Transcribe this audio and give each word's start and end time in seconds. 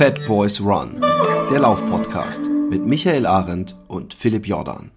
Fat 0.00 0.18
Boys 0.26 0.58
Run, 0.62 0.98
der 1.50 1.58
Laufpodcast 1.58 2.48
mit 2.48 2.86
Michael 2.86 3.26
Arendt 3.26 3.76
und 3.86 4.14
Philipp 4.14 4.46
Jordan. 4.46 4.90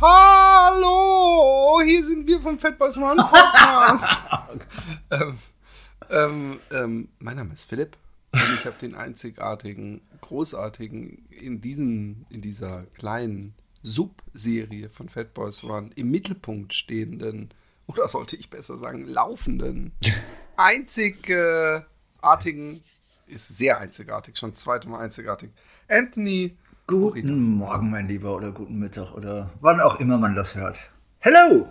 Hallo, 0.00 1.82
hier 1.84 2.02
sind 2.02 2.26
wir 2.26 2.40
vom 2.40 2.58
Fat 2.58 2.78
Boys 2.78 2.96
Run 2.96 3.18
Podcast. 3.18 4.16
ähm, 5.10 5.38
ähm, 6.08 6.60
ähm, 6.70 7.08
mein 7.18 7.36
Name 7.36 7.52
ist 7.52 7.68
Philipp 7.68 7.98
und 8.34 8.54
ich 8.54 8.66
habe 8.66 8.76
den 8.78 8.94
einzigartigen, 8.94 10.02
großartigen 10.20 11.26
in, 11.30 11.60
diesen, 11.60 12.26
in 12.30 12.40
dieser 12.40 12.84
kleinen 12.94 13.54
Subserie 13.82 14.90
von 14.90 15.08
Fat 15.08 15.34
Boys 15.34 15.64
Run 15.64 15.90
im 15.94 16.10
Mittelpunkt 16.10 16.74
stehenden, 16.74 17.50
oder 17.86 18.08
sollte 18.08 18.36
ich 18.36 18.50
besser 18.50 18.78
sagen, 18.78 19.06
laufenden, 19.06 19.92
einzigartigen, 20.56 22.80
ist 23.26 23.56
sehr 23.56 23.78
einzigartig, 23.78 24.38
schon 24.38 24.50
das 24.50 24.60
zweite 24.60 24.88
Mal 24.88 25.00
einzigartig, 25.00 25.50
Anthony 25.88 26.56
Guten. 26.86 27.56
Morgen, 27.56 27.90
mein 27.90 28.08
Lieber, 28.08 28.36
oder 28.36 28.52
guten 28.52 28.78
Mittag, 28.78 29.14
oder 29.14 29.50
wann 29.60 29.80
auch 29.80 30.00
immer 30.00 30.18
man 30.18 30.34
das 30.34 30.54
hört. 30.54 30.78
Hello! 31.18 31.66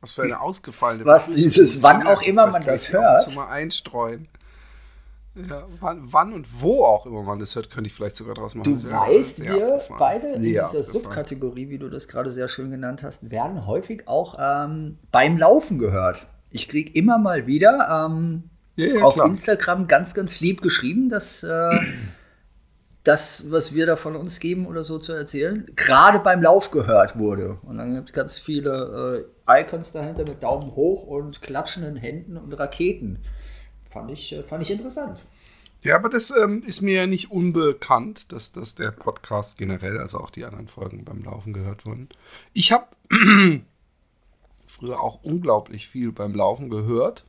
Was 0.00 0.14
für 0.14 0.22
eine 0.22 0.40
ausgefallene 0.40 1.04
Was 1.04 1.30
dieses, 1.30 1.82
wann 1.82 2.06
auch 2.06 2.22
immer 2.22 2.46
man 2.46 2.64
das 2.64 2.92
hört. 2.92 3.34
mal 3.34 3.48
einstreuen. 3.48 4.28
Ja, 5.48 5.66
wann, 5.78 6.02
wann 6.12 6.32
und 6.32 6.46
wo 6.60 6.84
auch 6.84 7.06
immer 7.06 7.22
man 7.22 7.38
das 7.38 7.54
hört, 7.54 7.70
könnte 7.70 7.86
ich 7.88 7.94
vielleicht 7.94 8.16
sogar 8.16 8.34
draus 8.34 8.56
machen. 8.56 8.76
Du 8.76 8.82
Das 8.82 8.90
weißt, 8.92 9.40
wir 9.40 9.52
abgefahren. 9.74 9.98
beide 9.98 10.26
in 10.28 10.42
Sehr 10.42 10.50
dieser 10.50 10.64
abgefahren. 10.64 10.92
Subkategorie, 10.92 11.68
wie 11.68 11.78
du 11.78 11.88
das 11.88 12.08
gerade 12.08 12.30
sehr 12.32 12.48
schön 12.48 12.70
genannt 12.72 13.02
hast, 13.04 13.30
werden 13.30 13.64
häufig 13.66 14.08
auch 14.08 14.36
ähm, 14.40 14.98
beim 15.12 15.38
Laufen 15.38 15.78
gehört. 15.78 16.26
Ich 16.50 16.68
kriege 16.68 16.90
immer 16.92 17.18
mal 17.18 17.46
wieder 17.46 18.06
ähm, 18.10 18.44
Ja, 18.74 18.86
ja, 18.86 19.02
auf 19.04 19.14
klar. 19.14 19.26
Instagram 19.26 19.86
ganz, 19.86 20.12
ganz 20.14 20.40
lieb 20.40 20.60
geschrieben, 20.60 21.08
dass 21.08 21.44
äh, 21.44 21.78
das, 23.04 23.50
was 23.50 23.74
wir 23.74 23.86
da 23.86 23.96
von 23.96 24.16
uns 24.16 24.40
geben 24.40 24.66
oder 24.66 24.84
so 24.84 24.98
zu 24.98 25.12
erzählen, 25.12 25.70
gerade 25.76 26.18
beim 26.18 26.42
Lauf 26.42 26.70
gehört 26.70 27.18
wurde. 27.18 27.58
Und 27.62 27.78
dann 27.78 27.94
gibt 27.94 28.10
es 28.10 28.12
ganz 28.12 28.38
viele 28.38 29.26
äh, 29.46 29.62
Icons 29.62 29.90
dahinter 29.90 30.24
mit 30.24 30.42
Daumen 30.42 30.74
hoch 30.74 31.04
und 31.04 31.40
klatschenden 31.40 31.96
Händen 31.96 32.36
und 32.36 32.52
Raketen. 32.52 33.18
Fand 33.88 34.10
ich, 34.10 34.32
äh, 34.32 34.42
fand 34.42 34.62
ich 34.62 34.70
interessant. 34.70 35.22
Ja, 35.82 35.94
aber 35.94 36.08
das 36.08 36.34
ähm, 36.36 36.62
ist 36.66 36.82
mir 36.82 36.94
ja 36.94 37.06
nicht 37.06 37.30
unbekannt, 37.30 38.32
dass, 38.32 38.50
dass 38.50 38.74
der 38.74 38.90
Podcast 38.90 39.58
generell, 39.58 39.98
also 39.98 40.18
auch 40.18 40.30
die 40.30 40.44
anderen 40.44 40.66
Folgen 40.66 41.04
beim 41.04 41.22
Laufen 41.22 41.52
gehört 41.52 41.86
wurden. 41.86 42.08
Ich 42.52 42.72
habe 42.72 42.86
früher 44.66 45.00
auch 45.00 45.22
unglaublich 45.22 45.88
viel 45.88 46.10
beim 46.10 46.34
Laufen 46.34 46.68
gehört. 46.68 47.24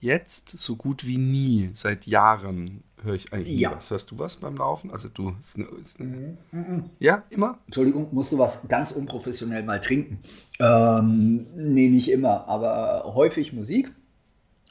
Jetzt 0.00 0.58
so 0.58 0.76
gut 0.76 1.06
wie 1.06 1.18
nie. 1.18 1.70
Seit 1.74 2.06
Jahren 2.06 2.82
höre 3.02 3.14
ich 3.14 3.32
eigentlich 3.32 3.58
Ja. 3.58 3.72
was. 3.76 3.90
Hörst 3.90 4.10
du 4.10 4.18
was 4.18 4.36
beim 4.38 4.56
Laufen? 4.56 4.90
Also 4.90 5.08
du. 5.08 5.34
Ist 5.40 5.56
eine, 5.56 5.66
ist 5.82 6.00
eine, 6.00 6.36
Mhm. 6.52 6.90
Ja, 6.98 7.22
immer? 7.30 7.58
Entschuldigung, 7.66 8.08
musst 8.12 8.32
du 8.32 8.38
was 8.38 8.66
ganz 8.68 8.92
unprofessionell 8.92 9.62
mal 9.62 9.80
trinken? 9.80 10.20
Ähm, 10.58 11.46
nee, 11.56 11.88
nicht 11.88 12.10
immer, 12.10 12.48
aber 12.48 13.12
häufig 13.14 13.52
Musik 13.52 13.90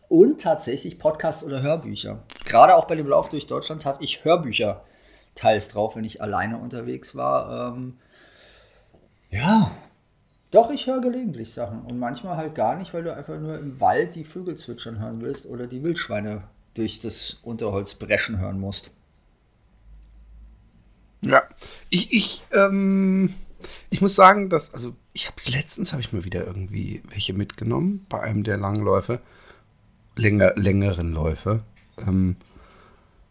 und 0.07 0.41
tatsächlich 0.41 0.99
Podcasts 0.99 1.43
oder 1.43 1.61
Hörbücher. 1.61 2.23
Gerade 2.45 2.75
auch 2.75 2.85
bei 2.85 2.95
dem 2.95 3.07
Lauf 3.07 3.29
durch 3.29 3.47
Deutschland 3.47 3.85
hatte 3.85 4.03
ich 4.03 4.23
Hörbücher 4.25 4.83
teils 5.35 5.67
drauf, 5.69 5.95
wenn 5.95 6.03
ich 6.03 6.21
alleine 6.21 6.57
unterwegs 6.57 7.15
war. 7.15 7.73
Ähm, 7.75 7.97
ja, 9.31 9.71
doch, 10.51 10.71
ich 10.71 10.87
höre 10.87 10.99
gelegentlich 10.99 11.53
Sachen 11.53 11.81
und 11.83 11.99
manchmal 11.99 12.35
halt 12.35 12.55
gar 12.55 12.75
nicht, 12.75 12.91
weil 12.93 13.03
du 13.03 13.13
einfach 13.15 13.39
nur 13.39 13.59
im 13.59 13.79
Wald 13.79 14.15
die 14.15 14.23
Vögel 14.23 14.55
zwitschern 14.57 14.99
hören 14.99 15.21
willst 15.21 15.45
oder 15.45 15.67
die 15.67 15.83
Wildschweine 15.83 16.43
durch 16.79 16.99
das 16.99 17.37
Unterholz 17.43 17.95
brechen 17.95 18.39
hören 18.39 18.59
musst. 18.59 18.91
Ja. 21.21 21.43
Ich, 21.89 22.11
ich, 22.13 22.43
ähm, 22.53 23.33
ich 23.89 24.01
muss 24.01 24.15
sagen, 24.15 24.49
dass, 24.49 24.73
also 24.73 24.95
ich 25.13 25.25
habe 25.25 25.35
es 25.37 25.51
letztens, 25.51 25.91
habe 25.91 26.01
ich 26.01 26.13
mir 26.13 26.23
wieder 26.23 26.45
irgendwie 26.45 27.01
welche 27.09 27.33
mitgenommen 27.33 28.05
bei 28.09 28.21
einem 28.21 28.43
der 28.43 28.57
langen 28.57 28.83
Läufe, 28.83 29.19
länger, 30.15 30.53
längeren 30.55 31.11
Läufe. 31.11 31.63
Ähm, 31.97 32.37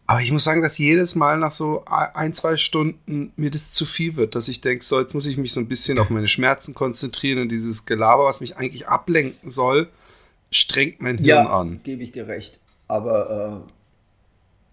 aber 0.07 0.23
ich 0.23 0.33
muss 0.33 0.45
sagen, 0.45 0.63
dass 0.63 0.79
jedes 0.79 1.17
Mal 1.17 1.39
nach 1.39 1.53
so 1.53 1.85
ein, 1.85 2.33
zwei 2.33 2.57
Stunden 2.57 3.31
mir 3.37 3.51
das 3.51 3.73
zu 3.73 3.85
viel 3.85 4.17
wird, 4.17 4.35
dass 4.35 4.49
ich 4.49 4.63
denke, 4.63 4.83
so, 4.83 4.99
jetzt 4.99 5.13
muss 5.13 5.27
ich 5.27 5.37
mich 5.37 5.53
so 5.53 5.61
ein 5.61 5.69
bisschen 5.69 5.99
auf 5.99 6.09
meine 6.09 6.29
Schmerzen 6.29 6.75
konzentrieren 6.75 7.41
und 7.41 7.51
dieses 7.51 7.85
Gelaber, 7.85 8.25
was 8.25 8.41
mich 8.41 8.57
eigentlich 8.57 8.89
ablenken 8.89 9.51
soll, 9.51 9.89
strengt 10.51 11.03
mein 11.03 11.19
Hirn 11.19 11.47
an. 11.47 11.81
gebe 11.85 12.03
ich 12.03 12.13
dir 12.13 12.27
recht. 12.27 12.59
Aber 12.89 13.65
äh, 13.67 13.73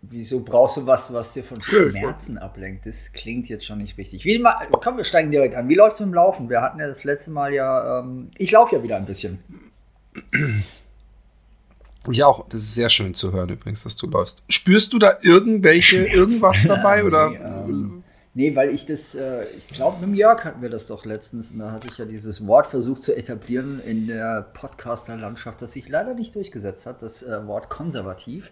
wieso 0.02 0.40
brauchst 0.40 0.78
du 0.78 0.86
was, 0.88 1.12
was 1.14 1.34
dir 1.34 1.44
von 1.44 1.62
Schmerzen 1.62 2.38
ablenkt? 2.38 2.86
Das 2.86 3.12
klingt 3.12 3.50
jetzt 3.50 3.66
schon 3.66 3.80
nicht 3.80 3.98
richtig. 3.98 4.26
Wie, 4.26 4.44
komm, 4.81 4.98
wir 4.98 5.03
steigen 5.03 5.31
direkt 5.31 5.56
an. 5.56 5.68
Wie 5.68 5.76
läuft 5.76 5.96
es 5.96 6.00
mit 6.00 6.09
dem 6.09 6.14
Laufen? 6.14 6.50
Wir 6.50 6.62
hatten 6.62 6.80
ja 6.80 6.88
das 6.88 7.03
letzte 7.03 7.31
Mal 7.31 7.53
ja, 7.53 8.00
ähm, 8.00 8.31
ich 8.38 8.52
laufe 8.52 8.76
ja 8.76 8.84
wieder 8.84 8.96
ein 8.98 9.06
bisschen. 9.06 9.40
Ich 12.09 12.24
auch. 12.24 12.48
Das 12.50 12.62
ist 12.62 12.76
sehr 12.76 12.90
schön 12.90 13.14
zu 13.14 13.34
hören 13.34 13.50
übrigens, 13.50 13.84
dass 13.84 13.96
du 13.96 14.08
läufst. 14.08 14.44
Spürst 14.47 14.94
du 14.94 15.00
da 15.00 15.18
irgendwelche, 15.22 16.06
irgendwas 16.06 16.64
dabei 16.66 17.03
oder? 17.06 17.30
Nee, 17.30 17.36
ähm, 17.38 18.03
nee, 18.35 18.56
weil 18.56 18.69
ich 18.69 18.85
das, 18.85 19.16
äh, 19.16 19.46
ich 19.57 19.68
glaube, 19.69 19.97
mit 19.97 20.09
dem 20.09 20.13
Jörg 20.13 20.46
hatten 20.46 20.62
wir 20.62 20.69
das 20.69 20.85
doch 20.85 21.06
letztens. 21.06 21.50
Und 21.51 21.59
da 21.59 21.72
hatte 21.72 21.88
ich 21.88 21.97
ja 21.97 22.06
dieses 22.06 22.46
Wort 22.46 22.68
versucht 22.68 23.01
zu 23.01 23.16
etablieren 23.16 23.81
in 23.84 24.07
der 24.07 24.44
Podcaster-Landschaft, 24.53 25.62
das 25.62 25.73
sich 25.73 25.90
leider 25.90 26.13
nicht 26.13 26.35
durchgesetzt 26.35 26.85
hat, 26.85 27.01
das 27.01 27.23
äh, 27.23 27.47
Wort 27.47 27.69
konservativ. 27.69 28.51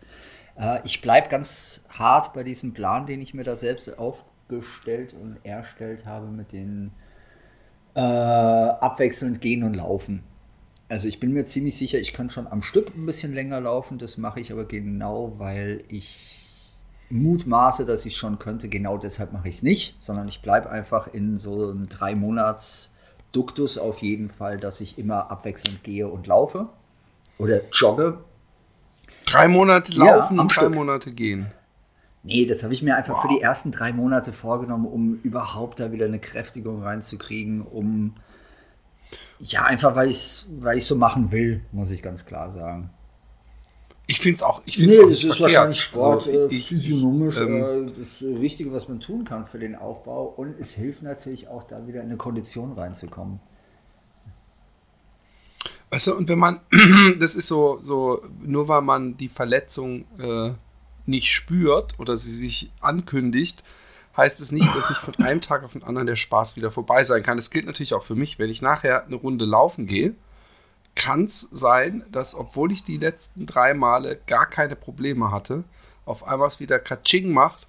Äh, 0.58 0.80
ich 0.86 1.02
bleibe 1.02 1.30
ganz 1.30 1.84
hart 1.90 2.34
bei 2.34 2.44
diesem 2.44 2.74
Plan, 2.74 3.06
den 3.06 3.22
ich 3.22 3.36
mir 3.36 3.44
da 3.44 3.56
selbst 3.56 3.98
aufgestellt 4.00 5.14
und 5.14 5.38
erstellt 5.44 6.06
habe 6.06 6.28
mit 6.28 6.52
den 6.52 6.92
äh, 7.96 8.00
abwechselnd 8.00 9.42
gehen 9.42 9.64
und 9.64 9.76
laufen. 9.76 10.24
Also 10.90 11.08
ich 11.08 11.20
bin 11.20 11.34
mir 11.34 11.46
ziemlich 11.46 11.78
sicher, 11.78 12.00
ich 12.00 12.14
kann 12.14 12.30
schon 12.30 12.48
am 12.48 12.62
Stück 12.62 12.96
ein 12.96 13.06
bisschen 13.06 13.34
länger 13.34 13.62
laufen. 13.62 13.98
Das 13.98 14.18
mache 14.18 14.40
ich 14.40 14.52
aber 14.52 14.66
genau, 14.66 15.34
weil 15.40 15.84
ich 15.88 16.33
mutmaße, 17.14 17.86
dass 17.86 18.06
ich 18.06 18.18
schon 18.18 18.40
könnte. 18.40 18.70
Genau 18.70 18.98
deshalb 18.98 19.34
mache 19.34 19.50
ich 19.50 19.58
es 19.58 19.64
nicht, 19.64 20.02
sondern 20.02 20.28
ich 20.28 20.42
bleibe 20.42 20.70
einfach 20.70 21.08
in 21.08 21.38
so 21.38 21.70
einem 21.72 21.88
drei 21.90 22.16
Monats 22.16 22.92
Duktus 23.32 23.78
auf 23.78 24.00
jeden 24.02 24.30
Fall, 24.30 24.60
dass 24.60 24.82
ich 24.82 24.98
immer 25.00 25.32
abwechselnd 25.32 25.84
gehe 25.84 26.08
und 26.08 26.28
laufe 26.28 26.70
oder 27.38 27.62
jogge. 27.72 28.20
Drei 29.26 29.50
Monate 29.50 29.92
Ja, 29.92 30.04
laufen 30.16 30.40
am 30.40 30.48
und 30.48 30.56
drei. 30.56 30.70
Monate 30.70 31.12
gehen. 31.14 31.52
Nee, 32.24 32.46
das 32.46 32.64
habe 32.64 32.74
ich 32.74 32.82
mir 32.82 32.96
einfach 32.96 33.18
für 33.18 33.28
Wow. 33.28 33.38
die 33.38 33.42
ersten 33.42 33.72
drei 33.72 33.92
Monate 33.94 34.32
vorgenommen, 34.34 34.86
um 34.88 35.20
überhaupt 35.24 35.80
da 35.80 35.92
wieder 35.92 36.06
eine 36.06 36.20
Kräftigung 36.20 36.82
reinzukriegen, 36.84 37.62
um 37.62 38.16
ja, 39.40 39.66
einfach 39.66 39.96
weil 39.96 40.10
ich 40.10 40.16
es 40.18 40.48
weil 40.60 40.80
so 40.80 40.96
machen 40.96 41.32
will, 41.32 41.62
muss 41.72 41.90
ich 41.92 42.02
ganz 42.02 42.26
klar 42.26 42.52
sagen. 42.54 42.90
Ich 44.06 44.20
finde 44.20 44.36
es 44.38 44.44
auch. 44.44 44.62
Ich 44.66 44.78
Nee, 44.78 44.86
find's 44.86 45.00
auch 45.00 45.02
das 45.04 45.10
nicht 45.10 45.24
ist 45.26 45.38
verkehrt. 45.38 45.54
wahrscheinlich 45.54 45.82
Sport, 45.82 46.28
Also, 46.28 46.32
äh, 46.48 46.56
ich, 46.56 46.68
physiognomisch, 46.70 47.36
ich, 47.36 47.42
ähm, 47.42 47.88
äh, 47.88 47.92
das 48.02 48.22
Richtige, 48.22 48.74
was 48.74 48.88
man 48.90 49.00
tun 49.00 49.24
kann 49.24 49.46
für 49.48 49.60
den 49.60 49.76
Aufbau. 49.76 50.26
Und 50.26 50.60
es 50.60 50.72
hilft 50.72 51.04
natürlich 51.04 51.48
auch, 51.48 51.64
da 51.64 51.88
wieder 51.88 52.02
in 52.02 52.08
eine 52.08 52.18
Kondition 52.18 52.74
reinzukommen. 52.74 53.40
Weißt 55.90 56.08
du, 56.08 56.16
und 56.16 56.28
wenn 56.28 56.40
man, 56.40 56.60
das 57.20 57.36
ist 57.36 57.48
so, 57.48 57.80
so, 57.82 58.22
nur 58.42 58.68
weil 58.68 58.82
man 58.82 59.16
die 59.16 59.30
Verletzung 59.30 60.06
äh, 60.20 60.52
nicht 61.06 61.32
spürt 61.32 61.98
oder 62.00 62.18
sie 62.18 62.32
sich 62.32 62.72
ankündigt, 62.82 63.64
heißt 64.18 64.42
es 64.42 64.52
nicht, 64.52 64.74
dass 64.76 64.90
nicht 64.90 65.00
von 65.02 65.16
einem 65.24 65.42
Tag 65.42 65.64
auf 65.64 65.74
den 65.74 65.84
anderen 65.84 66.08
der 66.08 66.16
Spaß 66.16 66.56
wieder 66.56 66.72
vorbei 66.72 67.04
sein 67.04 67.24
kann. 67.24 67.38
Das 67.38 67.52
gilt 67.52 67.66
natürlich 67.66 67.94
auch 67.94 68.04
für 68.04 68.16
mich. 68.16 68.38
Wenn 68.40 68.50
ich 68.50 68.62
nachher 68.62 69.06
eine 69.06 69.16
Runde 69.16 69.46
laufen 69.46 69.86
gehe, 69.88 70.14
kann 70.96 71.26
es 71.26 71.42
sein, 71.52 72.04
dass, 72.12 72.36
obwohl 72.36 72.72
ich 72.72 72.84
die 72.84 72.98
letzten 72.98 73.46
drei 73.46 73.74
Male 73.74 74.20
gar 74.28 74.46
keine 74.46 74.76
Probleme 74.76 75.32
hatte, 75.32 75.64
auf 76.06 76.28
einmal 76.28 76.48
es 76.48 76.60
wieder 76.60 76.80
Katsching 76.80 77.32
macht 77.32 77.68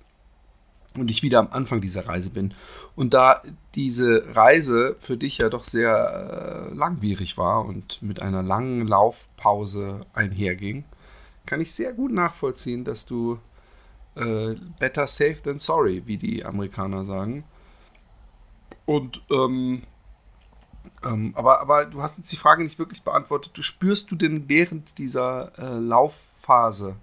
und 0.97 1.11
ich 1.11 1.23
wieder 1.23 1.39
am 1.41 1.49
Anfang 1.51 1.81
dieser 1.81 2.07
Reise 2.07 2.31
bin. 2.31 2.55
Und 2.97 3.15
da 3.15 3.43
diese 3.75 4.37
Reise 4.37 4.97
für 5.01 5.17
dich 5.17 5.39
ja 5.39 5.49
doch 5.49 5.65
sehr 5.65 6.71
äh, 6.71 6.75
langwierig 6.75 7.37
war 7.37 7.65
und 7.65 8.03
mit 8.03 8.21
einer 8.21 8.43
langen 8.43 8.87
Laufpause 8.87 10.07
einherging, 10.13 10.85
kann 11.47 11.61
ich 11.61 11.73
sehr 11.73 11.93
gut 11.93 12.13
nachvollziehen, 12.13 12.85
dass 12.85 13.07
du 13.07 13.39
äh, 14.15 14.55
better 14.79 15.07
safe 15.07 15.43
than 15.43 15.59
sorry, 15.59 16.03
wie 16.07 16.17
die 16.17 16.45
Amerikaner 16.45 17.05
sagen. 17.05 17.45
Und 18.87 19.23
ähm, 19.31 19.83
ähm, 21.05 21.33
aber, 21.37 21.61
aber 21.61 21.87
du 21.87 22.03
hast 22.03 22.19
jetzt 22.19 22.33
die 22.33 22.37
Frage 22.37 22.63
nicht 22.63 22.79
wirklich 22.79 23.03
beantwortet. 23.03 23.53
Du 23.57 23.63
spürst 23.63 24.11
du 24.11 24.17
denn 24.17 24.49
während 24.49 24.99
dieser 24.99 25.53
äh, 25.59 25.79
Laufphase 25.79 26.97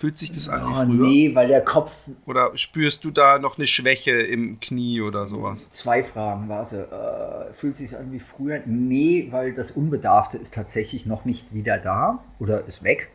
Fühlt 0.00 0.16
sich 0.16 0.32
das 0.32 0.48
an 0.48 0.62
wie 0.62 0.70
Oh, 0.70 0.84
früher? 0.86 1.06
nee, 1.08 1.34
weil 1.34 1.46
der 1.46 1.60
Kopf. 1.62 1.94
Oder 2.24 2.56
spürst 2.56 3.04
du 3.04 3.10
da 3.10 3.38
noch 3.38 3.58
eine 3.58 3.66
Schwäche 3.66 4.12
im 4.12 4.58
Knie 4.58 5.02
oder 5.02 5.26
sowas? 5.26 5.68
Zwei 5.72 6.02
Fragen, 6.02 6.48
warte. 6.48 7.50
Äh, 7.50 7.52
fühlt 7.52 7.76
sich 7.76 7.94
an 7.94 8.10
wie 8.10 8.18
früher? 8.20 8.62
Nee, 8.64 9.28
weil 9.30 9.52
das 9.52 9.72
Unbedarfte 9.72 10.38
ist 10.38 10.54
tatsächlich 10.54 11.04
noch 11.04 11.26
nicht 11.26 11.52
wieder 11.52 11.76
da 11.76 12.24
oder 12.38 12.64
ist 12.64 12.82
weg. 12.82 13.10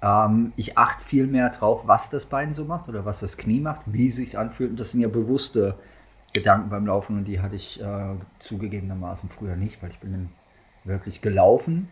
Ähm, 0.00 0.52
ich 0.54 0.78
achte 0.78 1.04
viel 1.04 1.26
mehr 1.26 1.48
drauf, 1.50 1.82
was 1.86 2.08
das 2.08 2.24
Bein 2.24 2.54
so 2.54 2.64
macht 2.66 2.88
oder 2.88 3.04
was 3.04 3.18
das 3.18 3.36
Knie 3.36 3.58
macht, 3.58 3.80
wie 3.86 4.08
es 4.10 4.14
sich 4.14 4.38
anfühlt. 4.38 4.70
Und 4.70 4.78
das 4.78 4.92
sind 4.92 5.00
ja 5.00 5.08
bewusste 5.08 5.74
Gedanken 6.32 6.70
beim 6.70 6.86
Laufen 6.86 7.18
und 7.18 7.24
die 7.24 7.40
hatte 7.40 7.56
ich 7.56 7.80
äh, 7.80 8.14
zugegebenermaßen 8.38 9.28
früher 9.28 9.56
nicht, 9.56 9.82
weil 9.82 9.90
ich 9.90 9.98
bin 9.98 10.30
wirklich 10.84 11.20
gelaufen. 11.20 11.88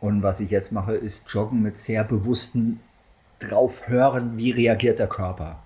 Und 0.00 0.22
was 0.22 0.40
ich 0.40 0.50
jetzt 0.50 0.72
mache, 0.72 0.94
ist 0.94 1.28
Joggen 1.28 1.62
mit 1.62 1.78
sehr 1.78 2.02
bewussten 2.02 2.80
drauf 3.38 3.88
hören, 3.88 4.36
wie 4.36 4.50
reagiert 4.50 4.98
der 4.98 5.06
Körper. 5.06 5.58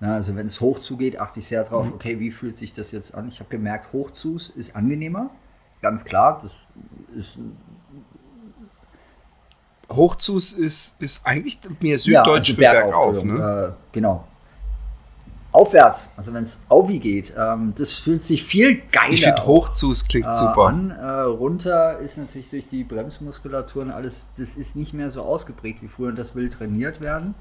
Na, 0.00 0.14
also 0.14 0.36
wenn 0.36 0.46
es 0.46 0.60
hoch 0.60 0.80
zugeht, 0.80 1.18
achte 1.20 1.40
ich 1.40 1.48
sehr 1.48 1.64
drauf, 1.64 1.86
okay, 1.92 2.20
wie 2.20 2.30
fühlt 2.30 2.56
sich 2.56 2.72
das 2.72 2.92
jetzt 2.92 3.14
an? 3.14 3.28
Ich 3.28 3.40
habe 3.40 3.50
gemerkt, 3.50 3.92
hochzus 3.92 4.48
ist 4.50 4.76
angenehmer. 4.76 5.30
Ganz 5.82 6.04
klar, 6.04 6.40
das 6.42 6.54
ist 7.16 7.38
Hochzus 9.90 10.52
ist, 10.52 11.02
ist 11.02 11.26
eigentlich 11.26 11.58
mehr 11.80 11.98
süddeutsch 11.98 12.52
für 12.52 12.60
bergauf. 12.60 13.08
Entschuldigung, 13.08 13.38
Ne? 13.38 13.74
Äh, 13.74 13.92
genau. 13.92 14.24
Aufwärts, 15.52 16.08
also 16.16 16.32
wenn 16.32 16.44
es 16.44 16.60
Auvi 16.68 17.00
geht, 17.00 17.34
ähm, 17.36 17.74
das 17.76 17.92
fühlt 17.92 18.22
sich 18.22 18.44
viel 18.44 18.82
geiler 18.92 19.12
Ich 19.12 19.24
finde 19.24 19.44
Hochzus 19.44 20.06
klingt 20.06 20.28
äh, 20.28 20.34
super. 20.34 20.68
An, 20.68 20.90
äh, 20.90 21.22
runter 21.22 21.98
ist 21.98 22.18
natürlich 22.18 22.50
durch 22.50 22.68
die 22.68 22.84
Bremsmuskulatur 22.84 23.82
und 23.82 23.90
alles, 23.90 24.28
das 24.38 24.56
ist 24.56 24.76
nicht 24.76 24.94
mehr 24.94 25.10
so 25.10 25.22
ausgeprägt 25.22 25.82
wie 25.82 25.88
früher 25.88 26.10
und 26.10 26.18
das 26.18 26.36
will 26.36 26.50
trainiert 26.50 27.00
werden. 27.00 27.34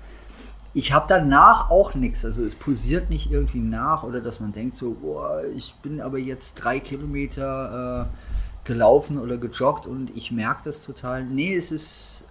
Ich 0.74 0.92
habe 0.92 1.06
danach 1.08 1.70
auch 1.70 1.94
nichts, 1.94 2.26
also 2.26 2.44
es 2.44 2.56
pulsiert 2.56 3.12
nicht 3.12 3.32
irgendwie 3.32 3.60
nach 3.60 4.04
oder 4.04 4.22
dass 4.22 4.40
man 4.40 4.54
denkt 4.54 4.76
so, 4.76 4.98
boah, 5.02 5.44
ich 5.56 5.76
bin 5.84 6.02
aber 6.02 6.18
jetzt 6.18 6.56
drei 6.56 6.80
Kilometer 6.80 8.08
äh, 8.08 8.68
gelaufen 8.68 9.20
oder 9.20 9.38
gejoggt 9.38 9.86
und 9.86 10.16
ich 10.16 10.32
merke 10.32 10.64
das 10.66 10.82
total. 10.82 11.24
Nee, 11.24 11.56
es 11.56 11.72
ist, 11.72 12.24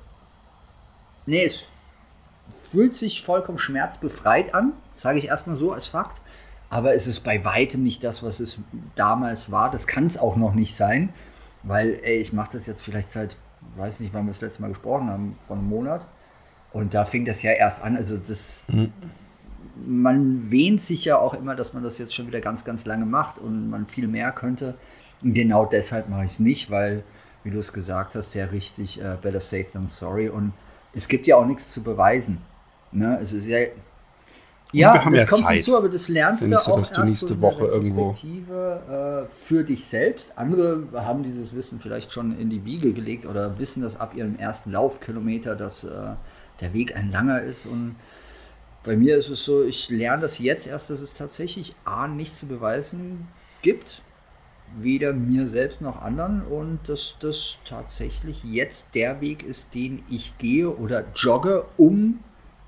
nee, 1.27 1.45
es 1.45 1.65
fühlt 2.71 2.95
sich 2.95 3.25
vollkommen 3.25 3.59
schmerzbefreit 3.59 4.55
an, 4.55 4.73
sage 4.99 5.19
ich 5.19 5.29
erstmal 5.29 5.56
so 5.56 5.73
als 5.73 5.87
Fakt. 5.87 6.21
Aber 6.71 6.93
es 6.93 7.06
ist 7.06 7.21
bei 7.21 7.45
weitem 7.45 7.83
nicht 7.83 8.05
das, 8.05 8.23
was 8.23 8.41
es 8.41 8.59
damals 8.95 9.50
war. 9.50 9.71
Das 9.71 9.87
kann 9.87 10.05
es 10.05 10.19
auch 10.19 10.37
noch 10.37 10.55
nicht 10.55 10.77
sein, 10.77 11.09
weil 11.62 11.99
ey, 12.03 12.19
ich 12.19 12.35
mache 12.35 12.50
das 12.53 12.67
jetzt 12.67 12.83
vielleicht 12.83 13.11
seit, 13.11 13.37
weiß 13.77 14.00
nicht, 14.00 14.12
wann 14.12 14.27
wir 14.27 14.33
das 14.33 14.43
letzte 14.43 14.61
Mal 14.61 14.69
gesprochen 14.69 15.09
haben, 15.09 15.39
von 15.47 15.59
einem 15.59 15.69
Monat. 15.69 16.06
Und 16.73 16.93
da 16.93 17.06
fing 17.06 17.25
das 17.25 17.43
ja 17.43 17.53
erst 17.53 17.83
an. 17.83 17.97
Also 17.97 18.19
das, 18.19 18.67
man 19.87 20.50
wähnt 20.50 20.83
sich 20.83 21.06
ja 21.06 21.17
auch 21.17 21.33
immer, 21.33 21.55
dass 21.56 21.73
man 21.73 21.83
das 21.83 21.97
jetzt 21.97 22.15
schon 22.15 22.27
wieder 22.27 22.41
ganz, 22.41 22.65
ganz 22.65 22.85
lange 22.85 23.06
macht 23.06 23.39
und 23.39 23.71
man 23.71 23.87
viel 23.87 24.09
mehr 24.09 24.33
könnte. 24.33 24.75
Und 25.23 25.33
genau 25.33 25.65
deshalb 25.65 26.11
mache 26.11 26.27
ich 26.27 26.33
es 26.33 26.39
nicht, 26.39 26.71
weil, 26.71 27.03
wie 27.44 27.51
du 27.51 27.59
es 27.59 27.73
gesagt 27.73 28.15
hast, 28.15 28.33
sehr 28.33 28.53
richtig, 28.53 29.01
äh, 29.01 29.17
better 29.21 29.41
safe 29.41 29.67
than 29.73 29.87
sorry. 29.87 30.29
Und 30.29 30.53
es 30.93 31.09
gibt 31.09 31.27
ja 31.27 31.37
auch 31.37 31.47
nichts 31.47 31.69
zu 31.69 31.83
beweisen. 31.83 32.39
Ne? 32.93 33.19
Es 33.23 33.33
ist 33.33 33.47
ja. 33.47 33.59
Ja, 34.73 34.93
wir 34.93 35.05
haben 35.05 35.12
das 35.15 35.23
ja 35.23 35.29
kommt 35.29 35.44
Zeit. 35.47 35.55
hinzu, 35.56 35.76
aber 35.76 35.88
das 35.88 36.09
lernst 36.09 36.43
du 36.43 36.47
ja 36.47 36.50
nicht 36.56 36.61
so, 36.65 36.73
auch 36.73 36.76
dass 36.76 36.93
du 36.93 37.03
nächste 37.03 37.29
so 37.29 37.35
in 37.35 37.41
Woche 37.41 37.65
der 37.69 37.73
irgendwo- 37.73 38.12
äh, 39.25 39.26
für 39.44 39.65
dich 39.65 39.85
selbst. 39.87 40.32
Andere 40.37 40.82
haben 40.94 41.23
dieses 41.23 41.55
Wissen 41.55 41.81
vielleicht 41.81 42.12
schon 42.12 42.38
in 42.38 42.50
die 42.50 42.65
Wiege 42.65 42.93
gelegt 42.93 43.25
oder 43.25 43.59
wissen 43.59 43.82
das 43.82 43.99
ab 43.99 44.15
ihrem 44.15 44.37
ersten 44.38 44.73
Laufkilometer, 44.73 45.56
dass 45.56 45.85
äh, 45.85 45.88
der 46.61 46.75
Weg 46.75 46.94
ein 46.97 47.11
langer 47.11 47.41
ist. 47.43 47.65
Und 47.67 47.97
bei 48.85 48.97
mir 48.97 49.17
ist 49.17 49.31
es 49.31 49.44
so, 49.44 49.62
ich 49.65 49.88
lerne 49.88 50.23
das 50.23 50.38
jetzt 50.38 50.67
erst, 50.67 50.91
dass 50.91 51.00
es 51.00 51.15
tatsächlich 51.15 51.75
A, 51.85 52.06
nichts 52.06 52.38
zu 52.38 52.47
beweisen 52.47 53.26
gibt, 53.62 54.03
weder 54.79 55.15
mir 55.15 55.49
selbst 55.49 55.81
noch 55.81 56.03
anderen 56.03 56.43
und 56.43 56.81
dass 56.87 57.17
das 57.20 57.56
tatsächlich 57.65 58.44
jetzt 58.44 58.94
der 58.94 59.23
Weg 59.23 59.43
ist, 59.43 59.75
den 59.75 60.03
ich 60.11 60.37
gehe 60.37 60.69
oder 60.69 61.05
jogge, 61.15 61.65
um 61.79 62.19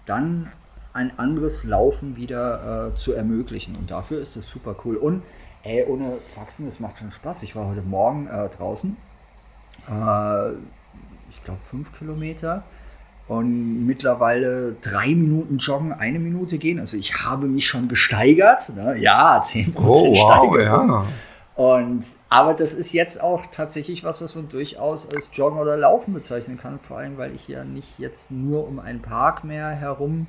dann 0.07 0.51
ein 0.93 1.19
anderes 1.19 1.65
Laufen 1.65 2.17
wieder 2.17 2.91
äh, 2.93 2.97
zu 2.97 3.13
ermöglichen. 3.13 3.77
Und 3.77 3.91
dafür 3.91 4.21
ist 4.21 4.37
das 4.37 4.49
super 4.49 4.75
cool. 4.85 4.97
Und 4.97 5.23
ey, 5.63 5.85
ohne 5.87 6.19
Faxen, 6.35 6.67
das 6.67 6.81
macht 6.81 6.99
schon 6.99 7.13
Spaß. 7.13 7.39
Ich 7.43 7.55
war 7.55 7.69
heute 7.69 7.83
Morgen 7.83 8.27
äh, 8.27 8.49
draußen, 8.57 8.97
äh, 9.89 10.51
ich 11.31 11.45
glaube 11.45 11.61
fünf 11.71 11.97
Kilometer 11.99 12.65
und 13.29 13.87
mittlerweile 13.87 14.75
drei 14.83 15.09
Minuten 15.09 15.59
joggen, 15.59 15.93
eine 15.93 16.19
Minute 16.19 16.59
gehen. 16.59 16.81
Also 16.81 16.97
ich 16.97 17.15
habe 17.25 17.47
mich 17.47 17.69
schon 17.69 17.89
gesteigert. 17.89 18.69
Ne? 18.75 18.97
Ja, 18.99 19.41
10% 19.41 19.73
Oh, 19.77 19.83
wow, 19.87 20.17
Steigerung. 20.19 20.89
ja. 20.89 21.07
Und, 21.55 22.05
aber 22.31 22.55
das 22.55 22.73
ist 22.73 22.93
jetzt 22.93 23.23
auch 23.23 23.45
tatsächlich 23.47 24.03
was, 24.03 24.23
was 24.23 24.35
man 24.35 24.49
durchaus 24.49 25.07
als 25.07 25.29
Joggen 25.35 25.59
oder 25.59 25.77
Laufen 25.77 26.15
bezeichnen 26.15 26.59
kann. 26.59 26.81
Vor 26.89 26.97
allem, 26.99 27.19
weil 27.19 27.35
ich 27.35 27.47
ja 27.49 27.65
nicht 27.65 27.99
jetzt 27.99 28.31
nur 28.31 28.67
um 28.67 28.79
einen 28.81 29.03
Park 29.03 29.45
mehr 29.45 29.69
herum 29.69 30.27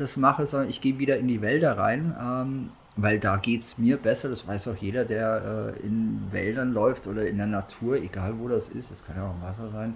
das 0.00 0.16
mache, 0.16 0.46
sondern 0.46 0.68
ich 0.68 0.80
gehe 0.80 0.98
wieder 0.98 1.18
in 1.18 1.28
die 1.28 1.42
Wälder 1.42 1.78
rein. 1.78 2.14
Ähm, 2.20 2.70
weil 2.96 3.18
da 3.18 3.36
geht 3.36 3.62
es 3.62 3.78
mir 3.78 3.96
besser. 3.96 4.28
Das 4.28 4.46
weiß 4.46 4.68
auch 4.68 4.76
jeder, 4.76 5.04
der 5.04 5.74
äh, 5.76 5.86
in 5.86 6.28
Wäldern 6.30 6.72
läuft 6.72 7.06
oder 7.06 7.26
in 7.26 7.38
der 7.38 7.46
Natur, 7.46 7.96
egal 7.96 8.34
wo 8.38 8.48
das 8.48 8.68
ist. 8.68 8.90
Es 8.90 9.04
kann 9.04 9.16
ja 9.16 9.26
auch 9.26 9.34
im 9.34 9.42
Wasser 9.42 9.70
sein. 9.70 9.94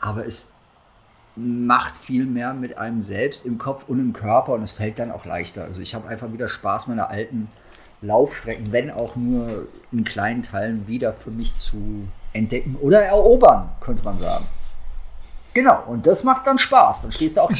Aber 0.00 0.26
es 0.26 0.48
macht 1.34 1.96
viel 1.96 2.26
mehr 2.26 2.54
mit 2.54 2.78
einem 2.78 3.02
selbst 3.02 3.44
im 3.44 3.58
Kopf 3.58 3.84
und 3.88 4.00
im 4.00 4.12
Körper 4.12 4.52
und 4.52 4.62
es 4.62 4.72
fällt 4.72 4.98
dann 4.98 5.10
auch 5.10 5.24
leichter. 5.24 5.64
Also 5.64 5.80
ich 5.80 5.94
habe 5.94 6.08
einfach 6.08 6.32
wieder 6.32 6.48
Spaß, 6.48 6.86
meine 6.86 7.08
alten 7.08 7.48
Laufstrecken, 8.00 8.72
wenn 8.72 8.90
auch 8.90 9.16
nur 9.16 9.66
in 9.92 10.04
kleinen 10.04 10.42
Teilen, 10.42 10.86
wieder 10.86 11.12
für 11.12 11.30
mich 11.30 11.56
zu 11.56 12.08
entdecken 12.32 12.76
oder 12.80 13.02
erobern, 13.02 13.70
könnte 13.80 14.04
man 14.04 14.18
sagen. 14.18 14.44
Genau, 15.56 15.84
und 15.86 16.06
das 16.06 16.22
macht 16.22 16.46
dann 16.46 16.58
Spaß. 16.58 17.00
Dann 17.00 17.12
stehst 17.12 17.38
du 17.38 17.40
auch 17.40 17.50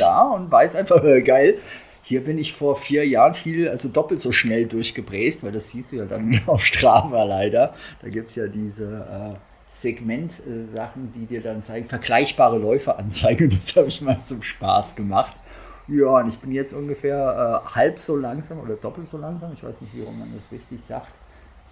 da 0.00 0.22
und 0.22 0.50
weißt 0.50 0.74
einfach, 0.74 1.04
äh, 1.04 1.22
geil, 1.22 1.58
hier 2.02 2.24
bin 2.24 2.36
ich 2.36 2.52
vor 2.52 2.74
vier 2.74 3.06
Jahren 3.06 3.34
viel, 3.34 3.68
also 3.68 3.88
doppelt 3.88 4.18
so 4.18 4.32
schnell 4.32 4.66
durchgebräst, 4.66 5.44
weil 5.44 5.52
das 5.52 5.70
du 5.70 5.96
ja 5.96 6.04
dann 6.04 6.40
auf 6.46 6.66
Strava 6.66 7.22
leider. 7.22 7.74
Da 8.02 8.08
gibt 8.08 8.28
es 8.28 8.34
ja 8.34 8.48
diese 8.48 8.86
äh, 8.86 9.36
Segment-Sachen, 9.70 11.12
die 11.14 11.26
dir 11.26 11.40
dann 11.40 11.62
zeigen, 11.62 11.88
vergleichbare 11.88 12.58
Läufe 12.58 12.98
anzeigen. 12.98 13.50
Das 13.54 13.76
habe 13.76 13.86
ich 13.86 14.02
mal 14.02 14.20
zum 14.20 14.42
Spaß 14.42 14.96
gemacht. 14.96 15.36
Ja, 15.86 16.08
und 16.08 16.30
ich 16.30 16.38
bin 16.40 16.50
jetzt 16.50 16.72
ungefähr 16.72 17.62
äh, 17.64 17.68
halb 17.72 18.00
so 18.00 18.16
langsam 18.16 18.58
oder 18.58 18.74
doppelt 18.74 19.06
so 19.06 19.16
langsam, 19.16 19.52
ich 19.52 19.62
weiß 19.62 19.80
nicht, 19.80 19.94
wie 19.94 20.00
man 20.00 20.32
das 20.34 20.50
richtig 20.50 20.80
sagt, 20.88 21.12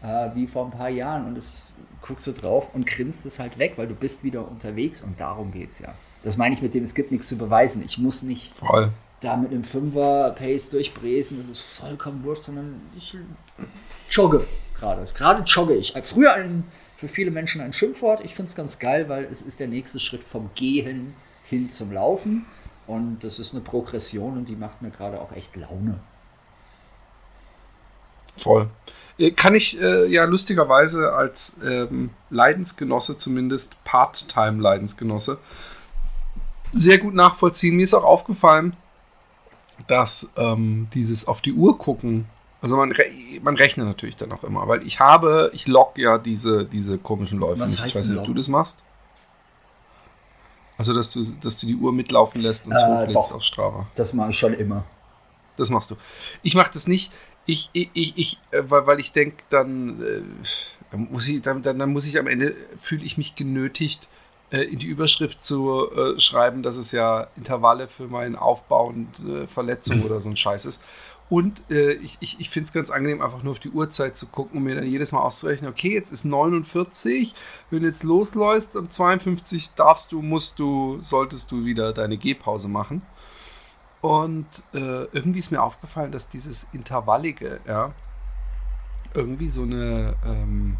äh, 0.02 0.34
wie 0.34 0.46
vor 0.46 0.66
ein 0.66 0.70
paar 0.70 0.88
Jahren. 0.88 1.26
Und 1.26 1.36
das 1.36 1.72
guckst 2.02 2.26
du 2.26 2.32
drauf 2.32 2.68
und 2.74 2.86
grinst 2.86 3.26
es 3.26 3.38
halt 3.38 3.58
weg, 3.58 3.74
weil 3.76 3.88
du 3.88 3.94
bist 3.94 4.22
wieder 4.22 4.48
unterwegs 4.48 5.02
und 5.02 5.20
darum 5.20 5.52
geht 5.52 5.70
es 5.70 5.78
ja. 5.78 5.94
Das 6.22 6.36
meine 6.36 6.54
ich 6.54 6.62
mit 6.62 6.74
dem, 6.74 6.84
es 6.84 6.94
gibt 6.94 7.12
nichts 7.12 7.28
zu 7.28 7.36
beweisen. 7.36 7.82
Ich 7.84 7.98
muss 7.98 8.22
nicht 8.22 8.56
Voll. 8.56 8.90
da 9.20 9.36
mit 9.36 9.50
einem 9.50 9.64
Fünfer-Pace 9.64 10.70
durchbräsen, 10.70 11.38
das 11.38 11.48
ist 11.48 11.60
vollkommen 11.60 12.24
wurscht, 12.24 12.44
sondern 12.44 12.80
ich 12.96 13.16
jogge 14.10 14.44
gerade. 14.78 15.06
Gerade 15.14 15.42
jogge 15.44 15.74
ich. 15.74 15.94
Früher 16.02 16.32
ein, 16.34 16.64
für 16.96 17.08
viele 17.08 17.30
Menschen 17.30 17.60
ein 17.60 17.72
Schimpfwort. 17.72 18.24
Ich 18.24 18.34
finde 18.34 18.48
es 18.48 18.56
ganz 18.56 18.78
geil, 18.78 19.08
weil 19.08 19.24
es 19.24 19.42
ist 19.42 19.60
der 19.60 19.68
nächste 19.68 20.00
Schritt 20.00 20.24
vom 20.24 20.50
Gehen 20.54 21.14
hin 21.48 21.70
zum 21.70 21.92
Laufen. 21.92 22.46
Und 22.86 23.24
das 23.24 23.38
ist 23.38 23.52
eine 23.52 23.62
Progression 23.62 24.36
und 24.36 24.48
die 24.48 24.56
macht 24.56 24.82
mir 24.82 24.90
gerade 24.90 25.20
auch 25.20 25.32
echt 25.32 25.56
Laune. 25.56 25.98
Voll. 28.36 28.68
Äh, 29.18 29.30
Kann 29.30 29.54
ich 29.54 29.80
äh, 29.80 30.06
ja 30.06 30.24
lustigerweise 30.24 31.12
als 31.12 31.56
ähm, 31.64 32.10
Leidensgenosse, 32.30 33.18
zumindest 33.18 33.82
Part-Time-Leidensgenosse, 33.84 35.38
sehr 36.72 36.98
gut 36.98 37.14
nachvollziehen. 37.14 37.76
Mir 37.76 37.84
ist 37.84 37.94
auch 37.94 38.04
aufgefallen, 38.04 38.76
dass 39.86 40.30
ähm, 40.36 40.88
dieses 40.92 41.28
auf 41.28 41.40
die 41.40 41.52
Uhr 41.52 41.78
gucken, 41.78 42.26
also 42.62 42.76
man, 42.76 42.92
re 42.92 43.04
man 43.42 43.54
rechnet 43.56 43.86
natürlich 43.86 44.16
dann 44.16 44.32
auch 44.32 44.42
immer, 44.42 44.66
weil 44.66 44.86
ich 44.86 44.98
habe, 45.00 45.50
ich 45.54 45.66
log 45.68 45.98
ja 45.98 46.18
diese, 46.18 46.64
diese 46.64 46.98
komischen 46.98 47.38
Läufe 47.38 47.60
Was 47.60 47.72
nicht. 47.72 47.80
heißt 47.82 47.90
Ich 47.90 48.00
weiß 48.00 48.08
nicht, 48.08 48.18
ob 48.18 48.24
du 48.24 48.34
das 48.34 48.48
machst. 48.48 48.82
Also, 50.78 50.92
dass 50.92 51.10
du, 51.10 51.24
dass 51.40 51.56
du 51.56 51.66
die 51.66 51.76
Uhr 51.76 51.92
mitlaufen 51.92 52.40
lässt 52.40 52.66
und 52.66 52.72
Äh, 52.72 52.76
hochlädst 52.76 53.32
auf 53.32 53.42
Strava. 53.42 53.86
Das 53.94 54.12
mache 54.12 54.30
ich 54.30 54.38
schon 54.38 54.52
immer. 54.52 54.84
Das 55.56 55.70
machst 55.70 55.90
du. 55.90 55.96
Ich 56.42 56.54
mache 56.54 56.70
das 56.72 56.86
nicht. 56.86 57.12
Ich, 57.46 57.70
ich, 57.72 57.90
ich, 57.94 58.38
äh, 58.50 58.62
weil, 58.68 58.86
weil 58.86 59.00
ich 59.00 59.12
denke, 59.12 59.44
dann, 59.50 60.02
äh, 60.02 60.96
muss 60.96 61.28
ich, 61.28 61.40
dann, 61.42 61.62
dann, 61.62 61.92
muss 61.92 62.06
ich 62.06 62.18
am 62.18 62.26
Ende, 62.26 62.54
fühle 62.76 63.04
ich 63.04 63.18
mich 63.18 63.34
genötigt, 63.34 64.08
äh, 64.50 64.62
in 64.62 64.78
die 64.78 64.86
Überschrift 64.86 65.42
zu 65.42 65.90
äh, 65.90 66.20
schreiben, 66.20 66.62
dass 66.62 66.76
es 66.76 66.92
ja 66.92 67.28
Intervalle 67.36 67.88
für 67.88 68.06
meinen 68.06 68.36
Aufbau 68.36 68.88
und 68.88 69.24
äh, 69.26 69.46
Verletzung 69.46 70.02
oder 70.02 70.20
so 70.20 70.28
ein 70.28 70.36
Scheiß 70.36 70.66
ist. 70.66 70.84
Und 71.28 71.62
äh, 71.70 71.94
ich, 71.94 72.18
ich, 72.20 72.38
ich 72.38 72.50
finde 72.50 72.68
es 72.68 72.72
ganz 72.72 72.90
angenehm, 72.90 73.20
einfach 73.20 73.42
nur 73.42 73.50
auf 73.50 73.58
die 73.58 73.70
Uhrzeit 73.70 74.16
zu 74.16 74.26
gucken 74.26 74.58
und 74.58 74.64
mir 74.64 74.76
dann 74.76 74.86
jedes 74.86 75.10
Mal 75.10 75.22
auszurechnen, 75.22 75.68
okay, 75.68 75.92
jetzt 75.92 76.12
ist 76.12 76.24
49, 76.24 77.34
wenn 77.70 77.80
du 77.80 77.88
jetzt 77.88 78.04
losläufst, 78.04 78.76
um 78.76 78.88
52 78.88 79.70
darfst 79.74 80.12
du, 80.12 80.22
musst 80.22 80.60
du, 80.60 80.98
solltest 81.00 81.50
du 81.50 81.64
wieder 81.64 81.92
deine 81.92 82.16
Gehpause 82.16 82.68
machen. 82.68 83.02
Und 84.06 84.46
äh, 84.72 85.02
irgendwie 85.06 85.40
ist 85.40 85.50
mir 85.50 85.60
aufgefallen, 85.60 86.12
dass 86.12 86.28
dieses 86.28 86.68
Intervallige, 86.72 87.58
ja, 87.66 87.90
irgendwie 89.14 89.48
so 89.48 89.62
eine 89.62 90.14
ähm, 90.24 90.76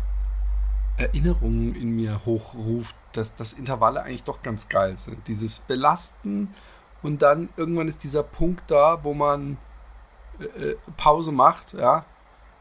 Erinnerung 0.96 1.74
in 1.74 1.96
mir 1.96 2.24
hochruft, 2.24 2.94
dass, 3.14 3.34
dass 3.34 3.54
Intervalle 3.54 4.04
eigentlich 4.04 4.22
doch 4.22 4.42
ganz 4.42 4.68
geil 4.68 4.96
sind. 4.96 5.26
Dieses 5.26 5.58
Belasten 5.58 6.54
und 7.02 7.20
dann 7.20 7.48
irgendwann 7.56 7.88
ist 7.88 8.04
dieser 8.04 8.22
Punkt 8.22 8.70
da, 8.70 9.02
wo 9.02 9.12
man 9.12 9.56
äh, 10.38 10.44
äh 10.44 10.76
Pause 10.96 11.32
macht, 11.32 11.72
ja. 11.72 12.04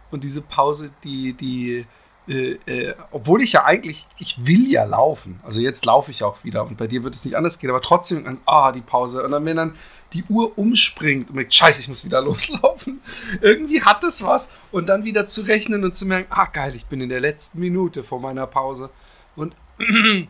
Und 0.10 0.24
diese 0.24 0.41
Pause, 0.41 0.89
die, 1.03 1.34
die, 1.34 1.86
äh, 2.27 2.58
äh, 2.65 2.96
obwohl 3.12 3.41
ich 3.41 3.53
ja 3.53 3.65
eigentlich, 3.65 4.08
ich 4.17 4.46
will 4.46 4.70
ja 4.70 4.84
laufen. 4.84 5.39
Also 5.44 5.62
jetzt 5.62 5.86
laufe 5.86 6.12
ich 6.12 6.24
auch 6.24 6.44
wieder 6.44 6.65
und 6.65 6.77
bei 6.77 6.88
dir 6.88 7.03
wird 7.03 7.15
es 7.15 7.24
nicht 7.25 7.38
anders 7.38 7.60
gehen, 7.60 7.70
aber 7.70 7.82
trotzdem, 7.82 8.39
ah, 8.46 8.72
die 8.72 8.82
Pause. 8.82 9.24
Und 9.24 9.32
dann, 9.32 9.46
wenn 9.46 9.58
dann 9.58 9.75
die 10.13 10.24
Uhr 10.29 10.58
umspringt 10.58 11.29
und 11.29 11.36
merkt, 11.36 11.53
scheiße, 11.53 11.82
ich 11.82 11.88
muss 11.88 12.05
wieder 12.05 12.22
loslaufen. 12.24 13.01
Irgendwie 13.41 13.84
hat 13.84 14.03
es 14.03 14.24
was. 14.24 14.51
Und 14.72 14.88
dann 14.88 15.03
wieder 15.03 15.27
zu 15.27 15.41
rechnen 15.41 15.84
und 15.84 15.96
zu 15.96 16.05
merken, 16.05 16.27
ah, 16.32 16.46
geil, 16.46 16.75
ich 16.75 16.86
bin 16.88 17.01
in 17.01 17.10
der 17.10 17.20
letzten 17.20 17.60
Minute 17.60 18.03
vor 18.03 18.20
meiner 18.20 18.48
Pause. 18.48 18.89
Und 19.36 19.55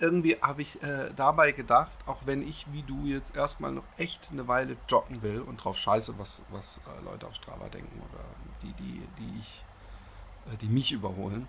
irgendwie 0.00 0.36
habe 0.40 0.62
ich 0.62 0.82
äh, 0.82 1.10
dabei 1.14 1.52
gedacht, 1.52 1.96
auch 2.06 2.20
wenn 2.24 2.46
ich 2.46 2.66
wie 2.72 2.82
du 2.82 3.06
jetzt 3.06 3.36
erstmal 3.36 3.72
noch 3.72 3.84
echt 3.98 4.30
eine 4.32 4.48
Weile 4.48 4.76
joggen 4.88 5.22
will 5.22 5.40
und 5.40 5.58
drauf 5.58 5.76
scheiße, 5.76 6.14
was, 6.18 6.42
was 6.50 6.80
äh, 6.86 7.04
Leute 7.04 7.26
auf 7.26 7.34
Strava 7.34 7.68
denken 7.68 8.00
oder 8.10 8.24
die, 8.62 8.72
die, 8.74 9.02
die 9.18 9.38
ich 9.40 9.64
die 10.60 10.66
mich 10.66 10.92
überholen, 10.92 11.48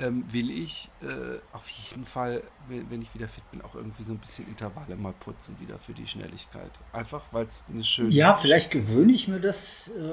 ähm, 0.00 0.24
will 0.30 0.50
ich 0.50 0.90
äh, 1.02 1.38
auf 1.52 1.68
jeden 1.68 2.04
Fall, 2.04 2.42
wenn, 2.68 2.90
wenn, 2.90 3.02
ich 3.02 3.12
wieder 3.14 3.26
fit 3.26 3.42
bin, 3.50 3.62
auch 3.62 3.74
irgendwie 3.74 4.04
so 4.04 4.12
ein 4.12 4.18
bisschen 4.18 4.46
Intervalle 4.46 4.96
mal 4.96 5.12
putzen 5.18 5.56
wieder 5.60 5.78
für 5.78 5.92
die 5.92 6.06
Schnelligkeit. 6.06 6.70
Einfach, 6.92 7.22
weil 7.32 7.46
es 7.46 7.64
eine 7.68 7.82
schöne. 7.82 8.10
Ja, 8.10 8.34
vielleicht 8.34 8.70
gewöhne 8.70 9.12
ich 9.12 9.26
mir 9.26 9.40
das 9.40 9.88
äh, 9.88 10.12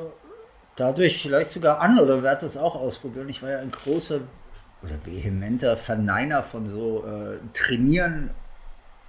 dadurch 0.75 1.21
vielleicht 1.21 1.51
sogar 1.51 1.81
an 1.81 1.99
oder 1.99 2.23
werde 2.23 2.41
das 2.41 2.57
auch 2.57 2.75
ausprobieren. 2.75 3.29
Ich 3.29 3.43
war 3.43 3.51
ja 3.51 3.59
ein 3.59 3.71
großer 3.71 4.21
oder 4.81 5.05
vehementer 5.05 5.77
Verneiner 5.77 6.43
von 6.43 6.69
so 6.69 7.05
äh, 7.05 7.37
Trainieren, 7.53 8.31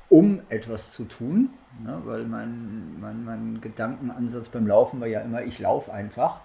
um 0.08 0.40
etwas 0.48 0.92
zu 0.92 1.04
tun. 1.04 1.50
Ne? 1.82 2.00
Weil 2.04 2.24
mein, 2.24 3.00
mein, 3.00 3.24
mein 3.24 3.60
Gedankenansatz 3.60 4.48
beim 4.48 4.66
Laufen 4.66 5.00
war 5.00 5.06
ja 5.06 5.20
immer, 5.20 5.42
ich 5.42 5.58
laufe 5.58 5.92
einfach 5.92 6.40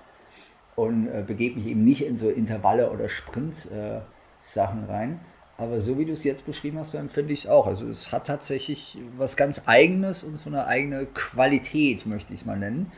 und 0.75 1.07
äh, 1.07 1.23
begebe 1.25 1.59
mich 1.59 1.67
eben 1.67 1.83
nicht 1.83 2.05
in 2.05 2.17
so 2.17 2.29
Intervalle 2.29 2.91
oder 2.91 3.09
Sprint-Sachen 3.09 4.83
äh, 4.83 4.91
rein. 4.91 5.19
Aber 5.57 5.79
so 5.79 5.99
wie 5.99 6.05
du 6.05 6.13
es 6.13 6.23
jetzt 6.23 6.45
beschrieben 6.45 6.79
hast, 6.79 6.91
so 6.91 6.97
empfinde 6.97 7.33
ich 7.33 7.41
es 7.41 7.47
auch. 7.47 7.67
Also 7.67 7.85
es 7.85 8.11
hat 8.11 8.25
tatsächlich 8.25 8.97
was 9.17 9.37
ganz 9.37 9.63
Eigenes 9.67 10.23
und 10.23 10.39
so 10.39 10.49
eine 10.49 10.65
eigene 10.65 11.05
Qualität, 11.05 12.05
möchte 12.07 12.33
ich 12.33 12.39
es 12.41 12.45
mal 12.45 12.57
nennen. 12.57 12.91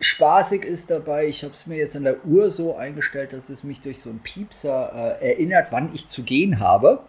Spaßig 0.00 0.64
ist 0.64 0.90
dabei, 0.90 1.26
ich 1.26 1.44
habe 1.44 1.54
es 1.54 1.66
mir 1.66 1.78
jetzt 1.78 1.96
an 1.96 2.04
der 2.04 2.26
Uhr 2.26 2.50
so 2.50 2.76
eingestellt, 2.76 3.32
dass 3.32 3.48
es 3.48 3.62
mich 3.62 3.80
durch 3.80 4.00
so 4.00 4.10
einen 4.10 4.18
Piepser 4.18 5.18
äh, 5.20 5.30
erinnert, 5.30 5.68
wann 5.70 5.94
ich 5.94 6.08
zu 6.08 6.22
gehen 6.22 6.58
habe. 6.58 7.00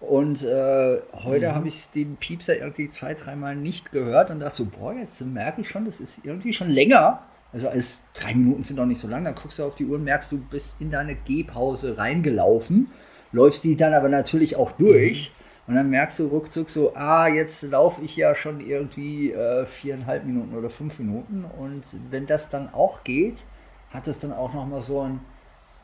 Und 0.00 0.42
äh, 0.42 1.00
heute 1.12 1.48
mhm. 1.48 1.54
habe 1.54 1.68
ich 1.68 1.88
den 1.90 2.16
Piepser 2.16 2.58
irgendwie 2.58 2.88
zwei, 2.88 3.14
dreimal 3.14 3.56
nicht 3.56 3.92
gehört 3.92 4.30
und 4.30 4.40
dachte 4.40 4.56
so, 4.56 4.64
boah, 4.66 4.92
jetzt 4.92 5.20
merke 5.20 5.60
ich 5.60 5.68
schon, 5.68 5.86
das 5.86 6.00
ist 6.00 6.18
irgendwie 6.24 6.52
schon 6.52 6.68
länger 6.68 7.22
also 7.54 7.68
als 7.68 8.02
drei 8.14 8.34
Minuten 8.34 8.64
sind 8.64 8.78
doch 8.78 8.84
nicht 8.84 9.00
so 9.00 9.06
lang, 9.06 9.24
dann 9.24 9.36
guckst 9.36 9.60
du 9.60 9.64
auf 9.64 9.76
die 9.76 9.86
Uhr 9.86 9.96
und 9.96 10.04
merkst, 10.04 10.32
du 10.32 10.38
bist 10.38 10.74
in 10.80 10.90
deine 10.90 11.14
Gehpause 11.14 11.96
reingelaufen, 11.96 12.90
läufst 13.30 13.62
die 13.62 13.76
dann 13.76 13.94
aber 13.94 14.08
natürlich 14.08 14.56
auch 14.56 14.72
durch. 14.72 15.30
Mhm. 15.30 15.44
Und 15.66 15.76
dann 15.76 15.88
merkst 15.88 16.18
du 16.18 16.26
ruckzuck 16.26 16.68
so, 16.68 16.94
ah, 16.94 17.26
jetzt 17.26 17.62
laufe 17.62 18.02
ich 18.02 18.16
ja 18.16 18.34
schon 18.34 18.60
irgendwie 18.60 19.32
äh, 19.32 19.64
viereinhalb 19.64 20.26
Minuten 20.26 20.54
oder 20.54 20.68
fünf 20.68 20.98
Minuten. 20.98 21.44
Und 21.58 21.84
wenn 22.10 22.26
das 22.26 22.50
dann 22.50 22.74
auch 22.74 23.02
geht, 23.02 23.44
hat 23.90 24.08
es 24.08 24.18
dann 24.18 24.32
auch 24.32 24.52
nochmal 24.52 24.82
so 24.82 25.02
ein, 25.02 25.20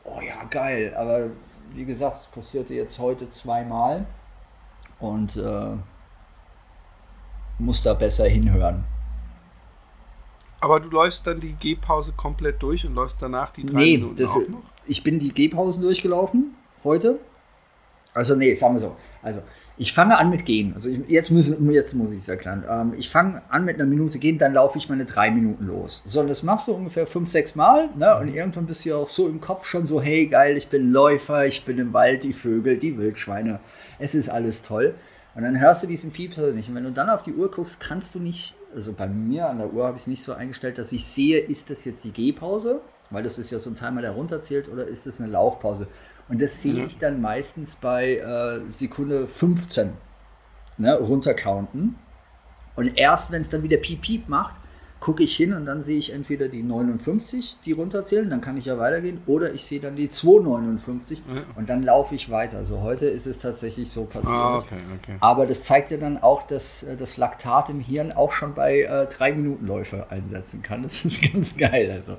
oh 0.03 0.19
ja, 0.21 0.43
geil. 0.49 0.93
Aber 0.95 1.31
wie 1.73 1.85
gesagt, 1.85 2.21
es 2.21 2.27
passierte 2.27 2.73
jetzt 2.73 2.99
heute 2.99 3.31
zweimal 3.31 4.05
und 4.99 5.37
äh, 5.37 5.77
muss 7.57 7.81
da 7.81 7.93
besser 7.93 8.27
hinhören. 8.27 8.83
Aber 10.61 10.79
du 10.79 10.89
läufst 10.89 11.25
dann 11.27 11.39
die 11.39 11.53
Gehpause 11.53 12.13
komplett 12.15 12.61
durch 12.61 12.85
und 12.85 12.93
läufst 12.93 13.21
danach 13.21 13.51
die 13.51 13.65
drei 13.65 13.79
nee, 13.79 13.97
Minuten 13.97 14.15
das, 14.15 14.29
auch 14.29 14.47
noch? 14.47 14.61
Ich 14.87 15.03
bin 15.03 15.19
die 15.19 15.33
Gehpausen 15.33 15.81
durchgelaufen 15.81 16.55
heute. 16.83 17.19
Also 18.13 18.35
nee, 18.35 18.53
sagen 18.53 18.75
wir 18.75 18.81
so. 18.81 18.95
Also 19.23 19.41
ich 19.77 19.93
fange 19.93 20.17
an 20.17 20.29
mit 20.29 20.45
Gehen. 20.45 20.73
Also 20.75 20.89
ich, 20.89 20.99
jetzt, 21.07 21.31
müssen, 21.31 21.71
jetzt 21.71 21.95
muss 21.95 22.11
ich 22.11 22.19
es 22.19 22.27
erklären. 22.27 22.63
Ähm, 22.69 22.93
ich 22.95 23.09
fange 23.09 23.41
an 23.49 23.65
mit 23.65 23.75
einer 23.75 23.85
Minute 23.85 24.19
Gehen, 24.19 24.37
dann 24.37 24.53
laufe 24.53 24.77
ich 24.77 24.89
meine 24.89 25.05
drei 25.05 25.31
Minuten 25.31 25.65
los. 25.65 26.03
So, 26.05 26.19
und 26.19 26.27
das 26.27 26.43
machst 26.43 26.67
du 26.67 26.73
ungefähr 26.73 27.07
fünf, 27.07 27.29
sechs 27.29 27.55
Mal. 27.55 27.89
Ne? 27.95 28.15
Und 28.17 28.27
irgendwann 28.27 28.67
bist 28.67 28.85
du 28.85 28.89
ja 28.89 28.97
auch 28.97 29.07
so 29.07 29.27
im 29.27 29.41
Kopf 29.41 29.65
schon 29.65 29.87
so, 29.87 29.99
hey 29.99 30.27
geil, 30.27 30.57
ich 30.57 30.67
bin 30.67 30.91
Läufer, 30.91 31.47
ich 31.47 31.65
bin 31.65 31.79
im 31.79 31.93
Wald, 31.93 32.23
die 32.23 32.33
Vögel, 32.33 32.77
die 32.77 32.97
Wildschweine. 32.99 33.59
Es 33.97 34.13
ist 34.13 34.29
alles 34.29 34.61
toll. 34.61 34.93
Und 35.33 35.43
dann 35.43 35.59
hörst 35.59 35.81
du 35.81 35.87
diesen 35.87 36.11
Piepser 36.11 36.51
nicht. 36.51 36.69
Und 36.69 36.75
wenn 36.75 36.83
du 36.83 36.91
dann 36.91 37.09
auf 37.09 37.23
die 37.23 37.33
Uhr 37.33 37.49
guckst, 37.49 37.79
kannst 37.79 38.13
du 38.13 38.19
nicht 38.19 38.53
also 38.75 38.93
bei 38.93 39.07
mir 39.07 39.49
an 39.49 39.57
der 39.57 39.73
Uhr 39.73 39.85
habe 39.85 39.97
ich 39.97 40.03
es 40.03 40.07
nicht 40.07 40.23
so 40.23 40.33
eingestellt, 40.33 40.77
dass 40.77 40.91
ich 40.91 41.05
sehe, 41.05 41.39
ist 41.39 41.69
das 41.69 41.85
jetzt 41.85 42.03
die 42.03 42.11
Gehpause, 42.11 42.81
weil 43.09 43.23
das 43.23 43.37
ist 43.37 43.51
ja 43.51 43.59
so 43.59 43.69
ein 43.69 43.75
Timer, 43.75 44.01
der 44.01 44.11
runterzählt, 44.11 44.69
oder 44.69 44.87
ist 44.87 45.05
das 45.05 45.19
eine 45.19 45.29
Laufpause? 45.29 45.87
Und 46.29 46.41
das 46.41 46.61
sehe 46.61 46.73
mhm. 46.73 46.85
ich 46.85 46.97
dann 46.97 47.21
meistens 47.21 47.75
bei 47.75 48.17
äh, 48.17 48.61
Sekunde 48.69 49.27
15 49.27 49.91
ne, 50.77 50.97
runtercounten. 50.97 51.95
Und 52.75 52.97
erst 52.97 53.31
wenn 53.31 53.41
es 53.41 53.49
dann 53.49 53.63
wieder 53.63 53.77
Piep 53.77 54.01
Piep 54.01 54.29
macht, 54.29 54.55
gucke 55.01 55.23
ich 55.23 55.35
hin 55.35 55.53
und 55.53 55.65
dann 55.65 55.81
sehe 55.81 55.97
ich 55.97 56.13
entweder 56.13 56.47
die 56.47 56.61
59, 56.61 57.57
die 57.65 57.71
runterzählen, 57.71 58.29
dann 58.29 58.39
kann 58.39 58.55
ich 58.55 58.65
ja 58.65 58.77
weitergehen, 58.77 59.21
oder 59.25 59.51
ich 59.51 59.65
sehe 59.65 59.79
dann 59.79 59.95
die 59.95 60.07
259 60.07 61.23
ja. 61.27 61.41
und 61.55 61.69
dann 61.69 61.81
laufe 61.81 62.13
ich 62.13 62.29
weiter. 62.29 62.57
Also 62.57 62.81
heute 62.81 63.07
ist 63.07 63.25
es 63.25 63.39
tatsächlich 63.39 63.91
so 63.91 64.05
passiert. 64.05 64.31
Ah, 64.33 64.59
okay, 64.59 64.77
okay. 64.95 65.17
Aber 65.19 65.47
das 65.47 65.63
zeigt 65.63 65.89
ja 65.89 65.97
dann 65.97 66.21
auch, 66.21 66.43
dass 66.43 66.83
äh, 66.83 66.95
das 66.95 67.17
Laktat 67.17 67.69
im 67.69 67.79
Hirn 67.79 68.11
auch 68.11 68.31
schon 68.31 68.53
bei 68.53 68.83
äh, 68.83 69.07
3 69.07 69.33
Minuten 69.33 69.65
Läufe 69.65 70.05
einsetzen 70.11 70.61
kann. 70.61 70.83
Das 70.83 71.03
ist 71.03 71.21
ganz 71.33 71.57
geil. 71.57 71.91
Also. 71.91 72.17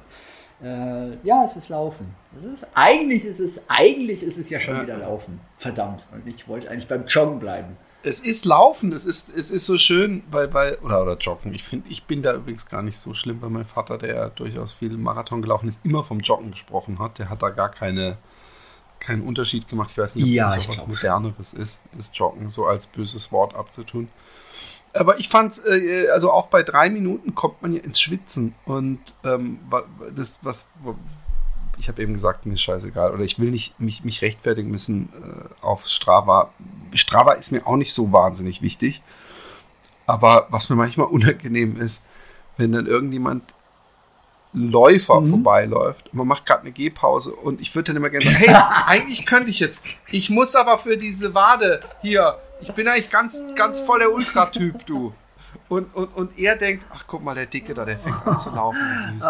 Äh, 0.61 1.17
ja, 1.23 1.45
es 1.45 1.55
ist 1.55 1.69
Laufen. 1.69 2.15
Es 2.37 2.53
ist, 2.53 2.67
eigentlich 2.75 3.25
ist 3.25 3.39
es, 3.39 3.63
eigentlich 3.69 4.25
ist 4.25 4.39
es 4.39 4.51
ja 4.51 4.59
schon 4.59 4.75
ja. 4.75 4.83
wieder 4.83 4.99
Laufen. 4.99 5.41
Verdammt. 5.57 6.05
Und 6.13 6.27
ich 6.27 6.49
wollte 6.49 6.69
eigentlich 6.69 6.89
beim 6.89 7.07
Joggen 7.07 7.39
bleiben 7.39 7.77
es 8.05 8.21
ist 8.21 8.45
Laufen, 8.45 8.93
es 8.93 9.05
ist, 9.05 9.35
es 9.35 9.51
ist 9.51 9.67
so 9.67 9.79
schön, 9.79 10.23
weil, 10.31 10.53
weil 10.53 10.75
oder, 10.83 11.03
oder 11.03 11.17
Joggen. 11.17 11.55
Ich 11.55 11.63
finde, 11.63 11.89
ich 11.89 12.05
bin 12.05 12.23
da 12.23 12.35
übrigens 12.35 12.67
gar 12.67 12.83
nicht 12.83 12.99
so 12.99 13.15
schlimm, 13.15 13.41
weil 13.41 13.51
mein 13.51 13.65
Vater, 13.65 13.99
der 13.99 14.31
durchaus 14.31 14.73
viel 14.73 14.97
Marathon 14.97 15.43
gelaufen 15.43 15.69
ist, 15.69 15.81
immer 15.85 16.03
vom 16.03 16.21
Joggen 16.21 16.51
gesprochen 16.51 16.99
hat. 16.99 17.19
Der 17.19 17.31
hat 17.31 17.43
da 17.43 17.51
gar 17.51 17.69
keine, 17.69 18.19
keinen 18.99 19.23
Unterschied 19.23 19.69
gemacht. 19.69 19.91
Ich 19.93 19.99
weiß 19.99 20.17
nicht, 20.17 20.25
ob 20.25 20.31
ja, 20.31 20.55
das 20.55 20.69
was 20.69 20.87
Moderneres 20.87 21.55
ist, 21.55 21.83
das 21.97 22.11
Joggen 22.13 22.51
so 22.51 22.67
als 22.67 22.87
böses 22.87 23.31
Wort 23.31 23.55
abzutun. 23.55 24.09
Aber 24.95 25.19
ich 25.19 25.29
fand, 25.29 25.61
äh, 25.67 26.09
also 26.11 26.31
auch 26.31 26.49
bei 26.49 26.63
drei 26.63 26.91
Minuten 26.91 27.35
kommt 27.35 27.63
man 27.63 27.73
ja 27.73 27.81
ins 27.81 28.01
Schwitzen. 28.01 28.55
Und 28.65 29.01
ähm, 29.25 29.59
das, 30.15 30.41
was, 30.43 30.67
ich 31.79 31.89
habe 31.89 32.03
eben 32.03 32.15
gesagt, 32.15 32.47
mir 32.47 32.55
ist 32.55 32.63
scheißegal. 32.63 33.13
Oder 33.13 33.25
ich 33.25 33.39
will 33.39 33.51
nicht 33.51 33.79
mich, 33.81 34.05
mich 34.05 34.23
rechtfertigen 34.23 34.71
müssen 34.71 35.09
äh, 35.13 35.65
auf 35.65 35.87
Strava. 35.87 36.51
Strava 36.95 37.33
ist 37.33 37.53
mir 37.53 37.67
auch 37.67 37.77
nicht 37.77 37.93
so 37.93 38.13
wahnsinnig 38.13 38.63
wichtig. 38.63 39.03
Aber 40.07 40.47
was 40.51 40.69
mir 40.69 40.77
manchmal 40.77 41.07
unangenehm 41.11 41.81
ist, 41.81 42.05
wenn 42.57 42.73
dann 42.73 42.87
irgendjemand 42.87 43.45
Läufer 44.55 45.21
mhm. 45.21 45.31
vorbeiläuft 45.31 46.09
und 46.09 46.19
man 46.19 46.29
macht 46.29 46.45
gerade 46.45 46.63
eine 46.63 46.73
Gehpause 46.73 47.33
und 47.33 47.63
ich 47.63 47.75
würde 47.75 47.87
dann 47.87 47.97
immer 47.97 48.11
gerne 48.11 48.27
sagen, 48.27 48.37
hey, 48.37 48.55
eigentlich 48.87 49.25
könnte 49.25 49.51
ich 49.51 49.61
jetzt, 49.61 49.87
ich 50.09 50.29
muss 50.29 50.55
aber 50.55 50.77
für 50.77 50.99
diese 50.99 51.35
Wade 51.35 51.81
hier, 52.03 52.39
ich 52.61 52.71
bin 52.73 52.87
eigentlich 52.87 53.09
ganz, 53.09 53.43
ganz 53.55 53.81
voll 53.81 54.01
der 54.01 54.13
Ultratyp, 54.13 54.85
du. 54.85 55.15
Und, 55.69 55.95
und, 55.95 56.15
und 56.15 56.39
er 56.39 56.57
denkt, 56.57 56.85
ach 56.95 57.05
guck 57.07 57.25
mal, 57.25 57.35
der 57.35 57.47
Dicke 57.47 57.73
da, 57.73 57.87
der 57.87 57.99
fängt 57.99 58.27
an 58.27 58.39
zu 58.39 58.51
laufen, 58.51 58.79
wie 58.79 59.15
süß. 59.15 59.25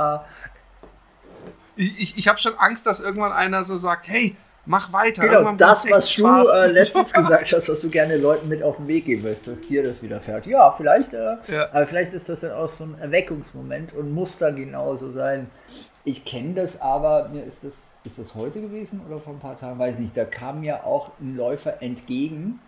Ich, 1.76 2.18
ich 2.18 2.28
habe 2.28 2.38
schon 2.38 2.54
Angst, 2.58 2.86
dass 2.86 3.00
irgendwann 3.00 3.32
einer 3.32 3.64
so 3.64 3.76
sagt, 3.76 4.08
hey, 4.08 4.36
mach 4.66 4.92
weiter. 4.92 5.22
Genau, 5.22 5.34
irgendwann 5.34 5.58
das, 5.58 5.88
was 5.90 6.14
du 6.14 6.26
äh, 6.26 6.66
letztens 6.72 7.12
gesagt 7.12 7.52
hast, 7.52 7.68
was 7.68 7.80
du 7.80 7.90
gerne 7.90 8.16
Leuten 8.16 8.48
mit 8.48 8.62
auf 8.62 8.76
den 8.76 8.88
Weg 8.88 9.06
geben 9.06 9.22
willst, 9.24 9.48
dass 9.48 9.60
dir 9.60 9.82
das 9.82 10.02
widerfährt. 10.02 10.46
Ja, 10.46 10.70
vielleicht, 10.72 11.12
äh, 11.14 11.36
ja. 11.48 11.68
aber 11.72 11.86
vielleicht 11.86 12.12
ist 12.12 12.28
das 12.28 12.40
dann 12.40 12.52
auch 12.52 12.68
so 12.68 12.84
ein 12.84 12.96
Erweckungsmoment 13.00 13.92
und 13.94 14.12
muss 14.12 14.38
dann 14.38 14.56
genauso 14.56 15.10
sein. 15.10 15.50
Ich 16.04 16.24
kenne 16.24 16.54
das, 16.54 16.80
aber 16.80 17.28
mir 17.28 17.44
ist 17.44 17.62
das, 17.62 17.94
ist 18.04 18.18
das 18.18 18.34
heute 18.34 18.60
gewesen 18.60 19.00
oder 19.08 19.20
vor 19.20 19.34
ein 19.34 19.40
paar 19.40 19.58
Tagen, 19.58 19.78
weiß 19.78 19.94
ich 19.94 20.00
nicht. 20.00 20.16
Da 20.16 20.24
kam 20.24 20.60
mir 20.60 20.84
auch 20.84 21.12
ein 21.20 21.36
Läufer 21.36 21.80
entgegen 21.80 22.58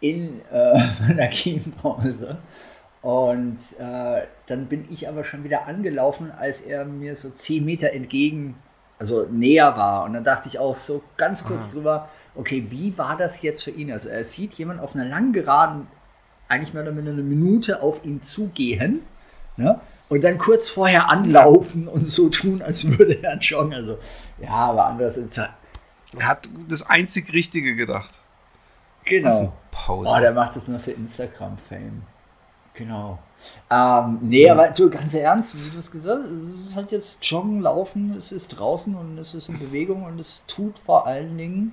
in 0.00 0.40
äh, 0.50 0.78
meiner 1.06 1.28
Gehpause 1.28 2.38
und 3.02 3.58
äh, 3.78 4.22
dann 4.46 4.66
bin 4.66 4.86
ich 4.90 5.08
aber 5.08 5.24
schon 5.24 5.44
wieder 5.44 5.66
angelaufen, 5.66 6.30
als 6.30 6.60
er 6.60 6.84
mir 6.84 7.16
so 7.16 7.30
zehn 7.30 7.64
Meter 7.64 7.92
entgegen, 7.92 8.56
also 8.98 9.26
näher 9.30 9.76
war. 9.76 10.04
Und 10.04 10.12
dann 10.12 10.24
dachte 10.24 10.48
ich 10.48 10.58
auch 10.58 10.78
so 10.78 11.02
ganz 11.16 11.44
kurz 11.44 11.66
Aha. 11.66 11.72
drüber, 11.72 12.08
okay, 12.34 12.66
wie 12.70 12.96
war 12.98 13.16
das 13.16 13.42
jetzt 13.42 13.64
für 13.64 13.70
ihn? 13.70 13.90
Also 13.90 14.08
er 14.08 14.24
sieht 14.24 14.54
jemand 14.54 14.80
auf 14.80 14.94
einer 14.94 15.04
langen 15.04 15.32
Geraden 15.32 15.86
eigentlich 16.48 16.74
mehr 16.74 16.82
oder 16.82 16.92
weniger 16.92 17.12
eine 17.12 17.22
Minute 17.22 17.82
auf 17.82 18.04
ihn 18.04 18.22
zugehen 18.22 19.00
ne? 19.56 19.80
und 20.08 20.22
dann 20.22 20.36
kurz 20.36 20.68
vorher 20.68 21.08
anlaufen 21.08 21.88
und 21.88 22.06
so 22.06 22.28
tun, 22.28 22.60
als 22.62 22.86
würde 22.86 23.22
er 23.22 23.38
joggen. 23.38 23.72
Also, 23.72 23.98
ja, 24.40 24.50
aber 24.50 24.86
anders 24.86 25.16
ist 25.16 25.38
halt. 25.38 25.50
Er 26.18 26.28
hat 26.28 26.48
das 26.68 26.88
einzig 26.88 27.32
Richtige 27.32 27.74
gedacht. 27.74 28.10
Genau. 29.04 29.52
Pause. 29.70 30.10
Oh, 30.14 30.20
der 30.20 30.32
macht 30.32 30.54
das 30.54 30.68
nur 30.68 30.78
für 30.78 30.92
Instagram-Fame. 30.92 32.02
Genau. 32.74 33.18
Ähm, 33.70 34.18
nee, 34.22 34.48
aber 34.48 34.68
du, 34.68 34.90
ganz 34.90 35.14
ernst, 35.14 35.56
wie 35.56 35.70
du 35.70 35.78
es 35.78 35.90
gesagt 35.90 36.24
hast, 36.24 36.30
es 36.30 36.66
ist 36.66 36.74
halt 36.74 36.92
jetzt 36.92 37.24
Joggen, 37.24 37.60
Laufen, 37.60 38.14
es 38.16 38.30
ist 38.30 38.48
draußen 38.48 38.94
und 38.94 39.18
es 39.18 39.34
ist 39.34 39.48
in 39.48 39.58
Bewegung 39.58 40.04
und 40.04 40.18
es 40.20 40.42
tut 40.46 40.78
vor 40.78 41.06
allen 41.06 41.36
Dingen 41.36 41.72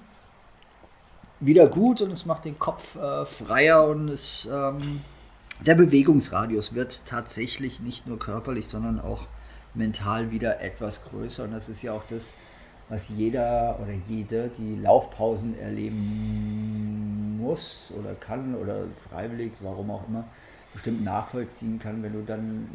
wieder 1.39 1.67
gut 1.67 2.01
und 2.01 2.11
es 2.11 2.25
macht 2.25 2.45
den 2.45 2.57
Kopf 2.57 2.95
äh, 2.95 3.25
freier 3.25 3.87
und 3.87 4.09
es, 4.09 4.47
ähm, 4.51 5.01
der 5.65 5.75
Bewegungsradius 5.75 6.73
wird 6.73 7.01
tatsächlich 7.05 7.81
nicht 7.81 8.07
nur 8.07 8.17
körperlich, 8.19 8.67
sondern 8.67 8.99
auch 8.99 9.25
mental 9.73 10.31
wieder 10.31 10.61
etwas 10.61 11.03
größer 11.03 11.43
und 11.43 11.51
das 11.51 11.67
ist 11.67 11.81
ja 11.81 11.93
auch 11.93 12.03
das, 12.09 12.21
was 12.89 13.01
jeder 13.09 13.79
oder 13.81 13.93
jede, 14.07 14.49
die 14.57 14.75
Laufpausen 14.75 15.57
erleben 15.59 17.37
muss 17.39 17.91
oder 17.97 18.13
kann 18.15 18.55
oder 18.55 18.85
freiwillig, 19.09 19.53
warum 19.61 19.91
auch 19.91 20.07
immer, 20.07 20.25
bestimmt 20.73 21.03
nachvollziehen 21.03 21.79
kann, 21.79 22.01
wenn 22.03 22.13
du 22.13 22.23
dann 22.23 22.67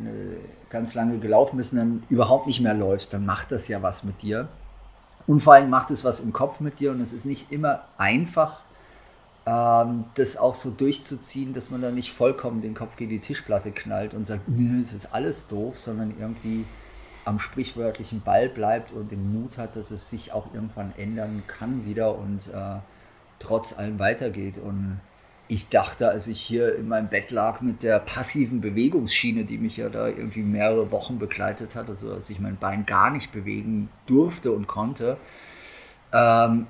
ganz 0.70 0.94
lange 0.94 1.18
gelaufen 1.18 1.56
bist 1.56 1.72
und 1.72 1.78
dann 1.78 2.02
überhaupt 2.10 2.46
nicht 2.46 2.60
mehr 2.60 2.74
läufst, 2.74 3.12
dann 3.12 3.24
macht 3.24 3.52
das 3.52 3.68
ja 3.68 3.82
was 3.82 4.04
mit 4.04 4.22
dir. 4.22 4.48
Und 5.26 5.40
vor 5.40 5.54
allem 5.54 5.70
macht 5.70 5.90
es 5.90 6.04
was 6.04 6.20
im 6.20 6.32
Kopf 6.32 6.60
mit 6.60 6.78
dir 6.78 6.92
und 6.92 7.00
es 7.00 7.12
ist 7.12 7.24
nicht 7.24 7.50
immer 7.50 7.82
einfach, 7.98 8.60
ähm, 9.46 10.04
das 10.14 10.36
auch 10.36 10.54
so 10.54 10.70
durchzuziehen, 10.70 11.54
dass 11.54 11.70
man 11.70 11.80
da 11.80 11.90
nicht 11.90 12.12
vollkommen 12.12 12.62
den 12.62 12.74
Kopf 12.74 12.96
gegen 12.96 13.10
die 13.10 13.20
Tischplatte 13.20 13.70
knallt 13.70 14.12
und 14.12 14.26
sagt, 14.26 14.42
es 14.82 14.92
ist 14.92 15.14
alles 15.14 15.46
doof, 15.46 15.78
sondern 15.78 16.14
irgendwie 16.18 16.64
am 17.24 17.40
sprichwörtlichen 17.40 18.20
Ball 18.20 18.48
bleibt 18.48 18.92
und 18.92 19.10
den 19.10 19.32
Mut 19.32 19.58
hat, 19.58 19.74
dass 19.74 19.90
es 19.90 20.10
sich 20.10 20.32
auch 20.32 20.52
irgendwann 20.54 20.92
ändern 20.96 21.42
kann 21.46 21.84
wieder 21.84 22.16
und 22.16 22.48
äh, 22.48 22.78
trotz 23.40 23.76
allem 23.76 23.98
weitergeht. 23.98 24.58
Und 24.58 25.00
ich 25.48 25.68
dachte, 25.68 26.08
als 26.08 26.26
ich 26.26 26.40
hier 26.40 26.74
in 26.76 26.88
meinem 26.88 27.08
Bett 27.08 27.30
lag 27.30 27.60
mit 27.60 27.82
der 27.82 28.00
passiven 28.00 28.60
Bewegungsschiene, 28.60 29.44
die 29.44 29.58
mich 29.58 29.76
ja 29.76 29.88
da 29.88 30.08
irgendwie 30.08 30.42
mehrere 30.42 30.90
Wochen 30.90 31.18
begleitet 31.18 31.74
hat, 31.74 31.88
also 31.88 32.10
als 32.10 32.28
ich 32.30 32.40
mein 32.40 32.56
Bein 32.56 32.84
gar 32.84 33.10
nicht 33.10 33.32
bewegen 33.32 33.88
durfte 34.06 34.50
und 34.52 34.66
konnte, 34.66 35.16
ähm, 36.12 36.66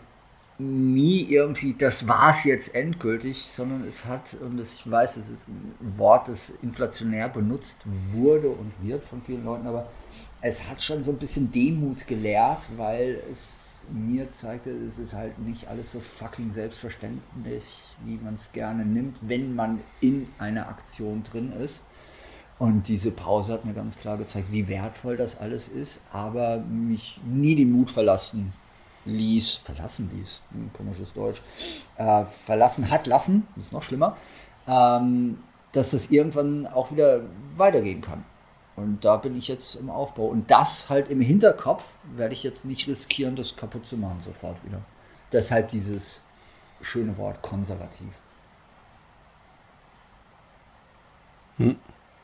nie 0.58 1.24
irgendwie, 1.24 1.74
das 1.78 2.08
war 2.08 2.30
es 2.30 2.44
jetzt 2.44 2.74
endgültig, 2.74 3.44
sondern 3.44 3.86
es 3.86 4.04
hat, 4.04 4.36
und 4.40 4.60
ich 4.60 4.90
weiß, 4.90 5.16
es 5.18 5.28
ist 5.28 5.48
ein 5.48 5.74
Wort, 5.96 6.28
das 6.28 6.52
inflationär 6.62 7.28
benutzt 7.28 7.76
wurde 8.12 8.48
und 8.48 8.72
wird 8.82 9.04
von 9.04 9.20
vielen 9.22 9.44
Leuten, 9.44 9.66
aber 9.66 9.88
es 10.40 10.68
hat 10.68 10.82
schon 10.82 11.02
so 11.02 11.10
ein 11.10 11.18
bisschen 11.18 11.50
Demut 11.50 12.06
gelehrt, 12.06 12.62
weil 12.76 13.20
es 13.30 13.65
mir 13.90 14.30
zeigte, 14.32 14.70
es 14.70 14.98
ist 14.98 15.14
halt 15.14 15.38
nicht 15.38 15.68
alles 15.68 15.92
so 15.92 16.00
fucking 16.00 16.52
selbstverständlich, 16.52 17.64
wie 18.04 18.18
man 18.22 18.34
es 18.34 18.52
gerne 18.52 18.84
nimmt, 18.84 19.16
wenn 19.20 19.54
man 19.54 19.80
in 20.00 20.28
einer 20.38 20.68
Aktion 20.68 21.22
drin 21.22 21.52
ist. 21.52 21.84
Und 22.58 22.88
diese 22.88 23.10
Pause 23.10 23.52
hat 23.52 23.64
mir 23.64 23.74
ganz 23.74 23.98
klar 23.98 24.16
gezeigt, 24.16 24.50
wie 24.50 24.68
wertvoll 24.68 25.16
das 25.16 25.38
alles 25.38 25.68
ist, 25.68 26.00
aber 26.10 26.58
mich 26.58 27.20
nie 27.24 27.54
den 27.54 27.70
Mut 27.70 27.90
verlassen 27.90 28.52
ließ, 29.04 29.56
verlassen 29.56 30.10
ließ, 30.14 30.40
ein 30.52 30.70
komisches 30.74 31.12
Deutsch, 31.12 31.40
äh, 31.96 32.24
verlassen 32.24 32.90
hat 32.90 33.06
lassen, 33.06 33.46
das 33.54 33.66
ist 33.66 33.72
noch 33.72 33.82
schlimmer, 33.82 34.16
ähm, 34.66 35.38
dass 35.72 35.90
das 35.90 36.10
irgendwann 36.10 36.66
auch 36.66 36.90
wieder 36.90 37.20
weitergehen 37.56 38.00
kann. 38.00 38.24
Und 38.76 39.04
da 39.04 39.16
bin 39.16 39.36
ich 39.36 39.48
jetzt 39.48 39.74
im 39.74 39.88
Aufbau. 39.88 40.26
Und 40.26 40.50
das 40.50 40.90
halt 40.90 41.08
im 41.08 41.20
Hinterkopf 41.20 41.84
werde 42.14 42.34
ich 42.34 42.42
jetzt 42.42 42.64
nicht 42.64 42.86
riskieren, 42.86 43.34
das 43.34 43.56
kaputt 43.56 43.86
zu 43.86 43.96
machen 43.96 44.20
sofort 44.22 44.56
wieder. 44.64 44.80
Deshalb 45.32 45.70
dieses 45.70 46.20
schöne 46.82 47.16
Wort 47.16 47.40
konservativ. 47.42 48.08
Hm. 51.56 51.76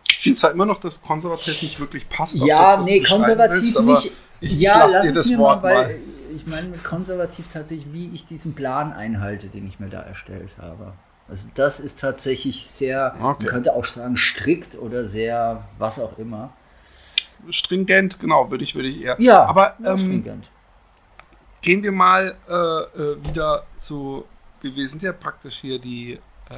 Ich 0.08 0.18
finde 0.18 0.38
zwar 0.38 0.50
immer 0.50 0.66
noch, 0.66 0.78
dass 0.78 1.02
konservativ 1.02 1.62
nicht 1.62 1.80
wirklich 1.80 2.08
passt. 2.08 2.36
Ja, 2.36 2.76
das, 2.76 2.86
nee, 2.86 3.02
konservativ 3.02 3.74
willst, 3.74 3.80
nicht. 3.80 4.12
Ich, 4.40 4.52
ja, 4.52 4.72
ich 4.72 4.78
lass 4.78 4.92
lass 4.92 5.02
dir 5.02 5.12
das 5.12 5.38
Wort 5.38 5.62
mal, 5.62 5.74
mal. 5.74 5.84
weil 5.86 6.00
ich 6.36 6.46
meine 6.46 6.68
mit 6.68 6.84
konservativ 6.84 7.48
tatsächlich, 7.52 7.92
wie 7.92 8.10
ich 8.14 8.26
diesen 8.26 8.54
Plan 8.54 8.92
einhalte, 8.92 9.48
den 9.48 9.66
ich 9.66 9.80
mir 9.80 9.88
da 9.88 10.00
erstellt 10.00 10.50
habe. 10.58 10.92
Also 11.32 11.48
das 11.54 11.80
ist 11.80 11.98
tatsächlich 11.98 12.66
sehr, 12.66 13.14
Okay. 13.18 13.24
man 13.24 13.46
könnte 13.46 13.72
auch 13.72 13.86
sagen, 13.86 14.18
strikt 14.18 14.76
oder 14.76 15.08
sehr, 15.08 15.66
was 15.78 15.98
auch 15.98 16.18
immer. 16.18 16.52
Stringent, 17.48 18.20
genau, 18.20 18.50
würde 18.50 18.62
ich, 18.64 18.74
würde 18.74 18.88
ich 18.88 19.00
eher. 19.00 19.16
Ja, 19.18 19.46
aber 19.46 19.74
ja, 19.78 19.92
ähm, 19.92 19.98
stringent. 19.98 20.50
gehen 21.62 21.82
wir 21.82 21.90
mal 21.90 22.36
äh, 22.46 22.52
äh, 22.52 23.24
wieder 23.26 23.64
zu. 23.78 24.26
Wir, 24.60 24.86
sind 24.86 25.02
ja 25.02 25.14
praktisch 25.14 25.56
hier 25.56 25.78
die 25.78 26.20
äh, 26.50 26.54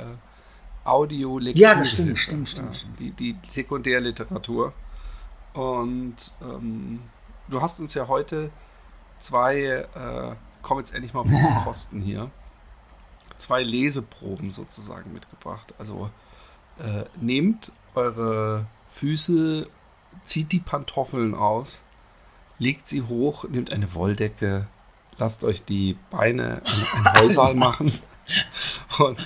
audio 0.84 1.38
Ja, 1.38 1.76
das 1.76 1.92
stimmt, 1.92 2.18
stimmt, 2.18 2.48
stimmt, 2.48 2.74
stimmt. 2.74 2.98
Die, 2.98 3.12
die 3.12 3.36
Sekundärliteratur. 3.48 4.72
Und 5.52 6.16
ähm, 6.42 7.00
du 7.46 7.62
hast 7.62 7.78
uns 7.78 7.94
ja 7.94 8.08
heute 8.08 8.50
zwei, 9.20 9.56
äh, 9.94 10.34
komm 10.62 10.80
jetzt 10.80 10.92
endlich 10.96 11.14
mal 11.14 11.20
auf 11.20 11.26
unsere 11.26 11.60
Kosten 11.64 12.00
hier, 12.00 12.28
zwei 13.38 13.62
Leseproben 13.62 14.50
sozusagen 14.52 15.12
mitgebracht. 15.12 15.74
Also 15.78 16.10
äh, 16.78 17.04
nehmt 17.20 17.72
eure 17.94 18.66
Füße, 18.88 19.66
zieht 20.24 20.52
die 20.52 20.60
Pantoffeln 20.60 21.34
aus, 21.34 21.82
legt 22.58 22.88
sie 22.88 23.02
hoch, 23.02 23.44
nehmt 23.48 23.72
eine 23.72 23.94
Wolldecke, 23.94 24.66
lasst 25.18 25.44
euch 25.44 25.64
die 25.64 25.96
Beine 26.10 26.62
ein, 26.64 27.04
ein 27.06 27.14
Häuserl 27.20 27.54
machen 27.54 27.92
und, 28.98 29.18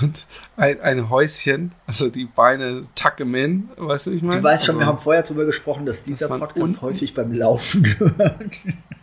und 0.00 0.26
ein, 0.56 0.80
ein 0.80 1.10
Häuschen, 1.10 1.72
also 1.86 2.08
die 2.10 2.24
Beine 2.24 2.82
tucken 2.94 3.34
in, 3.34 3.68
weißt 3.76 4.06
du, 4.06 4.10
ich 4.12 4.22
meine? 4.22 4.38
Du 4.38 4.44
weißt 4.44 4.66
schon, 4.66 4.76
wir 4.76 4.80
Also- 4.82 4.92
haben 4.92 5.02
vorher 5.02 5.22
darüber 5.22 5.44
gesprochen, 5.46 5.86
dass 5.86 6.02
dieser 6.02 6.28
man 6.28 6.40
Podcast 6.40 6.60
unten- 6.62 6.80
häufig 6.82 7.14
beim 7.14 7.32
Laufen 7.32 7.82
gehört. 7.82 8.60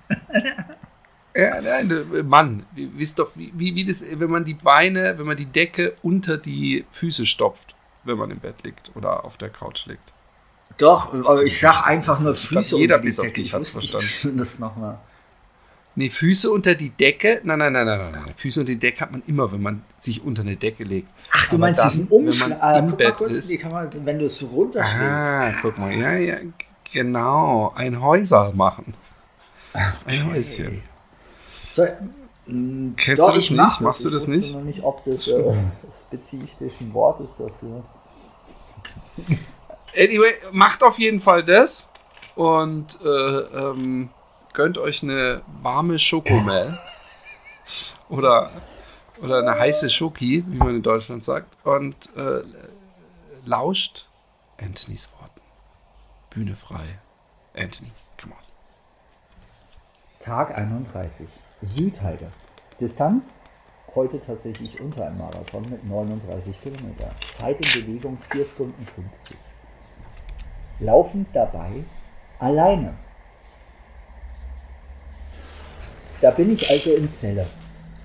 Ja, 1.39 1.61
nein, 1.61 1.91
äh, 1.91 2.23
Mann, 2.23 2.65
wisst 2.75 3.19
doch, 3.19 3.31
wie, 3.35 3.51
wie, 3.55 3.75
wie 3.75 3.85
das, 3.85 4.03
wenn 4.11 4.29
man 4.29 4.43
die 4.43 4.53
Beine, 4.53 5.17
wenn 5.17 5.25
man 5.25 5.37
die 5.37 5.45
Decke 5.45 5.95
unter 6.01 6.37
die 6.37 6.85
Füße 6.91 7.25
stopft, 7.25 7.75
wenn 8.03 8.17
man 8.17 8.31
im 8.31 8.39
Bett 8.39 8.63
liegt 8.63 8.91
oder 8.95 9.23
auf 9.25 9.37
der 9.37 9.49
Couch 9.49 9.85
liegt. 9.85 10.13
Doch, 10.77 11.13
aber 11.13 11.43
ich 11.43 11.59
sag 11.59 11.85
einfach 11.87 12.19
nur 12.19 12.33
Füße 12.35 12.77
jeder 12.77 12.95
unter 12.95 13.01
die 13.01 13.07
bis 13.07 13.19
auf 13.19 13.25
Decke. 13.25 13.41
dich 13.41 13.47
Ich 13.47 13.53
wusste 13.53 13.79
nicht, 13.79 13.93
dass 13.95 14.21
du 14.21 14.31
das 14.31 14.59
nochmal. 14.59 14.99
Nee, 15.95 16.09
Füße 16.09 16.49
unter 16.49 16.75
die 16.75 16.91
Decke. 16.91 17.41
Nein, 17.43 17.59
nein, 17.59 17.73
nein, 17.73 17.85
nein, 17.85 18.11
nein. 18.11 18.33
Füße 18.35 18.61
unter 18.61 18.71
die 18.71 18.79
Decke 18.79 19.01
hat 19.01 19.11
man 19.11 19.21
immer, 19.27 19.51
wenn 19.51 19.61
man 19.61 19.83
sich 19.97 20.23
unter 20.23 20.43
eine 20.43 20.55
Decke 20.55 20.85
legt. 20.85 21.09
Ach, 21.31 21.47
du 21.47 21.57
meinst 21.57 21.83
diesen 21.83 22.07
Umschlag? 22.07 22.49
man 22.49 22.61
Ah, 22.61 22.81
guck 22.81 22.99
mal 22.99 23.11
kurz, 23.11 23.37
ist. 23.37 23.59
kann 23.59 23.71
man, 23.71 23.89
wenn 24.05 24.19
du 24.19 24.25
es 24.25 24.41
runterschlägst. 24.43 25.01
Ah, 25.01 25.53
guck 25.61 25.77
mal, 25.77 25.91
ja, 25.91 26.13
ja, 26.13 26.37
genau. 26.93 27.73
Ein 27.75 28.01
Häuser 28.01 28.53
machen. 28.53 28.93
Ein 30.05 30.31
Häuschen. 30.31 30.83
So, 31.71 31.83
mh, 32.47 32.93
Kennst 32.97 33.21
doch, 33.21 33.27
du 33.29 33.33
das 33.35 33.43
ich 33.45 33.51
nicht? 33.51 33.57
mach 33.57 33.79
Machst 33.79 34.05
du 34.05 34.09
Ich 34.09 34.13
das 34.15 34.27
wusste 34.27 34.37
nicht? 34.37 34.55
noch 34.55 34.61
nicht, 34.63 34.83
ob 34.83 35.03
das 35.05 35.27
äh, 35.27 35.53
spezifisch 36.07 36.73
ein 36.81 36.93
Wort 36.93 37.19
ist 37.21 37.33
dafür. 37.37 37.83
Anyway, 39.97 40.33
macht 40.51 40.83
auf 40.83 40.99
jeden 40.99 41.19
Fall 41.19 41.43
das 41.43 41.91
und 42.35 42.99
äh, 43.01 43.07
ähm, 43.07 44.09
gönnt 44.53 44.77
euch 44.77 45.01
eine 45.01 45.41
warme 45.63 45.97
Schokomel 45.97 46.79
oder, 48.09 48.51
oder 49.19 49.39
eine 49.39 49.57
heiße 49.59 49.89
Schoki, 49.89 50.43
wie 50.47 50.57
man 50.57 50.75
in 50.75 50.83
Deutschland 50.83 51.23
sagt, 51.23 51.57
und 51.65 52.15
äh, 52.15 52.43
lauscht 53.45 54.07
Anthonys 54.61 55.09
Worten. 55.19 55.41
Bühne 56.29 56.55
frei. 56.55 56.99
Anthony, 57.55 57.91
come 58.21 58.35
on. 58.35 58.39
Tag 60.19 60.55
31. 60.55 61.27
Südheide. 61.61 62.27
Distanz? 62.79 63.25
Heute 63.93 64.21
tatsächlich 64.21 64.79
unter 64.79 65.05
einem 65.05 65.17
Marathon 65.17 65.69
mit 65.69 65.83
39 65.83 66.61
Kilometer. 66.61 67.11
Zeit 67.37 67.57
in 67.65 67.85
Bewegung 67.85 68.17
4 68.31 68.45
Stunden 68.45 68.85
50. 68.85 69.37
Laufend 70.79 71.27
dabei 71.33 71.83
alleine. 72.39 72.93
Da 76.21 76.31
bin 76.31 76.53
ich 76.53 76.69
also 76.69 76.93
in 76.93 77.09
Celle. 77.09 77.45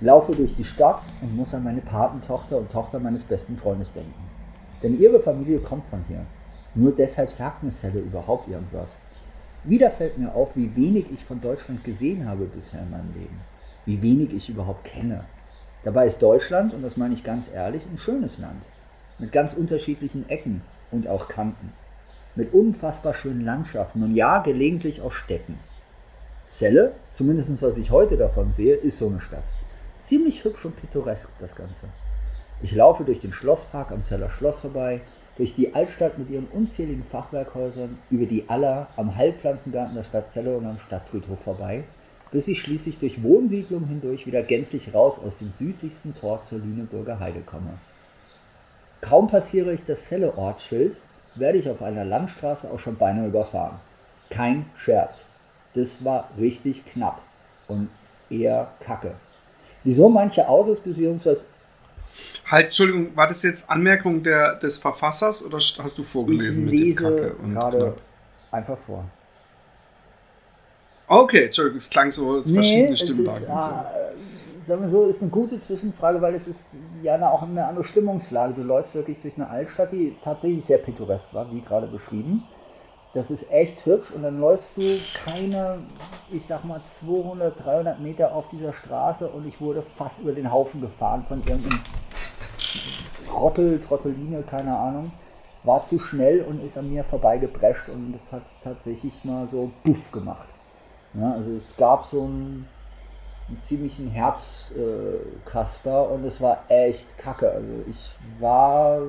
Laufe 0.00 0.34
durch 0.34 0.56
die 0.56 0.64
Stadt 0.64 1.02
und 1.20 1.36
muss 1.36 1.54
an 1.54 1.62
meine 1.62 1.80
Patentochter 1.80 2.56
und 2.56 2.72
Tochter 2.72 2.98
meines 2.98 3.22
besten 3.22 3.56
Freundes 3.56 3.92
denken. 3.92 4.14
Denn 4.82 5.00
ihre 5.00 5.20
Familie 5.20 5.60
kommt 5.60 5.84
von 5.90 6.04
hier. 6.08 6.26
Nur 6.74 6.92
deshalb 6.92 7.30
sagt 7.30 7.62
mir 7.62 7.70
Celle 7.70 8.00
überhaupt 8.00 8.48
irgendwas. 8.48 8.98
Wieder 9.64 9.90
fällt 9.90 10.18
mir 10.18 10.34
auf, 10.34 10.54
wie 10.56 10.76
wenig 10.76 11.06
ich 11.12 11.24
von 11.24 11.40
Deutschland 11.40 11.84
gesehen 11.84 12.28
habe 12.28 12.44
bisher 12.44 12.80
in 12.80 12.90
meinem 12.90 13.12
Leben. 13.14 13.40
Wie 13.86 14.02
wenig 14.02 14.32
ich 14.34 14.48
überhaupt 14.48 14.84
kenne. 14.84 15.24
Dabei 15.84 16.06
ist 16.06 16.22
Deutschland, 16.22 16.74
und 16.74 16.82
das 16.82 16.96
meine 16.96 17.14
ich 17.14 17.24
ganz 17.24 17.48
ehrlich, 17.52 17.82
ein 17.86 17.98
schönes 17.98 18.38
Land. 18.38 18.64
mit 19.18 19.32
ganz 19.32 19.52
unterschiedlichen 19.52 20.28
Ecken 20.28 20.62
und 20.90 21.08
auch 21.08 21.28
Kanten, 21.28 21.72
mit 22.34 22.52
unfassbar 22.52 23.14
schönen 23.14 23.44
Landschaften 23.44 24.02
und 24.02 24.14
ja, 24.14 24.38
gelegentlich 24.38 25.00
auch 25.02 25.12
Städten. 25.12 25.58
Celle, 26.48 26.92
zumindest 27.12 27.62
was 27.62 27.76
ich 27.76 27.90
heute 27.90 28.16
davon 28.16 28.52
sehe, 28.52 28.74
ist 28.74 28.98
so 28.98 29.08
eine 29.08 29.20
Stadt. 29.20 29.44
Ziemlich 30.02 30.44
hübsch 30.44 30.64
und 30.64 30.76
pittoresk 30.76 31.28
das 31.40 31.54
Ganze. 31.54 31.74
Ich 32.62 32.72
laufe 32.72 33.04
durch 33.04 33.20
den 33.20 33.32
Schlosspark 33.32 33.90
am 33.90 34.04
Zeller 34.04 34.30
Schloss 34.30 34.58
vorbei, 34.58 35.00
durch 35.36 35.54
die 35.54 35.74
Altstadt 35.74 36.18
mit 36.18 36.30
ihren 36.30 36.46
unzähligen 36.46 37.04
Fachwerkhäusern, 37.10 37.98
über 38.10 38.26
die 38.26 38.48
Aller 38.48 38.88
am 38.96 39.16
Heilpflanzengarten 39.16 39.94
der 39.94 40.04
Stadt 40.04 40.30
Celle 40.30 40.56
und 40.56 40.66
am 40.66 40.78
Stadtfriedhof 40.78 41.40
vorbei, 41.40 41.84
bis 42.30 42.48
ich 42.48 42.60
schließlich 42.60 42.98
durch 42.98 43.22
Wohnsiedlungen 43.22 43.88
hindurch 43.88 44.26
wieder 44.26 44.42
gänzlich 44.42 44.94
raus 44.94 45.14
aus 45.24 45.36
dem 45.38 45.52
südlichsten 45.58 46.14
Tor 46.14 46.42
zur 46.48 46.58
Lüneburger 46.58 47.18
Heide 47.18 47.40
komme. 47.40 47.78
Kaum 49.00 49.28
passiere 49.28 49.72
ich 49.72 49.84
das 49.84 50.06
Celle-Ortsschild, 50.06 50.96
werde 51.34 51.58
ich 51.58 51.68
auf 51.68 51.82
einer 51.82 52.04
Landstraße 52.04 52.70
auch 52.70 52.80
schon 52.80 52.96
beinahe 52.96 53.26
überfahren. 53.26 53.76
Kein 54.30 54.66
Scherz. 54.78 55.14
Das 55.74 56.04
war 56.04 56.30
richtig 56.38 56.84
knapp 56.86 57.20
und 57.68 57.88
eher 58.30 58.68
kacke. 58.80 59.12
Wieso 59.82 60.08
manche 60.08 60.48
Autos 60.48 60.80
bzw. 60.80 61.36
Halt, 62.46 62.66
Entschuldigung, 62.66 63.16
war 63.16 63.26
das 63.26 63.42
jetzt 63.42 63.68
Anmerkung 63.70 64.22
der, 64.22 64.54
des 64.56 64.78
Verfassers 64.78 65.44
oder 65.44 65.58
hast 65.58 65.98
du 65.98 66.02
vorgelesen 66.02 66.66
mit 66.66 66.78
dem 66.78 66.94
Kacke 66.94 67.34
und 67.34 67.54
gerade 67.54 67.78
knapp? 67.78 68.02
einfach 68.50 68.78
vor. 68.86 69.04
Okay, 71.06 71.46
Entschuldigung, 71.46 71.78
es 71.78 71.90
klang 71.90 72.10
so 72.10 72.32
als 72.32 72.50
verschiedene 72.50 72.96
Stimmlagen. 72.96 73.44
Ist, 73.44 73.48
so. 73.48 73.70
äh, 73.70 74.66
sagen 74.66 74.82
wir 74.82 74.90
so, 74.90 75.04
ist 75.04 75.20
eine 75.20 75.30
gute 75.30 75.60
Zwischenfrage, 75.60 76.20
weil 76.22 76.34
es 76.34 76.46
ist 76.46 76.60
ja 77.02 77.28
auch 77.28 77.42
eine 77.42 77.66
andere 77.66 77.84
Stimmungslage. 77.84 78.54
Du 78.54 78.62
läufst 78.62 78.94
wirklich 78.94 79.18
durch 79.20 79.34
eine 79.36 79.48
Altstadt, 79.48 79.92
die 79.92 80.16
tatsächlich 80.22 80.64
sehr 80.64 80.78
pittoresk 80.78 81.26
war, 81.32 81.50
wie 81.52 81.60
gerade 81.60 81.86
beschrieben. 81.86 82.42
Das 83.14 83.30
ist 83.30 83.48
echt 83.52 83.86
hübsch 83.86 84.10
und 84.10 84.24
dann 84.24 84.40
läufst 84.40 84.76
du 84.76 84.82
keine, 85.24 85.78
ich 86.32 86.44
sag 86.46 86.64
mal 86.64 86.80
200, 86.90 87.64
300 87.64 88.00
Meter 88.00 88.34
auf 88.34 88.48
dieser 88.50 88.72
Straße 88.72 89.28
und 89.28 89.46
ich 89.46 89.60
wurde 89.60 89.84
fast 89.96 90.18
über 90.18 90.32
den 90.32 90.52
Haufen 90.52 90.80
gefahren 90.80 91.24
von 91.28 91.38
irgendeinem 91.46 91.80
Trottel, 93.28 93.80
Trotteline, 93.80 94.42
keine 94.42 94.76
Ahnung. 94.76 95.12
War 95.62 95.84
zu 95.84 96.00
schnell 96.00 96.40
und 96.40 96.64
ist 96.64 96.76
an 96.76 96.90
mir 96.90 97.04
vorbeigeprescht 97.04 97.88
und 97.88 98.14
das 98.14 98.32
hat 98.32 98.42
tatsächlich 98.64 99.24
mal 99.24 99.46
so 99.48 99.70
Buff 99.84 100.10
gemacht. 100.10 100.48
Ja, 101.14 101.34
also 101.34 101.52
es 101.52 101.76
gab 101.76 102.06
so 102.06 102.24
einen, 102.24 102.68
einen 103.46 103.62
ziemlichen 103.62 104.10
Herzkasper 104.10 106.10
und 106.10 106.24
es 106.24 106.40
war 106.40 106.64
echt 106.68 107.16
kacke. 107.16 107.48
Also 107.48 107.84
ich 107.88 108.40
war 108.40 109.02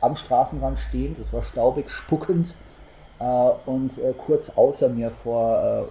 am 0.00 0.14
Straßenrand 0.14 0.78
stehend, 0.78 1.18
es 1.18 1.32
war 1.32 1.42
staubig, 1.42 1.90
spuckend 1.90 2.46
äh, 2.46 2.69
und 3.66 3.98
äh, 3.98 4.14
kurz 4.16 4.50
außer 4.50 4.88
mir 4.88 5.10
vor 5.22 5.86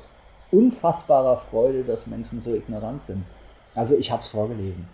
äh, 0.52 0.56
unfassbarer 0.56 1.38
Freude, 1.38 1.84
dass 1.84 2.08
Menschen 2.08 2.42
so 2.42 2.54
ignorant 2.54 3.04
sind. 3.04 3.24
Also 3.76 3.96
ich 3.96 4.12
habe 4.12 4.24
es 4.24 4.30
vorgelesen. 4.30 4.88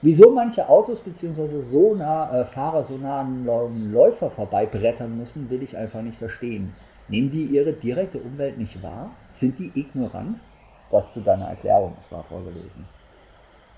Wieso 0.00 0.30
manche 0.30 0.68
Autos 0.68 1.00
bzw. 1.00 1.60
So 1.60 1.94
nah, 1.94 2.40
äh, 2.40 2.44
Fahrer 2.44 2.82
so 2.82 2.96
nah 2.96 3.20
an 3.20 3.48
einem 3.48 3.92
Läufer 3.92 4.30
vorbeibrettern 4.30 5.16
müssen, 5.18 5.48
will 5.50 5.62
ich 5.62 5.76
einfach 5.76 6.02
nicht 6.02 6.18
verstehen. 6.18 6.74
Nehmen 7.08 7.30
die 7.30 7.44
ihre 7.44 7.72
direkte 7.74 8.18
Umwelt 8.18 8.58
nicht 8.58 8.82
wahr? 8.82 9.10
Sind 9.30 9.58
die 9.58 9.70
ignorant? 9.74 10.38
Das 10.90 11.12
zu 11.12 11.20
deiner 11.20 11.48
Erklärung, 11.48 11.94
das 11.96 12.10
war 12.10 12.24
vorgelesen. 12.24 12.86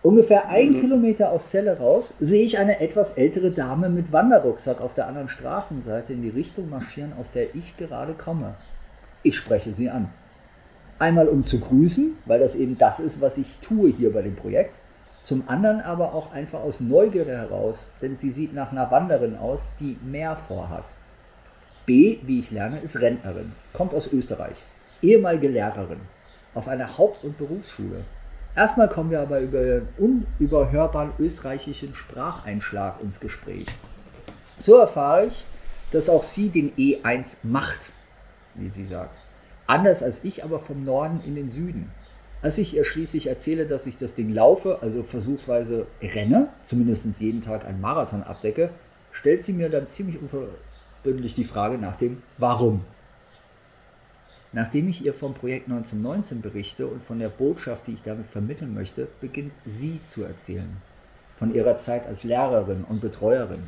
Ungefähr 0.06 0.48
ein 0.50 0.78
Kilometer 0.78 1.32
aus 1.32 1.50
Celle 1.50 1.78
raus 1.80 2.14
sehe 2.20 2.44
ich 2.44 2.58
eine 2.58 2.78
etwas 2.78 3.14
ältere 3.14 3.50
Dame 3.50 3.88
mit 3.88 4.12
Wanderrucksack 4.12 4.80
auf 4.80 4.94
der 4.94 5.08
anderen 5.08 5.28
Straßenseite 5.28 6.12
in 6.12 6.22
die 6.22 6.28
Richtung 6.28 6.70
marschieren, 6.70 7.12
aus 7.18 7.26
der 7.34 7.56
ich 7.56 7.76
gerade 7.76 8.12
komme. 8.12 8.54
Ich 9.24 9.34
spreche 9.34 9.72
sie 9.72 9.90
an. 9.90 10.08
Einmal 11.00 11.26
um 11.26 11.44
zu 11.44 11.58
grüßen, 11.58 12.16
weil 12.24 12.38
das 12.38 12.54
eben 12.54 12.78
das 12.78 13.00
ist, 13.00 13.20
was 13.20 13.36
ich 13.36 13.58
tue 13.58 13.90
hier 13.90 14.12
bei 14.12 14.22
dem 14.22 14.36
Projekt. 14.36 14.76
Zum 15.24 15.42
anderen 15.48 15.80
aber 15.80 16.14
auch 16.14 16.32
einfach 16.32 16.60
aus 16.60 16.78
Neugierde 16.78 17.36
heraus, 17.36 17.88
denn 18.00 18.14
sie 18.14 18.30
sieht 18.30 18.54
nach 18.54 18.70
einer 18.70 18.88
Wanderin 18.92 19.36
aus, 19.36 19.62
die 19.80 19.96
mehr 20.04 20.36
vorhat. 20.36 20.84
B, 21.84 22.18
wie 22.22 22.38
ich 22.38 22.52
lerne, 22.52 22.78
ist 22.78 23.00
Rentnerin, 23.00 23.50
kommt 23.72 23.92
aus 23.92 24.12
Österreich, 24.12 24.62
ehemalige 25.02 25.48
Lehrerin 25.48 25.98
auf 26.54 26.68
einer 26.68 26.96
Haupt- 26.96 27.24
und 27.24 27.36
Berufsschule. 27.38 28.04
Erstmal 28.56 28.88
kommen 28.88 29.10
wir 29.10 29.20
aber 29.20 29.40
über 29.40 29.58
einen 29.58 29.88
unüberhörbaren 29.98 31.12
österreichischen 31.18 31.94
Spracheinschlag 31.94 33.02
ins 33.02 33.20
Gespräch. 33.20 33.66
So 34.56 34.76
erfahre 34.76 35.26
ich, 35.26 35.44
dass 35.92 36.08
auch 36.08 36.22
sie 36.22 36.48
den 36.48 36.72
E1 36.72 37.36
macht, 37.42 37.90
wie 38.54 38.70
sie 38.70 38.86
sagt. 38.86 39.18
Anders 39.66 40.02
als 40.02 40.24
ich, 40.24 40.42
aber 40.42 40.60
vom 40.60 40.84
Norden 40.84 41.20
in 41.26 41.34
den 41.34 41.50
Süden. 41.50 41.90
Als 42.40 42.56
ich 42.56 42.74
ihr 42.74 42.84
schließlich 42.84 43.26
erzähle, 43.26 43.66
dass 43.66 43.84
ich 43.84 43.98
das 43.98 44.14
Ding 44.14 44.32
laufe, 44.32 44.78
also 44.80 45.02
versuchsweise 45.02 45.86
renne, 46.00 46.48
zumindest 46.62 47.20
jeden 47.20 47.42
Tag 47.42 47.66
einen 47.66 47.82
Marathon 47.82 48.22
abdecke, 48.22 48.70
stellt 49.12 49.42
sie 49.42 49.52
mir 49.52 49.68
dann 49.68 49.86
ziemlich 49.88 50.18
unverbindlich 50.20 51.34
die 51.34 51.44
Frage 51.44 51.76
nach 51.76 51.96
dem 51.96 52.22
Warum. 52.38 52.84
Nachdem 54.56 54.88
ich 54.88 55.04
ihr 55.04 55.12
vom 55.12 55.34
Projekt 55.34 55.68
1919 55.68 56.40
berichte 56.40 56.86
und 56.86 57.02
von 57.02 57.18
der 57.18 57.28
Botschaft, 57.28 57.86
die 57.86 57.92
ich 57.92 58.00
damit 58.00 58.30
vermitteln 58.30 58.72
möchte, 58.72 59.06
beginnt 59.20 59.52
sie 59.66 60.00
zu 60.06 60.22
erzählen. 60.22 60.78
Von 61.38 61.54
ihrer 61.54 61.76
Zeit 61.76 62.06
als 62.06 62.24
Lehrerin 62.24 62.82
und 62.84 63.02
Betreuerin. 63.02 63.64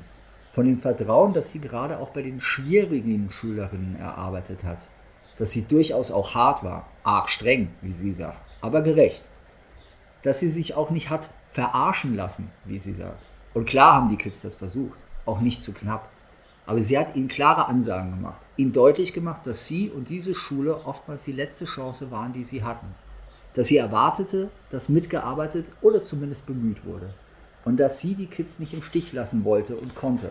Von 0.54 0.64
dem 0.64 0.78
Vertrauen, 0.78 1.34
das 1.34 1.52
sie 1.52 1.58
gerade 1.58 1.98
auch 1.98 2.08
bei 2.08 2.22
den 2.22 2.40
schwierigen 2.40 3.28
Schülerinnen 3.28 3.96
erarbeitet 3.96 4.64
hat. 4.64 4.78
Dass 5.36 5.50
sie 5.50 5.60
durchaus 5.60 6.10
auch 6.10 6.32
hart 6.34 6.64
war, 6.64 6.86
arg 7.02 7.28
streng, 7.28 7.68
wie 7.82 7.92
sie 7.92 8.14
sagt, 8.14 8.40
aber 8.62 8.80
gerecht. 8.80 9.24
Dass 10.22 10.40
sie 10.40 10.48
sich 10.48 10.72
auch 10.72 10.88
nicht 10.88 11.10
hat 11.10 11.28
verarschen 11.52 12.16
lassen, 12.16 12.50
wie 12.64 12.78
sie 12.78 12.94
sagt. 12.94 13.22
Und 13.52 13.66
klar 13.66 13.92
haben 13.92 14.08
die 14.08 14.16
Kids 14.16 14.40
das 14.40 14.54
versucht, 14.54 14.98
auch 15.26 15.42
nicht 15.42 15.62
zu 15.62 15.72
knapp. 15.72 16.08
Aber 16.68 16.80
sie 16.80 16.98
hat 16.98 17.16
ihnen 17.16 17.28
klare 17.28 17.66
Ansagen 17.66 18.10
gemacht, 18.10 18.42
ihnen 18.58 18.74
deutlich 18.74 19.14
gemacht, 19.14 19.46
dass 19.46 19.66
sie 19.66 19.88
und 19.88 20.10
diese 20.10 20.34
Schule 20.34 20.84
oftmals 20.84 21.24
die 21.24 21.32
letzte 21.32 21.64
Chance 21.64 22.10
waren, 22.10 22.34
die 22.34 22.44
sie 22.44 22.62
hatten. 22.62 22.88
Dass 23.54 23.68
sie 23.68 23.78
erwartete, 23.78 24.50
dass 24.68 24.90
mitgearbeitet 24.90 25.64
oder 25.80 26.04
zumindest 26.04 26.44
bemüht 26.44 26.84
wurde. 26.84 27.14
Und 27.64 27.80
dass 27.80 28.00
sie 28.00 28.14
die 28.14 28.26
Kids 28.26 28.58
nicht 28.58 28.74
im 28.74 28.82
Stich 28.82 29.14
lassen 29.14 29.46
wollte 29.46 29.76
und 29.76 29.94
konnte. 29.94 30.30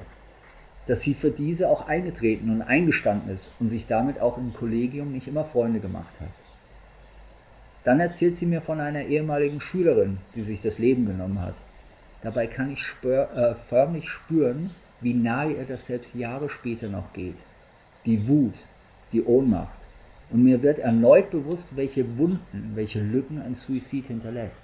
Dass 0.85 1.01
sie 1.01 1.15
für 1.15 1.31
diese 1.31 1.69
auch 1.69 1.87
eingetreten 1.87 2.51
und 2.51 2.61
eingestanden 2.61 3.33
ist 3.33 3.49
und 3.59 3.69
sich 3.69 3.87
damit 3.87 4.21
auch 4.21 4.37
im 4.37 4.53
Kollegium 4.53 5.13
nicht 5.13 5.27
immer 5.27 5.43
Freunde 5.43 5.79
gemacht 5.79 6.13
hat. 6.19 6.29
Dann 7.83 7.99
erzählt 7.99 8.37
sie 8.37 8.45
mir 8.45 8.61
von 8.61 8.79
einer 8.79 9.05
ehemaligen 9.05 9.59
Schülerin, 9.59 10.19
die 10.35 10.43
sich 10.43 10.61
das 10.61 10.77
Leben 10.77 11.07
genommen 11.07 11.41
hat. 11.41 11.55
Dabei 12.21 12.45
kann 12.45 12.71
ich 12.71 12.83
spür, 12.83 13.27
äh, 13.35 13.55
förmlich 13.69 14.07
spüren, 14.07 14.69
wie 15.01 15.13
nahe 15.13 15.53
ihr 15.53 15.65
das 15.65 15.85
selbst 15.85 16.15
Jahre 16.15 16.49
später 16.49 16.87
noch 16.87 17.13
geht. 17.13 17.37
Die 18.05 18.27
Wut, 18.27 18.55
die 19.11 19.23
Ohnmacht. 19.23 19.77
Und 20.29 20.43
mir 20.43 20.61
wird 20.61 20.79
erneut 20.79 21.31
bewusst, 21.31 21.65
welche 21.75 22.17
Wunden, 22.17 22.71
welche 22.75 22.99
Lücken 22.99 23.41
ein 23.41 23.55
Suizid 23.55 24.07
hinterlässt. 24.07 24.61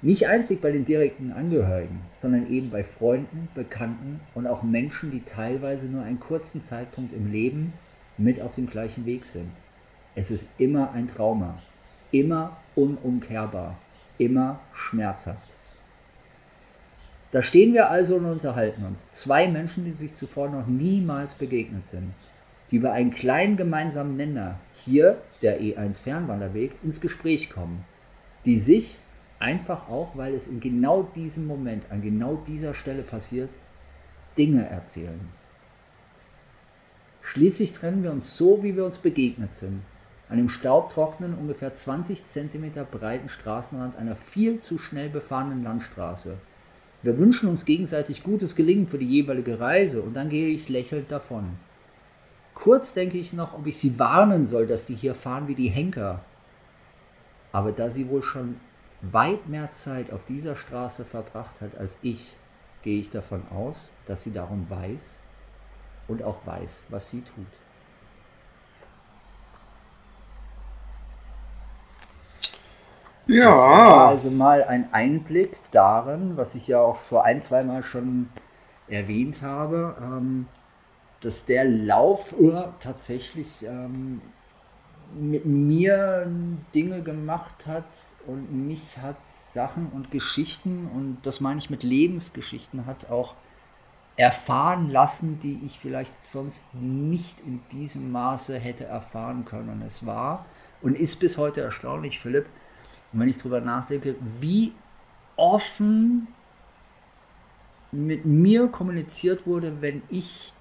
Nicht 0.00 0.28
einzig 0.28 0.60
bei 0.60 0.70
den 0.70 0.84
direkten 0.84 1.32
Angehörigen, 1.32 2.00
sondern 2.20 2.48
eben 2.50 2.70
bei 2.70 2.84
Freunden, 2.84 3.48
Bekannten 3.54 4.20
und 4.34 4.46
auch 4.46 4.62
Menschen, 4.62 5.10
die 5.10 5.22
teilweise 5.22 5.86
nur 5.86 6.04
einen 6.04 6.20
kurzen 6.20 6.62
Zeitpunkt 6.62 7.12
im 7.12 7.32
Leben 7.32 7.72
mit 8.16 8.40
auf 8.40 8.54
dem 8.54 8.70
gleichen 8.70 9.06
Weg 9.06 9.24
sind. 9.24 9.50
Es 10.14 10.30
ist 10.30 10.46
immer 10.56 10.92
ein 10.92 11.08
Trauma, 11.08 11.58
immer 12.12 12.56
unumkehrbar, 12.76 13.76
immer 14.18 14.60
schmerzhaft. 14.72 15.47
Da 17.30 17.42
stehen 17.42 17.74
wir 17.74 17.90
also 17.90 18.16
und 18.16 18.24
unterhalten 18.24 18.84
uns. 18.84 19.10
Zwei 19.10 19.48
Menschen, 19.48 19.84
die 19.84 19.92
sich 19.92 20.14
zuvor 20.14 20.48
noch 20.48 20.66
niemals 20.66 21.34
begegnet 21.34 21.86
sind, 21.86 22.14
die 22.70 22.76
über 22.76 22.92
einen 22.92 23.10
kleinen 23.10 23.56
gemeinsamen 23.56 24.16
Nenner, 24.16 24.58
hier 24.74 25.20
der 25.42 25.60
E1 25.60 26.00
Fernwanderweg, 26.00 26.72
ins 26.82 27.00
Gespräch 27.00 27.50
kommen, 27.50 27.84
die 28.44 28.58
sich 28.58 28.98
einfach 29.38 29.88
auch, 29.88 30.16
weil 30.16 30.34
es 30.34 30.46
in 30.46 30.60
genau 30.60 31.02
diesem 31.14 31.46
Moment, 31.46 31.84
an 31.90 32.02
genau 32.02 32.36
dieser 32.46 32.72
Stelle 32.72 33.02
passiert, 33.02 33.50
Dinge 34.36 34.66
erzählen. 34.66 35.20
Schließlich 37.20 37.72
trennen 37.72 38.02
wir 38.02 38.10
uns 38.10 38.38
so, 38.38 38.62
wie 38.62 38.74
wir 38.74 38.86
uns 38.86 38.96
begegnet 38.98 39.52
sind, 39.52 39.82
an 40.30 40.38
dem 40.38 40.48
staubtrockenen, 40.48 41.34
ungefähr 41.34 41.74
20 41.74 42.24
cm 42.24 42.72
breiten 42.90 43.28
Straßenrand 43.28 43.96
einer 43.96 44.16
viel 44.16 44.60
zu 44.60 44.78
schnell 44.78 45.10
befahrenen 45.10 45.62
Landstraße. 45.62 46.38
Wir 47.02 47.16
wünschen 47.16 47.48
uns 47.48 47.64
gegenseitig 47.64 48.24
gutes 48.24 48.56
Gelingen 48.56 48.88
für 48.88 48.98
die 48.98 49.08
jeweilige 49.08 49.60
Reise 49.60 50.02
und 50.02 50.14
dann 50.14 50.28
gehe 50.28 50.48
ich 50.48 50.68
lächelnd 50.68 51.12
davon. 51.12 51.44
Kurz 52.54 52.92
denke 52.92 53.18
ich 53.18 53.32
noch, 53.32 53.54
ob 53.54 53.66
ich 53.68 53.76
sie 53.76 54.00
warnen 54.00 54.44
soll, 54.46 54.66
dass 54.66 54.86
die 54.86 54.96
hier 54.96 55.14
fahren 55.14 55.46
wie 55.46 55.54
die 55.54 55.68
Henker. 55.68 56.24
Aber 57.52 57.70
da 57.70 57.88
sie 57.90 58.08
wohl 58.08 58.22
schon 58.22 58.56
weit 59.00 59.48
mehr 59.48 59.70
Zeit 59.70 60.12
auf 60.12 60.24
dieser 60.24 60.56
Straße 60.56 61.04
verbracht 61.04 61.60
hat 61.60 61.76
als 61.78 61.98
ich, 62.02 62.32
gehe 62.82 62.98
ich 62.98 63.10
davon 63.10 63.42
aus, 63.54 63.90
dass 64.06 64.24
sie 64.24 64.32
darum 64.32 64.66
weiß 64.68 65.18
und 66.08 66.22
auch 66.24 66.44
weiß, 66.46 66.82
was 66.88 67.10
sie 67.10 67.20
tut. 67.20 67.46
Ja. 73.28 74.08
also 74.08 74.30
mal 74.30 74.64
ein 74.64 74.92
Einblick 74.92 75.56
darin, 75.70 76.36
was 76.36 76.54
ich 76.54 76.66
ja 76.66 76.80
auch 76.80 76.98
so 77.10 77.18
ein, 77.20 77.42
zweimal 77.42 77.82
schon 77.82 78.30
erwähnt 78.88 79.42
habe, 79.42 79.96
ähm, 80.00 80.46
dass 81.20 81.44
der 81.44 81.64
Laufuhr 81.66 82.72
tatsächlich 82.80 83.64
ähm, 83.64 84.22
mit 85.14 85.44
mir 85.44 86.26
Dinge 86.74 87.02
gemacht 87.02 87.66
hat 87.66 87.84
und 88.26 88.66
mich 88.66 88.96
hat 89.00 89.16
Sachen 89.54 89.88
und 89.88 90.10
Geschichten, 90.10 90.88
und 90.94 91.18
das 91.22 91.40
meine 91.40 91.58
ich 91.58 91.70
mit 91.70 91.82
Lebensgeschichten, 91.82 92.86
hat 92.86 93.10
auch 93.10 93.34
erfahren 94.16 94.88
lassen, 94.88 95.38
die 95.42 95.60
ich 95.66 95.78
vielleicht 95.78 96.14
sonst 96.24 96.60
nicht 96.72 97.36
in 97.46 97.60
diesem 97.72 98.10
Maße 98.10 98.58
hätte 98.58 98.84
erfahren 98.84 99.44
können. 99.44 99.68
Und 99.68 99.82
es 99.82 100.04
war 100.06 100.44
und 100.82 100.98
ist 100.98 101.16
bis 101.20 101.38
heute 101.38 101.60
erstaunlich, 101.60 102.20
Philipp, 102.20 102.46
und 103.12 103.20
wenn 103.20 103.28
ich 103.28 103.38
darüber 103.38 103.60
nachdenke, 103.60 104.16
wie 104.40 104.72
offen 105.36 106.28
mit 107.90 108.24
mir 108.26 108.68
kommuniziert 108.68 109.46
wurde, 109.46 109.80
wenn 109.80 110.02
ich 110.10 110.52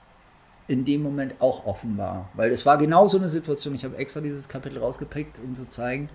in 0.68 0.86
dem 0.86 1.02
Moment 1.02 1.36
auch 1.40 1.66
offen 1.66 1.98
war. 1.98 2.30
Weil 2.34 2.52
es 2.52 2.66
war 2.66 2.78
genau 2.78 3.08
so 3.08 3.18
eine 3.18 3.30
Situation, 3.30 3.76
ich 3.76 3.86
habe 3.86 3.98
extra 3.98 4.22
dieses 4.22 4.48
Kapitel 4.48 4.80
rausgepickt, 4.80 5.40
um 5.40 5.56
zu 5.56 5.68
zeigen, 5.68 6.10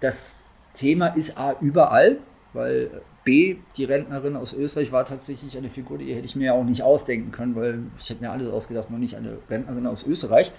das 0.00 0.52
Thema 0.74 1.08
ist 1.08 1.38
A 1.38 1.56
überall, 1.60 2.18
weil 2.52 3.02
B, 3.24 3.56
die 3.76 3.84
Rentnerin 3.84 4.36
aus 4.36 4.52
Österreich 4.52 4.92
war 4.92 5.04
tatsächlich 5.04 5.56
eine 5.56 5.70
Figur, 5.70 5.98
die 5.98 6.14
hätte 6.14 6.24
ich 6.24 6.36
mir 6.36 6.46
ja 6.46 6.52
auch 6.52 6.64
nicht 6.64 6.82
ausdenken 6.82 7.32
können, 7.32 7.54
weil 7.54 7.80
ich 7.98 8.08
hätte 8.08 8.22
mir 8.22 8.30
alles 8.30 8.48
ausgedacht, 8.48 8.90
nur 8.90 8.98
nicht 8.98 9.16
eine 9.16 9.38
Rentnerin 9.48 9.86
aus 9.86 10.04
Österreich. 10.04 10.52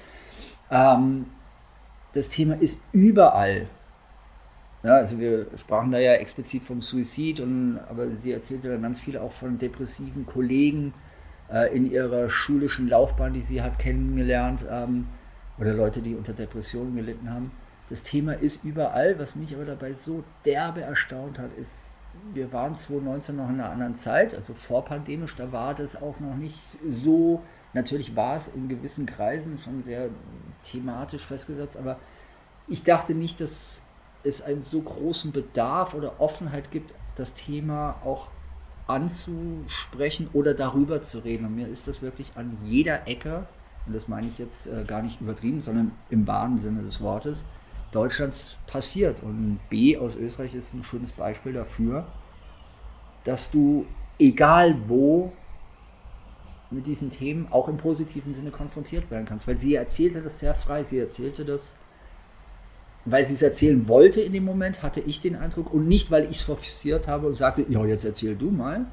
Ähm, 0.69 1.25
das 2.13 2.29
Thema 2.29 2.55
ist 2.55 2.81
überall. 2.91 3.67
Ja, 4.83 4.95
also 4.95 5.19
wir 5.19 5.45
sprachen 5.57 5.91
da 5.91 5.99
ja 5.99 6.13
explizit 6.13 6.63
vom 6.63 6.81
Suizid, 6.81 7.39
und, 7.39 7.79
aber 7.89 8.07
sie 8.17 8.31
erzählte 8.31 8.69
dann 8.69 8.81
ganz 8.81 8.99
viel 8.99 9.17
auch 9.17 9.31
von 9.31 9.57
depressiven 9.57 10.25
Kollegen 10.25 10.93
äh, 11.51 11.75
in 11.75 11.89
ihrer 11.89 12.29
schulischen 12.29 12.87
Laufbahn, 12.87 13.33
die 13.33 13.41
sie 13.41 13.61
hat 13.61 13.77
kennengelernt, 13.77 14.65
ähm, 14.69 15.07
oder 15.59 15.73
Leute, 15.73 16.01
die 16.01 16.15
unter 16.15 16.33
Depressionen 16.33 16.95
gelitten 16.95 17.31
haben. 17.31 17.51
Das 17.89 18.01
Thema 18.01 18.33
ist 18.33 18.63
überall, 18.63 19.19
was 19.19 19.35
mich 19.35 19.53
aber 19.53 19.65
dabei 19.65 19.93
so 19.93 20.23
derbe 20.45 20.81
erstaunt 20.81 21.37
hat, 21.37 21.51
ist, 21.57 21.91
wir 22.33 22.51
waren 22.51 22.73
2019 22.73 23.35
noch 23.35 23.49
in 23.49 23.55
einer 23.55 23.69
anderen 23.69 23.95
Zeit, 23.95 24.33
also 24.33 24.53
vorpandemisch, 24.53 25.35
da 25.35 25.51
war 25.51 25.75
das 25.75 26.01
auch 26.01 26.19
noch 26.19 26.35
nicht 26.35 26.57
so, 26.89 27.43
natürlich 27.73 28.15
war 28.15 28.37
es 28.37 28.49
in 28.55 28.67
gewissen 28.67 29.05
Kreisen 29.05 29.59
schon 29.59 29.83
sehr 29.83 30.09
thematisch 30.63 31.23
festgesetzt, 31.23 31.77
aber 31.77 31.99
ich 32.67 32.83
dachte 32.83 33.13
nicht, 33.13 33.41
dass 33.41 33.81
es 34.23 34.41
einen 34.41 34.61
so 34.61 34.81
großen 34.81 35.31
Bedarf 35.31 35.93
oder 35.93 36.19
Offenheit 36.19 36.71
gibt, 36.71 36.93
das 37.15 37.33
Thema 37.33 37.95
auch 38.05 38.27
anzusprechen 38.87 40.29
oder 40.33 40.53
darüber 40.53 41.01
zu 41.01 41.19
reden. 41.19 41.45
Und 41.45 41.55
mir 41.55 41.67
ist 41.67 41.87
das 41.87 42.01
wirklich 42.01 42.33
an 42.35 42.57
jeder 42.63 43.07
Ecke, 43.07 43.47
und 43.85 43.95
das 43.95 44.07
meine 44.07 44.27
ich 44.27 44.37
jetzt 44.37 44.67
äh, 44.67 44.83
gar 44.85 45.01
nicht 45.01 45.21
übertrieben, 45.21 45.61
sondern 45.61 45.91
im 46.09 46.27
wahren 46.27 46.57
Sinne 46.57 46.83
des 46.83 47.01
Wortes, 47.01 47.43
Deutschlands 47.91 48.57
passiert. 48.67 49.21
Und 49.21 49.59
B 49.69 49.97
aus 49.97 50.15
Österreich 50.15 50.53
ist 50.53 50.73
ein 50.73 50.83
schönes 50.83 51.11
Beispiel 51.11 51.53
dafür, 51.53 52.05
dass 53.23 53.51
du, 53.51 53.85
egal 54.19 54.75
wo, 54.87 55.31
mit 56.69 56.87
diesen 56.87 57.11
Themen 57.11 57.47
auch 57.51 57.67
im 57.67 57.77
positiven 57.77 58.33
Sinne 58.33 58.51
konfrontiert 58.51 59.11
werden 59.11 59.25
kannst. 59.25 59.47
Weil 59.47 59.57
sie 59.57 59.75
erzählte 59.75 60.21
das 60.21 60.39
sehr 60.39 60.55
frei, 60.55 60.83
sie 60.83 60.99
erzählte 60.99 61.43
das 61.43 61.75
weil 63.05 63.25
sie 63.25 63.33
es 63.33 63.41
erzählen 63.41 63.87
wollte 63.87 64.21
in 64.21 64.33
dem 64.33 64.45
Moment, 64.45 64.83
hatte 64.83 64.99
ich 64.99 65.21
den 65.21 65.35
Eindruck, 65.35 65.73
und 65.73 65.87
nicht, 65.87 66.11
weil 66.11 66.25
ich 66.25 66.37
es 66.37 66.41
forciert 66.43 67.07
habe 67.07 67.27
und 67.27 67.33
sagte, 67.33 67.65
ja, 67.67 67.83
jetzt 67.85 68.05
erzähl 68.05 68.35
du 68.35 68.51
mal, 68.51 68.85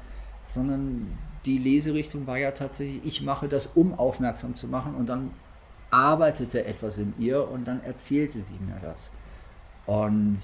sondern 0.45 1.07
die 1.45 1.57
Leserichtung 1.57 2.27
war 2.27 2.37
ja 2.37 2.51
tatsächlich, 2.51 3.05
ich 3.05 3.21
mache 3.21 3.47
das, 3.47 3.69
um 3.75 3.97
aufmerksam 3.97 4.55
zu 4.55 4.67
machen, 4.67 4.95
und 4.95 5.07
dann 5.07 5.31
arbeitete 5.91 6.65
etwas 6.65 6.97
in 6.97 7.13
ihr 7.17 7.49
und 7.49 7.67
dann 7.67 7.83
erzählte 7.83 8.41
sie 8.41 8.57
mir 8.65 8.79
das. 8.81 9.09
Und 9.85 10.39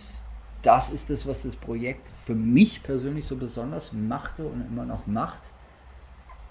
das 0.63 0.89
ist 0.89 1.09
das, 1.11 1.27
was 1.27 1.43
das 1.43 1.55
Projekt 1.55 2.11
für 2.25 2.33
mich 2.33 2.81
persönlich 2.81 3.25
so 3.25 3.35
besonders 3.35 3.93
machte 3.93 4.43
und 4.43 4.65
immer 4.67 4.85
noch 4.85 5.05
macht, 5.05 5.43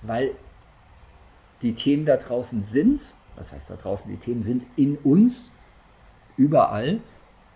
weil 0.02 0.32
die 1.62 1.74
Themen 1.74 2.04
da 2.06 2.16
draußen 2.16 2.62
sind, 2.62 3.00
was 3.36 3.52
heißt 3.52 3.70
da 3.70 3.74
draußen, 3.74 4.10
die 4.10 4.18
Themen 4.18 4.44
sind 4.44 4.64
in 4.76 4.96
uns, 4.98 5.50
überall. 6.36 7.00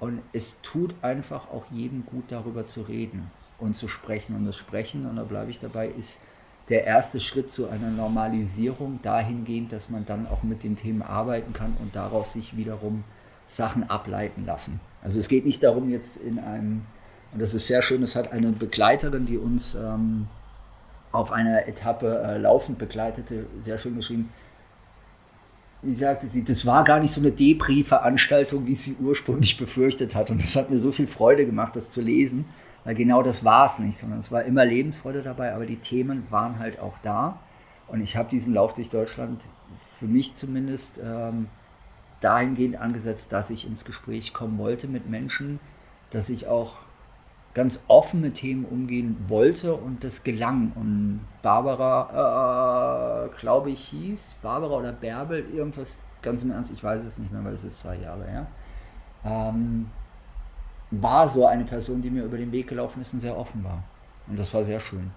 Und 0.00 0.22
es 0.32 0.60
tut 0.62 0.94
einfach 1.02 1.48
auch 1.50 1.64
jedem 1.70 2.06
gut, 2.06 2.24
darüber 2.28 2.66
zu 2.66 2.82
reden 2.82 3.30
und 3.58 3.76
zu 3.76 3.88
sprechen. 3.88 4.36
Und 4.36 4.44
das 4.46 4.56
Sprechen, 4.56 5.06
und 5.06 5.16
da 5.16 5.24
bleibe 5.24 5.50
ich 5.50 5.58
dabei, 5.58 5.88
ist 5.88 6.18
der 6.68 6.84
erste 6.84 7.18
Schritt 7.18 7.50
zu 7.50 7.68
einer 7.68 7.90
Normalisierung 7.90 9.00
dahingehend, 9.02 9.72
dass 9.72 9.88
man 9.88 10.04
dann 10.06 10.26
auch 10.26 10.42
mit 10.42 10.62
den 10.62 10.76
Themen 10.76 11.02
arbeiten 11.02 11.52
kann 11.52 11.76
und 11.80 11.96
daraus 11.96 12.32
sich 12.32 12.56
wiederum 12.56 13.04
Sachen 13.46 13.88
ableiten 13.88 14.44
lassen. 14.44 14.80
Also 15.02 15.18
es 15.18 15.28
geht 15.28 15.46
nicht 15.46 15.62
darum, 15.62 15.88
jetzt 15.88 16.16
in 16.18 16.38
einem, 16.38 16.82
und 17.32 17.40
das 17.40 17.54
ist 17.54 17.66
sehr 17.66 17.82
schön, 17.82 18.02
es 18.02 18.14
hat 18.14 18.32
eine 18.32 18.52
Begleiterin, 18.52 19.26
die 19.26 19.38
uns 19.38 19.74
ähm, 19.74 20.28
auf 21.12 21.32
einer 21.32 21.66
Etappe 21.66 22.22
äh, 22.22 22.38
laufend 22.38 22.78
begleitete, 22.78 23.46
sehr 23.62 23.78
schön 23.78 23.96
geschrieben, 23.96 24.30
wie 25.82 25.94
sagte 25.94 26.26
sie, 26.26 26.42
das 26.42 26.66
war 26.66 26.84
gar 26.84 27.00
nicht 27.00 27.12
so 27.12 27.20
eine 27.20 27.30
Depri-Veranstaltung, 27.30 28.66
wie 28.66 28.74
sie 28.74 28.96
ursprünglich 29.00 29.56
befürchtet 29.56 30.14
hat. 30.14 30.30
Und 30.30 30.40
es 30.40 30.56
hat 30.56 30.70
mir 30.70 30.76
so 30.76 30.90
viel 30.90 31.06
Freude 31.06 31.46
gemacht, 31.46 31.76
das 31.76 31.90
zu 31.90 32.00
lesen, 32.00 32.46
weil 32.84 32.94
genau 32.94 33.22
das 33.22 33.44
war 33.44 33.66
es 33.66 33.78
nicht, 33.78 33.96
sondern 33.96 34.18
es 34.18 34.32
war 34.32 34.44
immer 34.44 34.64
Lebensfreude 34.64 35.22
dabei, 35.22 35.54
aber 35.54 35.66
die 35.66 35.76
Themen 35.76 36.26
waren 36.30 36.58
halt 36.58 36.80
auch 36.80 36.98
da. 37.02 37.38
Und 37.86 38.00
ich 38.00 38.16
habe 38.16 38.28
diesen 38.28 38.54
Lauf 38.54 38.74
durch 38.74 38.90
Deutschland 38.90 39.42
für 39.98 40.06
mich 40.06 40.34
zumindest 40.34 41.00
ähm, 41.02 41.46
dahingehend 42.20 42.76
angesetzt, 42.76 43.32
dass 43.32 43.50
ich 43.50 43.66
ins 43.66 43.84
Gespräch 43.84 44.34
kommen 44.34 44.58
wollte 44.58 44.88
mit 44.88 45.08
Menschen, 45.08 45.60
dass 46.10 46.28
ich 46.28 46.48
auch 46.48 46.78
ganz 47.58 47.82
offen 47.88 48.20
mit 48.20 48.34
Themen 48.34 48.64
umgehen 48.64 49.16
wollte 49.26 49.74
und 49.74 50.04
das 50.04 50.22
gelang. 50.22 50.70
Und 50.76 51.26
Barbara, 51.42 53.24
äh, 53.24 53.40
glaube 53.40 53.70
ich, 53.70 53.80
hieß, 53.88 54.36
Barbara 54.40 54.76
oder 54.76 54.92
Bärbel, 54.92 55.44
irgendwas, 55.52 56.00
ganz 56.22 56.44
im 56.44 56.52
Ernst, 56.52 56.70
ich 56.72 56.84
weiß 56.84 57.04
es 57.04 57.18
nicht 57.18 57.32
mehr, 57.32 57.44
weil 57.44 57.54
es 57.54 57.64
ist 57.64 57.78
zwei 57.78 57.96
Jahre 57.96 58.24
her, 58.26 58.46
ähm, 59.24 59.90
war 60.92 61.28
so 61.28 61.46
eine 61.46 61.64
Person, 61.64 62.00
die 62.00 62.10
mir 62.10 62.22
über 62.22 62.36
den 62.36 62.52
Weg 62.52 62.68
gelaufen 62.68 63.00
ist 63.00 63.12
und 63.12 63.18
sehr 63.18 63.36
offen 63.36 63.64
war. 63.64 63.82
Und 64.28 64.38
das 64.38 64.54
war 64.54 64.62
sehr 64.62 64.78
schön. 64.78 65.10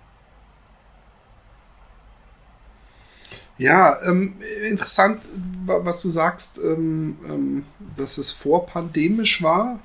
Ja, 3.60 4.02
ähm, 4.02 4.38
interessant, 4.68 5.22
was 5.68 6.02
du 6.02 6.10
sagst, 6.10 6.58
ähm, 6.58 7.20
ähm, 7.24 7.66
dass 7.96 8.18
es 8.18 8.32
vorpandemisch 8.32 9.44
war 9.44 9.78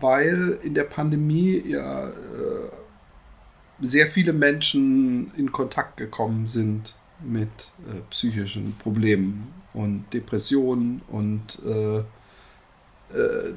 weil 0.00 0.58
in 0.62 0.74
der 0.74 0.84
Pandemie 0.84 1.62
ja 1.66 2.08
äh, 2.08 2.12
sehr 3.80 4.08
viele 4.08 4.32
Menschen 4.32 5.32
in 5.36 5.52
Kontakt 5.52 5.96
gekommen 5.96 6.46
sind 6.46 6.94
mit 7.22 7.48
äh, 7.88 8.00
psychischen 8.10 8.76
Problemen 8.78 9.52
und 9.72 10.04
Depressionen 10.12 11.02
und 11.08 11.60
äh, 11.64 11.98
äh 11.98 13.54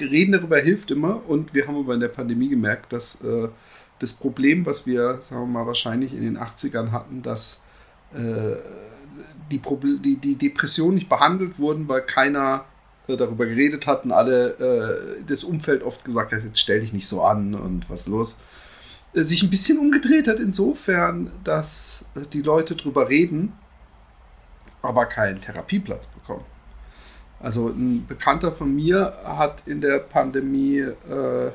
reden 0.00 0.32
darüber 0.32 0.58
hilft 0.58 0.90
immer 0.90 1.28
und 1.28 1.54
wir 1.54 1.66
haben 1.66 1.76
aber 1.76 1.94
in 1.94 2.00
der 2.00 2.08
Pandemie 2.08 2.48
gemerkt, 2.48 2.92
dass 2.92 3.20
äh, 3.22 3.48
das 3.98 4.12
Problem, 4.12 4.66
was 4.66 4.86
wir, 4.86 5.20
sagen 5.20 5.42
wir 5.42 5.46
mal, 5.46 5.66
wahrscheinlich 5.66 6.12
in 6.12 6.22
den 6.22 6.38
80ern 6.38 6.90
hatten, 6.90 7.22
dass 7.22 7.62
äh, 8.12 8.56
die, 9.50 9.60
die, 10.00 10.16
die 10.16 10.34
Depressionen 10.36 10.96
nicht 10.96 11.08
behandelt 11.08 11.58
wurden, 11.58 11.88
weil 11.88 12.02
keiner 12.02 12.64
darüber 13.06 13.46
geredet 13.46 13.86
hatten, 13.86 14.12
alle 14.12 15.18
äh, 15.18 15.22
das 15.26 15.44
Umfeld 15.44 15.82
oft 15.82 16.04
gesagt 16.04 16.32
hat, 16.32 16.42
jetzt 16.42 16.58
stell 16.58 16.80
dich 16.80 16.92
nicht 16.92 17.06
so 17.06 17.22
an 17.22 17.54
und 17.54 17.88
was 17.90 18.06
los. 18.06 18.38
Äh, 19.14 19.24
sich 19.24 19.42
ein 19.42 19.50
bisschen 19.50 19.78
umgedreht 19.78 20.28
hat 20.28 20.40
insofern, 20.40 21.30
dass 21.44 22.06
äh, 22.14 22.20
die 22.32 22.42
Leute 22.42 22.76
drüber 22.76 23.08
reden, 23.08 23.52
aber 24.82 25.06
keinen 25.06 25.40
Therapieplatz 25.40 26.06
bekommen. 26.08 26.44
Also 27.40 27.68
ein 27.68 28.06
Bekannter 28.06 28.52
von 28.52 28.74
mir 28.74 29.18
hat 29.24 29.62
in 29.66 29.80
der 29.80 29.98
Pandemie 29.98 30.78
äh, 30.78 31.46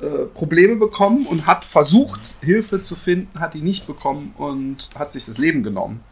äh, 0.00 0.26
Probleme 0.32 0.76
bekommen 0.76 1.26
und 1.26 1.46
hat 1.46 1.64
versucht, 1.64 2.36
Hilfe 2.40 2.82
zu 2.82 2.94
finden, 2.94 3.40
hat 3.40 3.54
die 3.54 3.62
nicht 3.62 3.86
bekommen 3.86 4.32
und 4.38 4.90
hat 4.94 5.12
sich 5.12 5.24
das 5.24 5.38
Leben 5.38 5.62
genommen. 5.62 6.04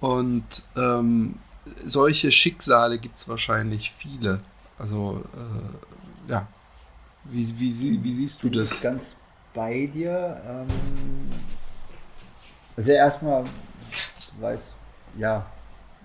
Und 0.00 0.64
ähm, 0.76 1.34
solche 1.86 2.30
Schicksale 2.32 2.98
gibt 2.98 3.16
es 3.16 3.28
wahrscheinlich 3.28 3.92
viele. 3.96 4.40
Also, 4.78 5.24
äh, 5.34 6.30
ja. 6.30 6.46
Wie, 7.24 7.58
wie, 7.58 8.02
wie, 8.02 8.12
siehst 8.12 8.42
du 8.42 8.50
das? 8.50 8.80
Ganz 8.80 9.14
bei 9.54 9.86
dir. 9.86 10.40
Ähm, 10.46 11.30
also 12.76 12.90
erstmal, 12.90 13.44
weiß, 14.40 14.60
ja, 15.16 15.46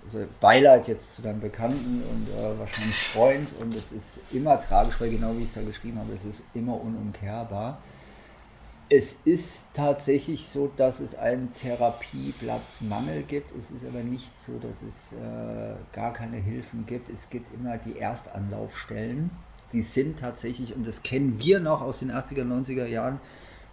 also 0.05 0.25
Beileid 0.39 0.87
jetzt 0.87 1.15
zu 1.15 1.21
deinem 1.21 1.41
Bekannten 1.41 2.03
und 2.03 2.29
äh, 2.29 2.59
wahrscheinlich 2.59 2.95
Freund 2.95 3.49
und 3.59 3.75
es 3.75 3.91
ist 3.91 4.19
immer 4.31 4.61
tragisch, 4.61 4.99
weil 5.01 5.09
genau 5.09 5.35
wie 5.35 5.43
ich 5.43 5.49
es 5.49 5.55
da 5.55 5.61
geschrieben 5.61 5.99
habe, 5.99 6.13
es 6.13 6.23
ist 6.23 6.41
immer 6.53 6.79
unumkehrbar. 6.79 7.79
Es 8.91 9.17
ist 9.23 9.67
tatsächlich 9.73 10.47
so, 10.47 10.71
dass 10.75 10.99
es 10.99 11.13
einen 11.13 11.54
Therapieplatzmangel 11.54 13.21
gibt. 13.21 13.52
Es 13.56 13.69
ist 13.69 13.86
aber 13.88 14.04
nicht 14.04 14.32
so, 14.43 14.54
dass 14.58 14.82
es 14.82 15.13
äh, 15.13 15.75
gar 15.93 16.12
keine 16.12 16.38
Hilfen 16.38 16.88
gibt. 16.88 17.08
Es 17.10 17.30
gibt 17.30 17.54
immer 17.54 17.78
die 17.78 17.99
Erstanlaufstellen. 17.99 19.30
Die 19.73 19.84
sind 19.84 20.17
tatsächlich, 20.17 20.75
und 20.75 20.88
das 20.88 21.04
kennen 21.04 21.39
wir 21.39 21.60
noch 21.60 21.84
aus 21.84 21.99
den 21.99 22.12
80er, 22.12 22.43
90er 22.43 22.88
Jahren, 22.88 23.19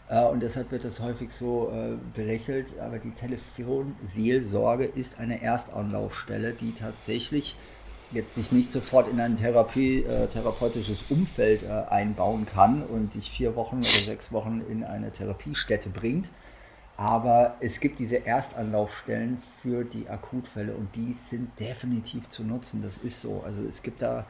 äh, 0.08 0.22
und 0.24 0.42
deshalb 0.42 0.70
wird 0.70 0.84
das 0.84 1.00
häufig 1.00 1.30
so 1.32 1.70
äh, 1.72 1.96
belächelt, 2.14 2.78
aber 2.78 2.98
die 2.98 3.12
Telefonseelsorge 3.12 4.84
ist 4.84 5.18
eine 5.18 5.42
Erstanlaufstelle, 5.42 6.52
die 6.52 6.72
tatsächlich 6.72 7.56
jetzt 8.12 8.34
sich 8.34 8.52
nicht 8.52 8.70
sofort 8.70 9.08
in 9.08 9.20
ein 9.20 9.36
Therapie, 9.36 10.02
äh, 10.02 10.26
therapeutisches 10.28 11.04
Umfeld 11.10 11.62
äh, 11.62 11.68
einbauen 11.90 12.46
kann 12.46 12.82
und 12.82 13.14
dich 13.14 13.30
vier 13.30 13.56
Wochen 13.56 13.78
oder 13.78 13.84
sechs 13.86 14.32
Wochen 14.32 14.62
in 14.68 14.84
eine 14.84 15.10
Therapiestätte 15.10 15.88
bringt. 15.88 16.30
Aber 16.96 17.56
es 17.60 17.80
gibt 17.80 17.98
diese 17.98 18.26
Erstanlaufstellen 18.26 19.38
für 19.60 19.84
die 19.84 20.08
Akutfälle 20.08 20.74
und 20.74 20.96
die 20.96 21.12
sind 21.12 21.58
definitiv 21.60 22.30
zu 22.30 22.42
nutzen. 22.42 22.80
Das 22.82 22.96
ist 22.96 23.20
so. 23.20 23.42
Also 23.44 23.62
es 23.62 23.82
gibt 23.82 24.00
da 24.00 24.24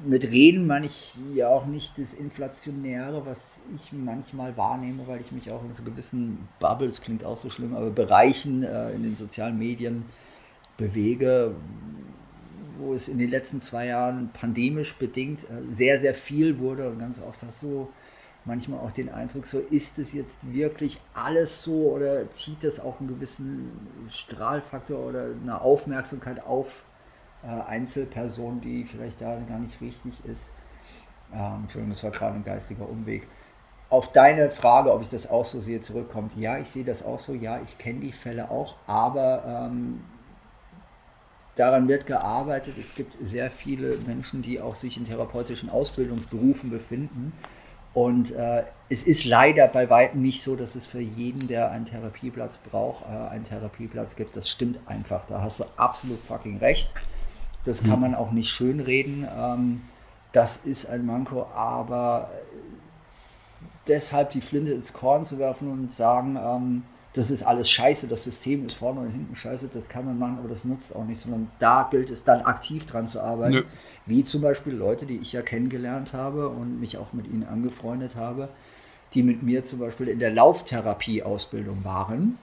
mit 0.00 0.24
Reden 0.30 0.66
meine 0.66 0.86
ich 0.86 1.18
ja 1.34 1.48
auch 1.48 1.66
nicht 1.66 1.98
das 1.98 2.14
Inflationäre, 2.14 3.26
was 3.26 3.60
ich 3.76 3.92
manchmal 3.92 4.56
wahrnehme, 4.56 5.06
weil 5.06 5.20
ich 5.20 5.32
mich 5.32 5.50
auch 5.50 5.62
in 5.64 5.74
so 5.74 5.82
gewissen 5.82 6.48
Bubbles, 6.60 7.00
klingt 7.00 7.24
auch 7.24 7.36
so 7.36 7.50
schlimm, 7.50 7.76
aber 7.76 7.90
Bereichen 7.90 8.62
äh, 8.62 8.92
in 8.92 9.02
den 9.02 9.16
sozialen 9.16 9.58
Medien 9.58 10.04
bewege, 10.76 11.54
wo 12.82 12.94
es 12.94 13.08
in 13.08 13.18
den 13.18 13.30
letzten 13.30 13.60
zwei 13.60 13.86
Jahren 13.86 14.30
pandemisch 14.32 14.96
bedingt 14.96 15.44
äh, 15.44 15.70
sehr, 15.70 16.00
sehr 16.00 16.14
viel 16.14 16.58
wurde 16.58 16.90
und 16.90 16.98
ganz 16.98 17.20
oft 17.20 17.42
hast 17.42 17.62
du 17.62 17.88
manchmal 18.44 18.80
auch 18.80 18.92
den 18.92 19.08
Eindruck, 19.08 19.46
so 19.46 19.60
ist 19.60 19.98
es 19.98 20.12
jetzt 20.12 20.38
wirklich 20.42 21.00
alles 21.14 21.62
so 21.62 21.92
oder 21.92 22.30
zieht 22.32 22.64
das 22.64 22.80
auch 22.80 22.98
einen 23.00 23.08
gewissen 23.08 23.70
Strahlfaktor 24.08 24.98
oder 24.98 25.26
eine 25.40 25.60
Aufmerksamkeit 25.60 26.44
auf 26.44 26.82
äh, 27.44 27.46
Einzelperson, 27.46 28.60
die 28.60 28.84
vielleicht 28.84 29.20
da 29.20 29.38
gar 29.48 29.58
nicht 29.58 29.80
richtig 29.80 30.24
ist. 30.24 30.50
Ähm, 31.32 31.62
Entschuldigung, 31.62 31.90
das 31.90 32.02
war 32.02 32.10
gerade 32.10 32.36
ein 32.36 32.44
geistiger 32.44 32.88
Umweg. 32.88 33.26
Auf 33.88 34.12
deine 34.12 34.50
Frage, 34.50 34.92
ob 34.92 35.02
ich 35.02 35.08
das 35.08 35.28
auch 35.28 35.44
so 35.44 35.60
sehe, 35.60 35.80
zurückkommt. 35.80 36.36
Ja, 36.36 36.58
ich 36.58 36.68
sehe 36.68 36.84
das 36.84 37.04
auch 37.04 37.18
so. 37.18 37.34
Ja, 37.34 37.60
ich 37.62 37.76
kenne 37.76 38.00
die 38.00 38.12
Fälle 38.12 38.50
auch, 38.50 38.76
aber 38.86 39.68
ähm, 39.70 40.00
daran 41.56 41.88
wird 41.88 42.06
gearbeitet. 42.06 42.74
Es 42.80 42.94
gibt 42.94 43.16
sehr 43.20 43.50
viele 43.50 43.98
Menschen, 44.06 44.42
die 44.42 44.60
auch 44.60 44.74
sich 44.74 44.96
in 44.96 45.04
therapeutischen 45.04 45.70
Ausbildungsberufen 45.70 46.70
befinden. 46.70 47.32
Und 47.94 48.30
äh, 48.30 48.64
es 48.88 49.02
ist 49.02 49.24
leider 49.24 49.68
bei 49.68 49.90
weitem 49.90 50.22
nicht 50.22 50.42
so, 50.42 50.56
dass 50.56 50.74
es 50.74 50.86
für 50.86 51.00
jeden, 51.00 51.46
der 51.48 51.70
einen 51.70 51.84
Therapieplatz 51.84 52.56
braucht, 52.56 53.04
äh, 53.04 53.28
einen 53.28 53.44
Therapieplatz 53.44 54.16
gibt. 54.16 54.34
Das 54.34 54.48
stimmt 54.48 54.78
einfach. 54.86 55.26
Da 55.26 55.42
hast 55.42 55.60
du 55.60 55.64
absolut 55.76 56.18
fucking 56.20 56.58
recht. 56.58 56.90
Das 57.64 57.82
kann 57.82 57.94
hm. 57.94 58.00
man 58.00 58.14
auch 58.14 58.32
nicht 58.32 58.48
schönreden. 58.48 59.28
Ähm, 59.36 59.82
das 60.32 60.56
ist 60.56 60.86
ein 60.86 61.04
Manko, 61.04 61.46
aber 61.54 62.30
deshalb 63.86 64.30
die 64.30 64.40
Flinte 64.40 64.72
ins 64.72 64.94
Korn 64.94 65.26
zu 65.26 65.38
werfen 65.38 65.70
und 65.70 65.92
sagen, 65.92 66.38
ähm, 66.42 66.82
das 67.14 67.30
ist 67.30 67.42
alles 67.42 67.68
scheiße, 67.68 68.06
das 68.06 68.24
System 68.24 68.64
ist 68.64 68.74
vorne 68.74 69.00
und 69.00 69.10
hinten 69.10 69.36
scheiße, 69.36 69.68
das 69.68 69.88
kann 69.88 70.06
man 70.06 70.18
machen, 70.18 70.38
aber 70.38 70.48
das 70.48 70.64
nutzt 70.64 70.94
auch 70.96 71.04
nicht, 71.04 71.20
sondern 71.20 71.50
da 71.58 71.88
gilt 71.90 72.10
es 72.10 72.24
dann 72.24 72.42
aktiv 72.42 72.86
dran 72.86 73.06
zu 73.06 73.20
arbeiten. 73.22 73.54
Nö. 73.54 73.64
Wie 74.06 74.24
zum 74.24 74.40
Beispiel 74.40 74.72
Leute, 74.72 75.04
die 75.04 75.18
ich 75.18 75.32
ja 75.32 75.42
kennengelernt 75.42 76.14
habe 76.14 76.48
und 76.48 76.80
mich 76.80 76.96
auch 76.96 77.12
mit 77.12 77.26
ihnen 77.26 77.44
angefreundet 77.44 78.16
habe, 78.16 78.48
die 79.12 79.22
mit 79.22 79.42
mir 79.42 79.64
zum 79.64 79.78
Beispiel 79.78 80.08
in 80.08 80.20
der 80.20 80.30
Lauftherapie-Ausbildung 80.30 81.84
waren 81.84 82.38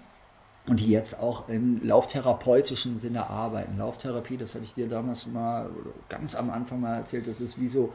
und 0.68 0.82
die 0.82 0.92
jetzt 0.92 1.20
auch 1.20 1.50
im 1.50 1.82
lauftherapeutischen 1.84 3.00
Sinne 3.00 3.28
arbeiten. 3.28 3.80
Lauftherapie, 3.80 4.38
das 4.38 4.54
hatte 4.54 4.66
ich 4.66 4.76
dir 4.76 4.88
damals 4.88 5.26
mal 5.26 5.72
ganz 6.10 6.36
am 6.36 6.52
Anfang 6.52 6.80
mal 6.80 6.96
erzählt, 6.96 7.28
das 7.28 7.42
ist 7.42 7.60
wie 7.60 7.70
so 7.70 7.92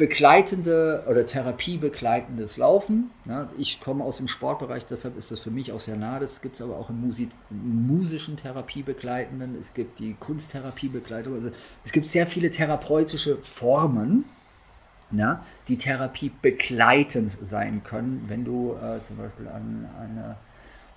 begleitende 0.00 1.04
oder 1.10 1.26
therapiebegleitendes 1.26 2.56
Laufen. 2.56 3.10
Ja, 3.26 3.50
ich 3.58 3.82
komme 3.82 4.02
aus 4.02 4.16
dem 4.16 4.28
Sportbereich, 4.28 4.86
deshalb 4.86 5.18
ist 5.18 5.30
das 5.30 5.40
für 5.40 5.50
mich 5.50 5.72
auch 5.72 5.78
sehr 5.78 5.96
nah. 5.96 6.18
Das 6.18 6.40
gibt 6.40 6.54
es 6.54 6.62
aber 6.62 6.78
auch 6.78 6.88
im 6.88 7.02
Musik, 7.02 7.28
musischen 7.50 8.38
Therapiebegleitenden, 8.38 9.58
es 9.60 9.74
gibt 9.74 9.98
die 9.98 10.14
Kunsttherapie-Begleitung. 10.14 11.34
Also 11.34 11.50
es 11.84 11.92
gibt 11.92 12.06
sehr 12.06 12.26
viele 12.26 12.50
therapeutische 12.50 13.36
Formen, 13.42 14.24
ja, 15.10 15.44
die 15.68 15.76
therapiebegleitend 15.76 17.30
sein 17.30 17.84
können, 17.84 18.24
wenn 18.28 18.42
du 18.42 18.76
äh, 18.82 19.00
zum 19.06 19.18
Beispiel 19.18 19.48
an 19.48 19.86
eine 20.00 20.36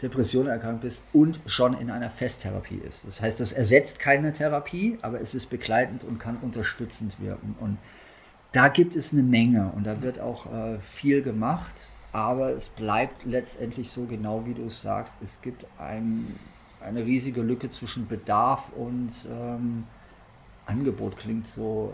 Depression 0.02 0.48
erkrankt 0.48 0.80
bist 0.80 1.02
und 1.12 1.42
schon 1.46 1.78
in 1.78 1.92
einer 1.92 2.10
Festtherapie 2.10 2.80
ist. 2.88 3.06
Das 3.06 3.22
heißt, 3.22 3.42
das 3.42 3.52
ersetzt 3.52 4.00
keine 4.00 4.32
Therapie, 4.32 4.98
aber 5.02 5.20
es 5.20 5.36
ist 5.36 5.50
begleitend 5.50 6.06
und 6.06 6.20
kann 6.20 6.38
unterstützend 6.42 7.20
wirken. 7.20 7.58
Und 7.60 7.78
da 8.54 8.70
gibt 8.70 8.96
es 8.96 9.12
eine 9.12 9.24
Menge 9.24 9.72
und 9.76 9.86
da 9.86 10.02
wird 10.02 10.20
auch 10.20 10.46
äh, 10.46 10.80
viel 10.80 11.22
gemacht, 11.22 11.92
aber 12.14 12.52
es 12.52 12.70
bleibt 12.70 13.26
letztendlich 13.26 13.92
so 13.92 14.06
genau 14.06 14.46
wie 14.46 14.54
du 14.54 14.68
es 14.68 14.82
sagst. 14.82 15.18
Es 15.22 15.42
gibt 15.42 15.66
ein, 15.78 16.40
eine 16.82 17.06
riesige 17.06 17.42
Lücke 17.42 17.70
zwischen 17.70 18.08
Bedarf 18.08 18.70
und 18.78 19.28
ähm, 19.30 19.84
Angebot. 20.66 21.18
Klingt 21.18 21.48
so 21.48 21.92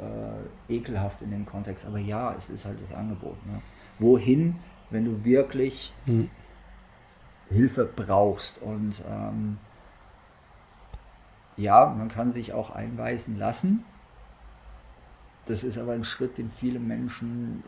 äh, 0.69 0.73
ekelhaft 0.75 1.21
in 1.21 1.31
dem 1.31 1.45
Kontext, 1.45 1.85
aber 1.85 1.97
ja, 1.97 2.35
es 2.37 2.49
ist 2.49 2.65
halt 2.65 2.81
das 2.81 2.93
Angebot. 2.93 3.37
Ne? 3.47 3.61
Wohin, 3.97 4.57
wenn 4.91 5.05
du 5.05 5.23
wirklich 5.23 5.91
hm 6.05 6.29
Hilfe 7.49 7.85
brauchst. 7.85 8.61
Und 8.61 9.03
ähm, 9.09 9.57
ja, 11.57 11.93
man 11.97 12.07
kann 12.07 12.33
sich 12.33 12.53
auch 12.53 12.69
einweisen 12.71 13.37
lassen. 13.37 13.83
Das 15.49 15.63
ist 15.63 15.79
aber 15.79 15.93
ein 15.93 16.03
Schritt, 16.03 16.37
den 16.37 16.51
viele 16.51 16.79
Menschen 16.79 17.63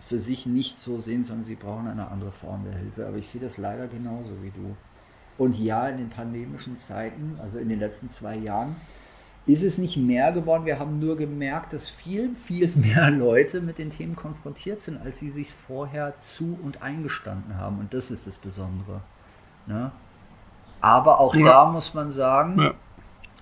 für 0.00 0.18
sich 0.18 0.46
nicht 0.46 0.80
so 0.80 1.02
sehen, 1.02 1.22
sondern 1.22 1.44
sie 1.44 1.54
brauchen 1.54 1.86
eine 1.86 2.08
andere 2.08 2.32
Form 2.32 2.64
der 2.64 2.78
Hilfe. 2.78 3.06
Aber 3.06 3.18
ich 3.18 3.28
sehe 3.28 3.42
das 3.42 3.58
leider 3.58 3.88
genauso 3.88 4.30
wie 4.42 4.50
du. 4.50 4.74
Und 5.36 5.58
ja, 5.58 5.86
in 5.86 5.98
den 5.98 6.08
pandemischen 6.08 6.78
Zeiten, 6.78 7.38
also 7.42 7.58
in 7.58 7.68
den 7.68 7.78
letzten 7.78 8.08
zwei 8.08 8.36
Jahren, 8.36 8.74
ist 9.46 9.62
es 9.62 9.76
nicht 9.76 9.98
mehr 9.98 10.32
geworden. 10.32 10.64
Wir 10.64 10.78
haben 10.78 10.98
nur 10.98 11.18
gemerkt, 11.18 11.74
dass 11.74 11.90
viel, 11.90 12.34
viel 12.36 12.72
mehr 12.74 13.10
Leute 13.10 13.60
mit 13.60 13.76
den 13.76 13.90
Themen 13.90 14.16
konfrontiert 14.16 14.80
sind, 14.80 14.96
als 14.96 15.18
sie 15.18 15.28
sich 15.28 15.50
vorher 15.50 16.18
zu 16.20 16.58
und 16.62 16.80
eingestanden 16.80 17.58
haben. 17.58 17.78
Und 17.80 17.92
das 17.92 18.10
ist 18.10 18.26
das 18.26 18.38
Besondere. 18.38 19.02
Ne? 19.66 19.90
Aber 20.80 21.20
auch 21.20 21.34
ja. 21.34 21.44
da 21.44 21.70
muss 21.70 21.92
man 21.92 22.14
sagen, 22.14 22.58
ja. 22.58 22.74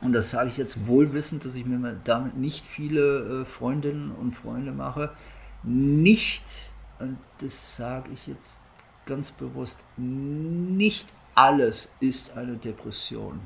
Und 0.04 0.12
das 0.12 0.30
sage 0.30 0.48
ich 0.48 0.58
jetzt 0.58 0.86
wohlwissend, 0.86 1.44
dass 1.44 1.54
ich 1.54 1.64
mir 1.64 2.00
damit 2.04 2.36
nicht 2.36 2.66
viele 2.66 3.42
äh, 3.42 3.44
Freundinnen 3.46 4.10
und 4.12 4.32
Freunde 4.32 4.72
mache, 4.72 5.10
nicht, 5.62 6.72
und 6.98 7.16
das 7.38 7.76
sage 7.76 8.10
ich 8.12 8.26
jetzt 8.26 8.58
ganz 9.06 9.32
bewusst, 9.32 9.84
nicht 9.96 11.08
alles 11.34 11.90
ist 12.00 12.36
eine 12.36 12.56
Depression. 12.56 13.40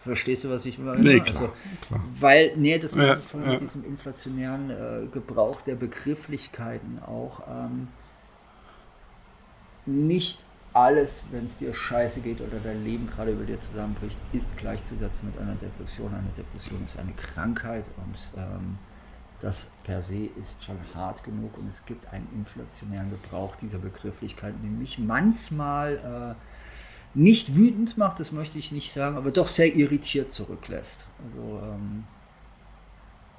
Verstehst 0.00 0.44
du, 0.44 0.50
was 0.50 0.64
ich 0.66 0.78
meine? 0.78 1.00
Nee, 1.00 1.18
klar, 1.18 1.40
also, 1.40 1.52
klar. 1.88 2.00
Weil, 2.20 2.52
nee, 2.56 2.78
das 2.78 2.94
ja, 2.94 3.16
von 3.16 3.44
ja. 3.44 3.56
diesem 3.56 3.84
inflationären 3.84 4.70
äh, 4.70 5.06
Gebrauch 5.12 5.62
der 5.62 5.74
Begrifflichkeiten 5.74 7.00
auch 7.04 7.40
ähm, 7.48 7.88
nicht 9.84 10.38
alles, 10.76 11.22
wenn 11.30 11.46
es 11.46 11.56
dir 11.56 11.72
scheiße 11.72 12.20
geht 12.20 12.42
oder 12.42 12.58
dein 12.62 12.84
Leben 12.84 13.08
gerade 13.08 13.32
über 13.32 13.44
dir 13.44 13.58
zusammenbricht, 13.58 14.18
ist 14.34 14.54
gleichzusetzen 14.58 15.30
mit 15.30 15.38
einer 15.40 15.54
Depression. 15.54 16.12
Eine 16.12 16.28
Depression 16.36 16.84
ist 16.84 16.98
eine 16.98 17.12
Krankheit 17.12 17.86
und 17.96 18.40
ähm, 18.40 18.78
das 19.40 19.68
per 19.84 20.02
se 20.02 20.28
ist 20.38 20.62
schon 20.62 20.76
hart 20.94 21.24
genug 21.24 21.56
und 21.56 21.66
es 21.68 21.82
gibt 21.86 22.12
einen 22.12 22.28
inflationären 22.34 23.10
Gebrauch 23.10 23.56
dieser 23.56 23.78
Begrifflichkeit, 23.78 24.52
der 24.62 24.70
mich 24.70 24.98
manchmal 24.98 26.36
äh, 26.36 27.18
nicht 27.18 27.56
wütend 27.56 27.96
macht, 27.96 28.20
das 28.20 28.30
möchte 28.30 28.58
ich 28.58 28.70
nicht 28.70 28.92
sagen, 28.92 29.16
aber 29.16 29.30
doch 29.30 29.46
sehr 29.46 29.74
irritiert 29.74 30.34
zurücklässt. 30.34 30.98
Also 31.24 31.58
ähm, 31.62 32.04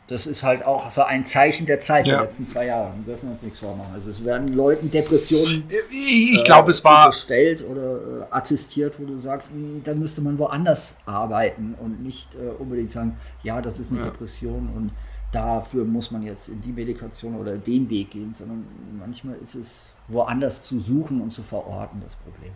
das 0.07 0.25
ist 0.25 0.43
halt 0.43 0.65
auch 0.65 0.89
so 0.89 1.03
ein 1.03 1.25
Zeichen 1.25 1.65
der 1.65 1.79
Zeit 1.81 2.07
ja. 2.07 2.15
der 2.15 2.23
letzten 2.23 2.45
zwei 2.45 2.67
Jahre. 2.67 2.93
Wir 2.95 3.13
dürfen 3.13 3.29
uns 3.29 3.41
nichts 3.43 3.59
vormachen. 3.59 3.93
Also 3.93 4.09
es 4.09 4.23
werden 4.23 4.53
Leuten 4.53 4.89
Depressionen 4.89 5.69
ich, 5.91 6.43
glaube, 6.45 6.71
es 6.71 6.83
war 6.83 7.09
gestellt 7.09 7.63
oder 7.69 8.21
äh, 8.21 8.25
attestiert, 8.31 8.95
wo 8.99 9.05
du 9.05 9.17
sagst, 9.17 9.51
hm, 9.51 9.81
da 9.83 9.93
müsste 9.93 10.21
man 10.21 10.39
woanders 10.39 10.97
arbeiten 11.05 11.75
und 11.79 12.03
nicht 12.03 12.35
äh, 12.35 12.49
unbedingt 12.57 12.93
sagen, 12.93 13.17
ja, 13.43 13.61
das 13.61 13.79
ist 13.79 13.91
eine 13.91 13.99
ja. 13.99 14.05
Depression 14.05 14.69
und 14.73 14.91
dafür 15.33 15.83
muss 15.83 16.09
man 16.09 16.23
jetzt 16.23 16.47
in 16.47 16.61
die 16.61 16.71
Medikation 16.71 17.35
oder 17.35 17.57
den 17.57 17.89
Weg 17.89 18.11
gehen, 18.11 18.33
sondern 18.33 18.65
manchmal 18.97 19.35
ist 19.43 19.55
es 19.55 19.87
woanders 20.07 20.63
zu 20.63 20.79
suchen 20.79 21.19
und 21.19 21.31
zu 21.31 21.43
verorten 21.43 22.01
das 22.01 22.15
Problem. 22.15 22.53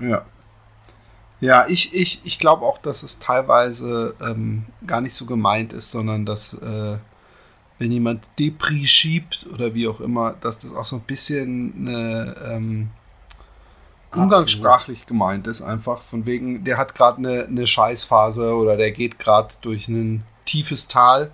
Ja. 0.00 0.24
Ja, 1.40 1.66
ich, 1.68 1.94
ich, 1.94 2.20
ich 2.24 2.38
glaube 2.38 2.64
auch, 2.64 2.78
dass 2.78 3.02
es 3.02 3.18
teilweise 3.18 4.14
ähm, 4.20 4.64
gar 4.86 5.00
nicht 5.00 5.14
so 5.14 5.26
gemeint 5.26 5.72
ist, 5.72 5.90
sondern 5.90 6.24
dass, 6.24 6.54
äh, 6.54 6.96
wenn 7.78 7.92
jemand 7.92 8.26
Depri 8.38 8.86
schiebt 8.86 9.46
oder 9.52 9.74
wie 9.74 9.86
auch 9.86 10.00
immer, 10.00 10.32
dass 10.40 10.58
das 10.58 10.74
auch 10.74 10.84
so 10.84 10.96
ein 10.96 11.02
bisschen 11.02 11.74
eine, 11.76 12.36
ähm, 12.42 12.90
umgangssprachlich 14.14 15.06
gemeint 15.06 15.46
ist, 15.46 15.62
einfach. 15.62 16.02
Von 16.02 16.24
wegen, 16.26 16.64
der 16.64 16.78
hat 16.78 16.94
gerade 16.94 17.18
eine, 17.18 17.44
eine 17.44 17.66
Scheißphase 17.66 18.54
oder 18.54 18.76
der 18.76 18.92
geht 18.92 19.18
gerade 19.18 19.54
durch 19.60 19.88
ein 19.88 20.24
tiefes 20.46 20.88
Tal, 20.88 21.30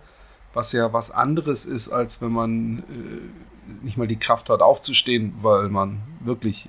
was 0.52 0.72
ja 0.72 0.92
was 0.92 1.10
anderes 1.10 1.64
ist, 1.64 1.90
als 1.90 2.20
wenn 2.20 2.32
man 2.32 2.78
äh, 2.80 3.84
nicht 3.84 3.96
mal 3.96 4.08
die 4.08 4.18
Kraft 4.18 4.50
hat 4.50 4.62
aufzustehen, 4.62 5.34
weil 5.40 5.68
man 5.68 6.02
wirklich 6.20 6.68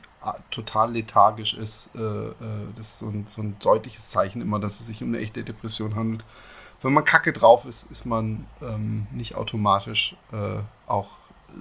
total 0.52 0.94
lethargisch 0.94 1.54
ist. 1.54 1.92
Äh, 1.96 2.00
äh, 2.00 2.34
das 2.76 2.88
ist 2.88 3.00
so 3.00 3.08
ein, 3.08 3.26
so 3.28 3.42
ein, 3.42 3.56
deutliches 3.60 4.10
Zeichen 4.10 4.42
immer, 4.42 4.60
dass 4.60 4.80
es 4.80 4.88
sich 4.88 5.02
um 5.02 5.10
eine 5.10 5.20
echte 5.20 5.44
Depression 5.44 5.96
handelt. 5.96 6.24
Wenn 6.82 6.94
man 6.94 7.06
kacke 7.06 7.32
drauf 7.32 7.66
ist, 7.66 7.90
ist 7.92 8.06
man 8.06 8.46
ähm, 8.62 9.08
nicht 9.12 9.36
automatisch 9.36 10.16
äh, 10.32 10.60
auch 10.88 11.08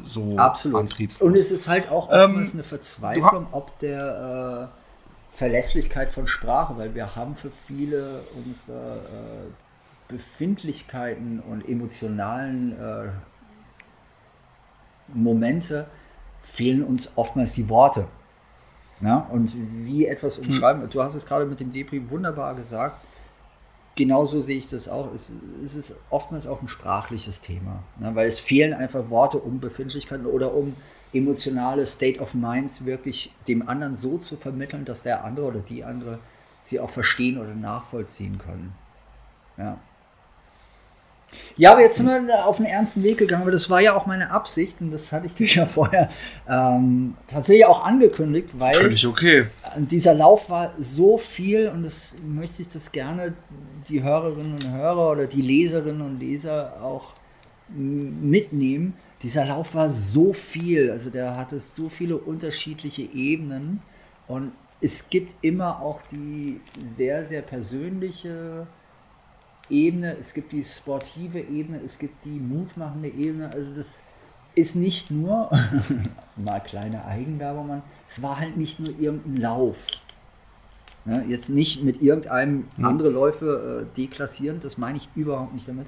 so 0.05 0.37
Absolut. 0.37 0.81
antriebslos. 0.81 1.29
Und 1.29 1.37
es 1.37 1.51
ist 1.51 1.69
halt 1.69 1.91
auch 1.91 2.09
oftmals 2.09 2.51
ähm, 2.51 2.57
eine 2.57 2.65
Verzweiflung 2.65 3.47
ob 3.53 3.79
der 3.79 4.71
äh, 4.73 5.37
Verlässlichkeit 5.37 6.13
von 6.13 6.27
Sprache, 6.27 6.77
weil 6.77 6.95
wir 6.95 7.15
haben 7.15 7.37
für 7.37 7.51
viele 7.67 8.21
unserer 8.35 8.97
äh, 8.97 10.09
Befindlichkeiten 10.09 11.41
und 11.41 11.67
emotionalen 11.69 12.73
äh, 12.79 13.09
Momente 15.15 15.87
fehlen 16.43 16.83
uns 16.83 17.13
oftmals 17.17 17.53
die 17.53 17.69
Worte. 17.69 18.07
Ja, 19.03 19.19
und 19.31 19.55
wie 19.85 20.07
etwas 20.07 20.39
hm. 20.39 20.45
umschreiben, 20.45 20.89
du 20.89 21.03
hast 21.03 21.15
es 21.15 21.27
gerade 21.27 21.45
mit 21.45 21.61
dem 21.61 21.73
Depri 21.73 22.09
wunderbar 22.09 22.55
gesagt, 22.55 22.97
genauso 23.97 24.41
sehe 24.41 24.59
ich 24.59 24.69
das 24.69 24.89
auch. 24.89 25.13
Es, 25.13 25.31
es 25.63 25.75
ist 25.75 25.97
oftmals 26.09 26.47
auch 26.47 26.63
ein 26.63 26.69
sprachliches 26.69 27.41
Thema, 27.41 27.83
ne? 27.99 28.15
weil 28.15 28.27
es 28.27 28.41
fehlen 28.41 28.73
einfach 28.73 29.11
Worte 29.11 29.39
um 29.39 29.61
Befindlichkeiten 29.61 30.27
oder 30.27 30.55
um 30.55 30.77
emotionale 31.13 31.85
State 31.87 32.21
of 32.21 32.33
Minds 32.35 32.85
wirklich 32.85 33.35
dem 33.49 33.69
anderen 33.69 33.97
so 33.97 34.19
zu 34.19 34.37
vermitteln, 34.37 34.85
dass 34.85 35.03
der 35.03 35.25
andere 35.25 35.47
oder 35.47 35.61
die 35.61 35.85
andere 35.85 36.21
sie 36.63 36.81
auch 36.81 36.91
verstehen 36.91 37.39
oder 37.39 37.55
nachvollziehen 37.55 38.39
können. 38.39 38.73
Ja. 39.59 39.79
Ja, 41.57 41.73
aber 41.73 41.83
jetzt 41.83 41.97
sind 41.97 42.07
wir 42.07 42.47
auf 42.47 42.59
einen 42.59 42.67
ernsten 42.67 43.03
Weg 43.03 43.19
gegangen, 43.19 43.43
aber 43.43 43.51
das 43.51 43.69
war 43.71 43.81
ja 43.81 43.95
auch 43.95 44.07
meine 44.07 44.31
Absicht 44.31 44.81
und 44.81 44.91
das 44.91 45.13
hatte 45.13 45.27
ich 45.27 45.35
dir 45.35 45.47
ja 45.47 45.67
vorher 45.67 46.11
ähm, 46.49 47.15
tatsächlich 47.29 47.67
auch 47.67 47.85
angekündigt, 47.85 48.51
weil 48.55 48.75
Völlig 48.75 49.07
okay. 49.07 49.47
dieser 49.77 50.15
Lauf 50.15 50.49
war 50.51 50.73
so 50.79 51.19
viel 51.19 51.69
und 51.69 51.83
das 51.83 52.17
möchte 52.25 52.63
ich 52.63 52.69
das 52.69 52.93
gerne 52.93 53.35
die 53.89 54.03
Hörerinnen 54.03 54.55
und 54.55 54.73
Hörer 54.73 55.11
oder 55.11 55.27
die 55.27 55.43
Leserinnen 55.43 56.03
und 56.03 56.21
Leser 56.21 56.81
auch 56.83 57.15
mitnehmen. 57.69 58.95
Dieser 59.23 59.45
Lauf 59.45 59.75
war 59.75 59.89
so 59.89 60.33
viel, 60.33 60.91
also 60.91 61.11
der 61.11 61.37
hatte 61.37 61.61
so 61.61 61.89
viele 61.89 62.17
unterschiedliche 62.17 63.03
Ebenen 63.03 63.81
und 64.27 64.53
es 64.81 65.09
gibt 65.09 65.35
immer 65.43 65.81
auch 65.81 66.01
die 66.11 66.61
sehr, 66.97 67.25
sehr 67.25 67.43
persönliche 67.43 68.67
Ebene, 69.73 70.17
es 70.21 70.35
gibt 70.35 70.53
die 70.53 70.65
sportive 70.65 71.41
Ebene, 71.41 71.81
es 71.85 71.99
gibt 71.99 72.25
die 72.25 72.39
mutmachende 72.39 73.09
Ebene. 73.09 73.51
Also 73.51 73.73
das 73.75 74.01
ist 74.55 74.77
nicht 74.77 75.11
nur, 75.11 75.51
mal 76.37 76.61
kleine 76.61 77.05
Eigenwerbung, 77.07 77.69
man, 77.69 77.83
es 78.09 78.23
war 78.23 78.39
halt 78.39 78.57
nicht 78.57 78.79
nur 78.79 78.91
irgendein 79.01 79.37
Lauf. 79.39 79.77
Ne, 81.05 81.25
jetzt 81.27 81.49
nicht 81.49 81.83
mit 81.83 82.01
irgendeinem 82.01 82.69
hm. 82.77 82.85
andere 82.85 83.09
Läufe 83.09 83.89
äh, 83.91 83.97
deklassieren, 83.97 84.61
das 84.61 84.79
meine 84.79 84.99
ich 84.99 85.09
überhaupt 85.17 85.53
nicht 85.53 85.67
damit. 85.67 85.87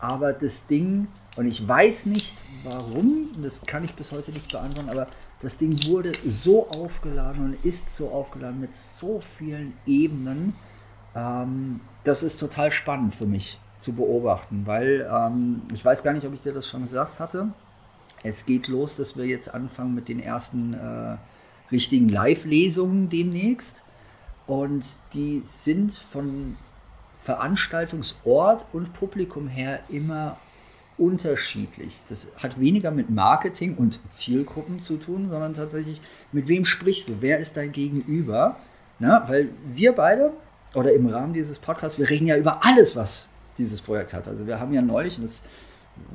Aber 0.00 0.32
das 0.32 0.66
Ding, 0.66 1.06
und 1.36 1.46
ich 1.46 1.68
weiß 1.68 2.06
nicht 2.06 2.34
warum, 2.64 3.28
das 3.42 3.60
kann 3.62 3.84
ich 3.84 3.94
bis 3.94 4.10
heute 4.10 4.32
nicht 4.32 4.50
beantworten, 4.50 4.90
aber 4.90 5.06
das 5.40 5.56
Ding 5.56 5.72
wurde 5.86 6.12
so 6.26 6.68
aufgeladen 6.68 7.44
und 7.44 7.64
ist 7.64 7.94
so 7.94 8.08
aufgeladen 8.08 8.60
mit 8.60 8.74
so 8.74 9.20
vielen 9.38 9.72
Ebenen, 9.86 10.54
ähm, 11.14 11.80
das 12.04 12.22
ist 12.22 12.38
total 12.38 12.70
spannend 12.72 13.14
für 13.14 13.26
mich 13.26 13.58
zu 13.80 13.92
beobachten, 13.92 14.62
weil 14.66 15.08
ähm, 15.10 15.62
ich 15.72 15.84
weiß 15.84 16.02
gar 16.02 16.12
nicht, 16.12 16.26
ob 16.26 16.34
ich 16.34 16.42
dir 16.42 16.52
das 16.52 16.68
schon 16.68 16.82
gesagt 16.82 17.18
hatte. 17.18 17.48
Es 18.22 18.44
geht 18.44 18.68
los, 18.68 18.96
dass 18.96 19.16
wir 19.16 19.24
jetzt 19.24 19.52
anfangen 19.52 19.94
mit 19.94 20.08
den 20.08 20.20
ersten 20.20 20.74
äh, 20.74 21.16
richtigen 21.72 22.08
Live-Lesungen 22.08 23.08
demnächst. 23.08 23.76
Und 24.46 24.98
die 25.14 25.40
sind 25.42 25.94
von 25.94 26.56
Veranstaltungsort 27.24 28.66
und 28.72 28.92
Publikum 28.92 29.48
her 29.48 29.80
immer 29.88 30.36
unterschiedlich. 30.98 31.94
Das 32.08 32.30
hat 32.36 32.60
weniger 32.60 32.90
mit 32.90 33.08
Marketing 33.08 33.76
und 33.76 33.98
Zielgruppen 34.10 34.82
zu 34.82 34.96
tun, 34.96 35.28
sondern 35.30 35.54
tatsächlich 35.54 36.00
mit 36.32 36.48
wem 36.48 36.64
sprichst 36.64 37.08
du? 37.08 37.16
Wer 37.20 37.38
ist 37.38 37.56
dein 37.56 37.72
Gegenüber? 37.72 38.56
Na, 38.98 39.26
weil 39.28 39.48
wir 39.72 39.92
beide 39.92 40.32
oder 40.74 40.92
im 40.92 41.06
Rahmen 41.06 41.32
dieses 41.32 41.58
Podcasts, 41.58 41.98
wir 41.98 42.08
reden 42.08 42.26
ja 42.26 42.36
über 42.36 42.64
alles, 42.64 42.96
was 42.96 43.28
dieses 43.58 43.80
Projekt 43.80 44.14
hat. 44.14 44.28
Also 44.28 44.46
wir 44.46 44.60
haben 44.60 44.72
ja 44.72 44.82
neulich, 44.82 45.16
und 45.18 45.24
das 45.24 45.42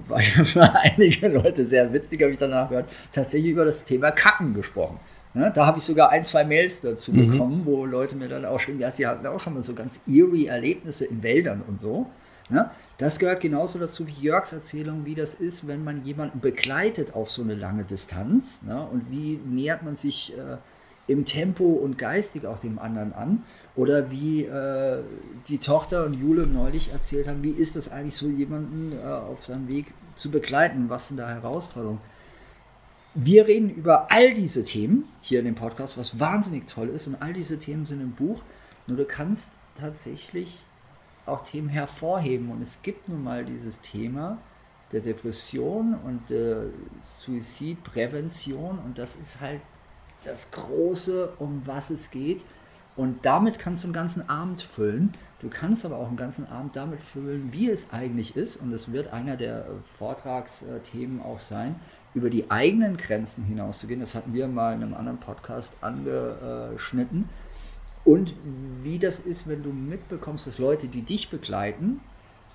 war 0.07 0.21
ja 0.21 0.43
für 0.43 0.63
einige 0.73 1.27
Leute 1.27 1.65
sehr 1.65 1.91
witzig, 1.93 2.21
habe 2.21 2.31
ich 2.31 2.37
danach 2.37 2.69
gehört, 2.69 2.89
tatsächlich 3.11 3.51
über 3.51 3.65
das 3.65 3.83
Thema 3.83 4.11
Kacken 4.11 4.53
gesprochen. 4.53 4.99
Ne? 5.33 5.51
Da 5.53 5.65
habe 5.65 5.79
ich 5.79 5.83
sogar 5.83 6.09
ein, 6.11 6.23
zwei 6.23 6.45
Mails 6.45 6.81
dazu 6.81 7.11
mhm. 7.11 7.31
bekommen, 7.31 7.61
wo 7.65 7.85
Leute 7.85 8.15
mir 8.15 8.29
dann 8.29 8.45
auch 8.45 8.59
schreiben, 8.59 8.79
ja, 8.79 8.91
sie 8.91 9.05
hatten 9.05 9.25
auch 9.27 9.39
schon 9.39 9.53
mal 9.53 9.63
so 9.63 9.73
ganz 9.73 10.01
eerie 10.07 10.47
Erlebnisse 10.47 11.05
in 11.05 11.23
Wäldern 11.23 11.61
und 11.67 11.79
so. 11.79 12.07
Ne? 12.49 12.69
Das 12.97 13.19
gehört 13.19 13.41
genauso 13.41 13.77
dazu 13.77 14.07
wie 14.07 14.13
Jörgs 14.13 14.53
Erzählung, 14.53 15.05
wie 15.05 15.15
das 15.15 15.33
ist, 15.33 15.67
wenn 15.67 15.83
man 15.83 16.05
jemanden 16.05 16.39
begleitet 16.39 17.13
auf 17.13 17.29
so 17.29 17.41
eine 17.41 17.55
lange 17.55 17.83
Distanz. 17.83 18.61
Ne? 18.63 18.87
Und 18.89 19.11
wie 19.11 19.37
nähert 19.45 19.83
man 19.83 19.97
sich 19.97 20.33
äh, 20.37 20.57
im 21.07 21.25
Tempo 21.25 21.65
und 21.65 21.97
geistig 21.97 22.45
auch 22.45 22.59
dem 22.59 22.79
anderen 22.79 23.13
an. 23.13 23.43
Oder 23.75 24.09
wie 24.09 24.45
äh, 24.45 25.03
die 25.49 25.57
Tochter 25.57 26.05
und 26.05 26.13
Jule 26.13 26.47
neulich 26.47 26.93
erzählt 26.93 27.27
haben, 27.27 27.43
wie 27.43 27.51
ist 27.51 27.75
das 27.75 27.91
eigentlich 27.91 28.15
so, 28.15 28.27
jemanden 28.27 28.93
äh, 28.97 29.05
auf 29.05 29.43
seinem 29.43 29.69
Weg 29.69 29.87
zu 30.15 30.31
begleiten? 30.31 30.89
Was 30.89 31.09
sind 31.09 31.17
da 31.17 31.29
Herausforderungen? 31.29 31.99
Wir 33.15 33.47
reden 33.47 33.69
über 33.69 34.11
all 34.11 34.33
diese 34.33 34.63
Themen 34.63 35.05
hier 35.21 35.39
in 35.39 35.45
dem 35.45 35.55
Podcast, 35.55 35.97
was 35.97 36.19
wahnsinnig 36.19 36.67
toll 36.67 36.89
ist. 36.89 37.07
Und 37.07 37.21
all 37.21 37.33
diese 37.33 37.59
Themen 37.59 37.85
sind 37.85 38.01
im 38.01 38.11
Buch. 38.11 38.41
Nur 38.87 38.97
du 38.97 39.05
kannst 39.05 39.49
tatsächlich 39.79 40.57
auch 41.25 41.41
Themen 41.41 41.69
hervorheben. 41.69 42.51
Und 42.51 42.61
es 42.61 42.77
gibt 42.81 43.09
nun 43.09 43.23
mal 43.23 43.43
dieses 43.43 43.81
Thema 43.81 44.37
der 44.91 45.01
Depression 45.01 45.95
und 46.05 46.29
der 46.29 46.67
Suizidprävention. 47.01 48.79
Und 48.79 48.97
das 48.97 49.15
ist 49.21 49.39
halt 49.41 49.61
das 50.23 50.51
Große, 50.51 51.33
um 51.39 51.61
was 51.65 51.89
es 51.89 52.09
geht. 52.09 52.43
Und 52.95 53.25
damit 53.25 53.59
kannst 53.59 53.83
du 53.83 53.87
einen 53.87 53.93
ganzen 53.93 54.29
Abend 54.29 54.61
füllen. 54.61 55.13
Du 55.41 55.49
kannst 55.49 55.85
aber 55.85 55.97
auch 55.97 56.07
einen 56.07 56.17
ganzen 56.17 56.47
Abend 56.47 56.75
damit 56.75 57.01
füllen, 57.01 57.51
wie 57.51 57.69
es 57.69 57.91
eigentlich 57.91 58.35
ist. 58.35 58.57
Und 58.57 58.71
es 58.71 58.91
wird 58.91 59.11
einer 59.11 59.35
der 59.35 59.65
Vortragsthemen 59.97 61.21
auch 61.21 61.39
sein, 61.39 61.75
über 62.13 62.29
die 62.29 62.49
eigenen 62.49 62.95
Grenzen 62.95 63.43
hinauszugehen. 63.43 63.99
Das 63.99 64.15
hatten 64.15 64.33
wir 64.33 64.47
mal 64.47 64.73
in 64.73 64.81
einem 64.81 64.93
anderen 64.93 65.19
Podcast 65.19 65.73
angeschnitten. 65.81 67.27
Und 68.05 68.33
wie 68.83 68.97
das 68.97 69.19
ist, 69.19 69.47
wenn 69.47 69.63
du 69.63 69.73
mitbekommst, 69.73 70.47
dass 70.47 70.57
Leute, 70.57 70.87
die 70.87 71.01
dich 71.01 71.29
begleiten, 71.29 71.99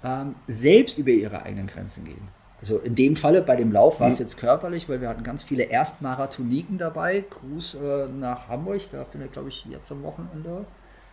ähm, 0.03 0.37
selbst 0.49 0.97
über 0.97 1.11
ihre 1.11 1.43
eigenen 1.43 1.67
Grenzen 1.67 2.05
gehen. 2.05 2.40
Also 2.61 2.79
in 2.79 2.95
dem 2.95 3.17
Falle 3.17 3.43
bei 3.43 3.57
dem 3.57 3.73
Lauf 3.73 4.01
war 4.01 4.09
es 4.09 4.19
mhm. 4.19 4.25
jetzt 4.25 4.37
körperlich, 4.37 4.89
weil 4.89 5.01
wir 5.01 5.09
hatten 5.09 5.25
ganz 5.25 5.43
viele 5.43 5.65
Erstmarathoniken 5.65 6.79
dabei. 6.79 7.25
Gruß 7.29 7.77
äh, 7.77 8.09
nach 8.09 8.49
Hamburg, 8.49 8.83
da 8.93 9.05
findet, 9.05 9.33
glaube 9.33 9.49
ich, 9.49 9.65
jetzt 9.67 9.91
am 9.91 10.03
Wochenende. 10.03 10.67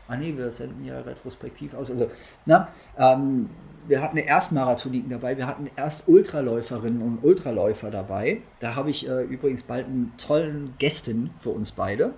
Ah 0.09 0.15
nee, 0.15 0.33
wir 0.35 0.51
senden 0.51 0.85
ja 0.85 0.99
retrospektiv 1.01 1.73
aus. 1.73 1.91
Also, 1.91 2.09
na, 2.45 2.69
ähm, 2.97 3.49
wir 3.87 4.01
hatten 4.01 4.17
Erstmarathoniken 4.17 5.09
dabei, 5.09 5.37
wir 5.37 5.47
hatten 5.47 5.69
erst 5.75 6.07
Ultraläuferinnen 6.07 7.01
und 7.01 7.23
Ultraläufer 7.23 7.91
dabei. 7.91 8.41
Da 8.59 8.75
habe 8.75 8.89
ich 8.89 9.07
äh, 9.07 9.23
übrigens 9.23 9.63
bald 9.63 9.85
einen 9.85 10.13
tollen 10.17 10.75
Gästin 10.77 11.29
für 11.41 11.49
uns 11.49 11.71
beide. 11.71 12.13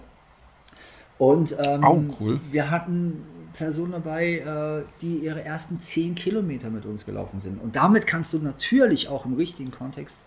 Und 1.18 1.56
ähm, 1.60 1.84
oh, 1.84 2.16
cool. 2.20 2.40
wir 2.52 2.72
hatten 2.72 3.26
Personen 3.54 3.92
dabei, 3.92 4.40
äh, 4.40 4.84
die 5.02 5.18
ihre 5.18 5.44
ersten 5.44 5.80
zehn 5.80 6.16
Kilometer 6.16 6.70
mit 6.70 6.86
uns 6.86 7.06
gelaufen 7.06 7.40
sind. 7.40 7.62
Und 7.62 7.76
damit 7.76 8.08
kannst 8.08 8.34
du 8.34 8.40
natürlich 8.40 9.08
auch 9.08 9.26
im 9.26 9.34
richtigen 9.34 9.72
Kontext 9.72 10.20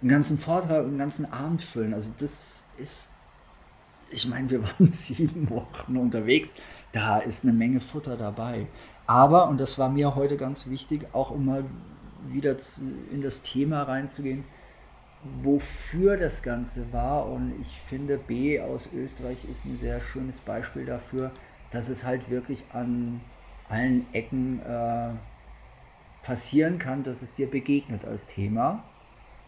einen 0.00 0.10
ganzen 0.10 0.38
Vortrag, 0.38 0.84
einen 0.84 0.98
ganzen 0.98 1.30
Abend 1.32 1.62
füllen. 1.62 1.94
Also 1.94 2.10
das 2.18 2.66
ist, 2.78 3.12
ich 4.10 4.26
meine, 4.28 4.50
wir 4.50 4.62
waren 4.62 4.90
sieben 4.90 5.48
Wochen 5.50 5.96
unterwegs, 5.96 6.54
da 6.92 7.18
ist 7.18 7.44
eine 7.44 7.52
Menge 7.52 7.80
Futter 7.80 8.16
dabei. 8.16 8.66
Aber, 9.06 9.48
und 9.48 9.60
das 9.60 9.78
war 9.78 9.88
mir 9.88 10.14
heute 10.14 10.36
ganz 10.36 10.68
wichtig, 10.68 11.06
auch 11.12 11.32
immer 11.34 11.64
wieder 12.28 12.56
in 13.10 13.22
das 13.22 13.42
Thema 13.42 13.82
reinzugehen, 13.82 14.44
wofür 15.42 16.16
das 16.16 16.42
Ganze 16.42 16.92
war. 16.92 17.26
Und 17.26 17.52
ich 17.60 17.80
finde, 17.88 18.18
B 18.18 18.60
aus 18.60 18.82
Österreich 18.94 19.38
ist 19.44 19.64
ein 19.64 19.78
sehr 19.80 20.00
schönes 20.00 20.36
Beispiel 20.38 20.86
dafür, 20.86 21.32
dass 21.72 21.88
es 21.88 22.04
halt 22.04 22.30
wirklich 22.30 22.62
an 22.72 23.20
allen 23.68 24.06
Ecken 24.12 24.60
äh, 24.62 25.10
passieren 26.22 26.78
kann, 26.78 27.04
dass 27.04 27.22
es 27.22 27.34
dir 27.34 27.48
begegnet 27.48 28.04
als 28.04 28.26
Thema. 28.26 28.84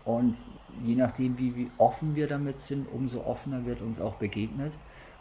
Und 0.04 0.36
je 0.82 0.94
nachdem, 0.94 1.38
wie, 1.38 1.56
wie 1.56 1.70
offen 1.78 2.16
wir 2.16 2.26
damit 2.26 2.60
sind, 2.60 2.86
umso 2.92 3.24
offener 3.24 3.66
wird 3.66 3.80
uns 3.80 4.00
auch 4.00 4.14
begegnet. 4.14 4.72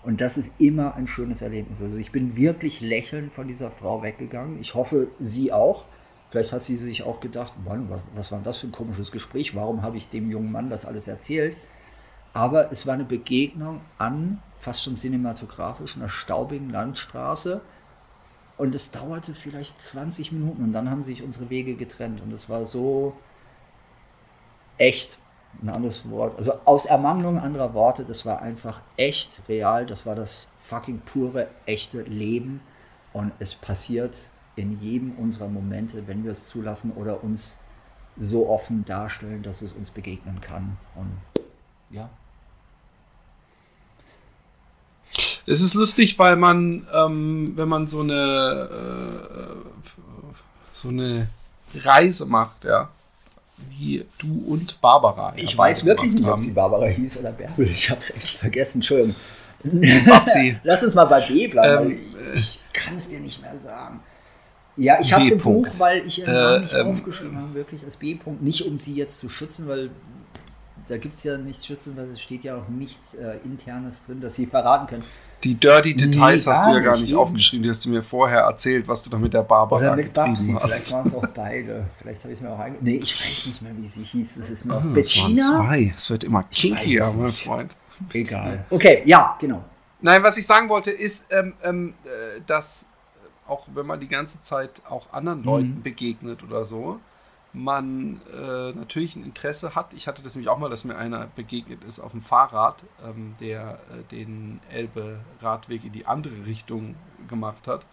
Und 0.04 0.22
das 0.22 0.38
ist 0.38 0.50
immer 0.58 0.96
ein 0.96 1.08
schönes 1.08 1.42
Erlebnis. 1.42 1.82
Also 1.82 1.98
ich 1.98 2.12
bin 2.12 2.36
wirklich 2.36 2.82
lächelnd 2.82 3.34
von 3.34 3.48
dieser 3.48 3.70
Frau 3.70 4.02
weggegangen. 4.02 4.60
Ich 4.60 4.74
hoffe, 4.74 5.08
sie 5.20 5.52
auch. 5.52 5.86
Vielleicht 6.32 6.54
hat 6.54 6.64
sie 6.64 6.78
sich 6.78 7.04
auch 7.04 7.20
gedacht, 7.20 7.54
Mann, 7.66 7.90
was, 7.90 8.00
was 8.16 8.32
war 8.32 8.40
das 8.44 8.58
für 8.58 8.68
ein 8.68 8.72
komisches 8.72 9.12
Gespräch? 9.12 9.56
Warum 9.56 9.84
habe 9.84 9.98
ich 9.98 10.10
dem 10.10 10.32
jungen 10.32 10.52
Mann 10.52 10.70
das 10.70 10.86
alles 10.86 11.08
erzählt? 11.08 11.56
Aber 12.34 12.72
es 12.72 12.88
war 12.88 12.96
eine 12.96 13.04
Begegnung 13.04 13.82
an, 13.98 14.42
fast 14.62 14.84
schon 14.84 14.96
cinematografisch, 14.96 15.98
einer 15.98 16.10
staubigen 16.10 16.70
Landstraße. 16.70 17.62
Und 18.58 18.76
es 18.76 18.92
dauerte 18.92 19.34
vielleicht 19.34 19.80
20 19.80 20.32
Minuten 20.32 20.64
und 20.64 20.74
dann 20.74 20.90
haben 20.90 21.04
sich 21.04 21.24
unsere 21.24 21.50
Wege 21.50 21.74
getrennt. 21.76 22.22
Und 22.22 22.32
es 22.32 22.48
war 22.48 22.68
so 22.68 23.16
echt, 24.78 25.18
ein 25.62 25.70
anderes 25.70 26.10
Wort, 26.10 26.38
also 26.38 26.54
aus 26.66 26.86
Ermangelung 26.86 27.40
anderer 27.40 27.74
Worte, 27.74 28.06
das 28.06 28.26
war 28.26 28.42
einfach 28.42 28.80
echt 28.98 29.42
real. 29.50 29.86
Das 29.86 30.06
war 30.06 30.16
das 30.16 30.48
fucking 30.70 31.02
pure, 31.02 31.48
echte 31.66 32.04
Leben. 32.04 32.62
Und 33.14 33.32
es 33.40 33.56
passiert 33.56 34.30
in 34.56 34.80
jedem 34.80 35.12
unserer 35.18 35.48
Momente, 35.48 36.08
wenn 36.08 36.24
wir 36.24 36.32
es 36.32 36.46
zulassen 36.46 36.92
oder 36.92 37.24
uns 37.24 37.56
so 38.18 38.48
offen 38.48 38.86
darstellen, 38.86 39.42
dass 39.42 39.62
es 39.62 39.74
uns 39.74 39.90
begegnen 39.90 40.40
kann. 40.40 40.78
Und 40.96 41.20
ja. 41.90 42.10
Es 45.52 45.62
ist 45.62 45.74
lustig, 45.74 46.18
weil 46.18 46.38
man, 46.38 46.88
ähm, 46.94 47.54
wenn 47.56 47.68
man 47.68 47.86
so 47.88 48.00
eine 48.00 48.70
äh, 48.72 49.72
so 50.72 50.88
eine 50.88 51.28
Reise 51.76 52.26
macht, 52.26 52.64
ja, 52.64 52.90
wie 53.70 54.06
du 54.18 54.46
und 54.48 54.80
Barbara. 54.80 55.34
Ich 55.36 55.58
weiß 55.58 55.84
wirklich 55.86 56.14
nicht, 56.14 56.26
haben. 56.26 56.40
ob 56.40 56.42
sie 56.42 56.52
Barbara 56.52 56.86
hieß 56.86 57.18
oder 57.18 57.34
Bärbel. 57.34 57.68
Ich 57.68 57.90
habe 57.90 58.00
es 58.00 58.12
echt 58.12 58.38
vergessen. 58.38 58.78
Entschuldigung. 58.78 59.16
Babsi. 60.08 60.58
Lass 60.64 60.84
uns 60.84 60.96
mal 60.96 61.06
bei 61.06 61.22
B 61.22 61.48
bleiben. 61.48 61.92
Ähm, 61.92 62.00
ich 62.34 62.60
kann 62.72 62.96
es 62.96 63.10
dir 63.10 63.20
nicht 63.20 63.42
mehr 63.42 63.60
sagen. 63.60 64.00
Ja, 64.78 65.00
ich 65.02 65.12
habe 65.12 65.26
es 65.26 65.32
im 65.32 65.40
Buch, 65.40 65.68
weil 65.78 66.08
ich 66.08 66.20
ihren 66.20 66.34
Namen 66.34 66.62
nicht 66.62 66.74
äh, 66.74 66.80
ähm, 66.80 66.88
aufgeschrieben 66.88 67.38
habe, 67.38 67.54
wirklich 67.54 67.84
als 67.84 67.98
B-Punkt. 67.98 68.42
Nicht, 68.42 68.66
um 68.66 68.80
sie 68.80 68.96
jetzt 68.96 69.20
zu 69.20 69.28
schützen, 69.28 69.68
weil 69.68 69.92
da 70.88 70.98
gibt 70.98 71.16
es 71.16 71.24
ja 71.24 71.38
nichts 71.38 71.66
schützen, 71.66 71.96
weil 71.98 72.10
es 72.10 72.22
steht 72.22 72.44
ja 72.44 72.58
auch 72.58 72.70
nichts 72.70 73.14
äh, 73.14 73.38
Internes 73.44 73.98
drin, 74.06 74.22
das 74.22 74.36
sie 74.36 74.46
verraten 74.46 74.88
können. 74.88 75.04
Die 75.44 75.56
dirty 75.56 75.96
Details 75.96 76.46
nee, 76.46 76.52
hast 76.52 76.66
du 76.66 76.72
ja 76.72 76.80
gar 76.80 76.98
nicht 76.98 77.12
eben. 77.12 77.20
aufgeschrieben, 77.20 77.64
die 77.64 77.70
hast 77.70 77.84
du 77.86 77.90
mir 77.90 78.04
vorher 78.04 78.42
erzählt, 78.42 78.88
was 78.88 79.02
du 79.02 79.10
da 79.10 79.18
mit 79.18 79.34
der 79.34 79.42
Barbara 79.42 79.80
Oder 79.80 79.96
mit 79.96 80.14
Babsi, 80.14 80.56
hast. 80.60 80.74
Vielleicht 80.74 80.94
waren 80.94 81.08
es 81.08 81.14
auch 81.16 81.28
beide. 81.34 81.86
Vielleicht 82.00 82.24
habe 82.24 82.34
ich 82.34 82.40
es 82.40 82.44
mir 82.44 82.52
auch 82.52 82.60
einge... 82.60 82.78
Nee, 82.82 82.98
ich 82.98 83.16
weiß 83.16 83.46
nicht 83.48 83.62
mehr, 83.62 83.72
wie 83.78 83.88
sie 83.90 84.04
hieß. 84.04 84.36
Das 84.38 84.50
ist 84.50 84.66
mir 84.66 84.76
auch 84.76 84.84
oh, 84.86 84.90
Bettina. 84.94 85.42
Es 85.42 85.52
waren 85.52 85.68
zwei. 85.68 85.94
Es 85.96 86.10
wird 86.10 86.24
immer 86.24 86.44
kinkier, 86.44 87.14
mein 87.18 87.32
Freund. 87.32 87.76
Egal. 88.14 88.66
Okay, 88.70 89.02
ja, 89.06 89.36
genau. 89.40 89.64
Nein, 90.02 90.24
was 90.24 90.38
ich 90.38 90.46
sagen 90.46 90.70
wollte, 90.70 90.92
ist, 90.92 91.32
ähm, 91.32 91.54
ähm, 91.64 91.94
äh, 92.04 92.42
dass 92.46 92.86
auch 93.48 93.68
wenn 93.74 93.86
man 93.86 94.00
die 94.00 94.08
ganze 94.08 94.42
Zeit 94.42 94.82
auch 94.90 95.12
anderen 95.12 95.40
mhm. 95.40 95.46
Leuten 95.46 95.84
begegnet 95.84 96.44
oder 96.44 96.66
so, 96.66 97.00
man 97.54 98.22
äh, 98.32 98.72
natürlich 98.72 99.16
ein 99.16 99.24
Interesse 99.24 99.76
hat. 99.76 99.94
Ich 99.94 100.08
hatte 100.08 100.22
das 100.22 100.36
nämlich 100.36 100.50
auch 100.50 100.58
mal, 100.58 100.70
dass 100.70 100.86
mir 100.86 100.96
einer 100.96 101.28
begegnet 101.36 101.84
ist 101.84 102.00
auf 102.00 102.12
dem 102.12 102.22
Fahrrad, 102.22 102.84
ähm, 103.06 103.36
der 103.42 103.80
äh, 103.92 104.04
den 104.10 104.62
Elbe-Radweg 104.70 105.84
in 105.84 105.92
die 105.92 106.06
andere 106.06 106.46
Richtung 106.46 106.96
gemacht 107.28 107.68
hat. 107.68 107.86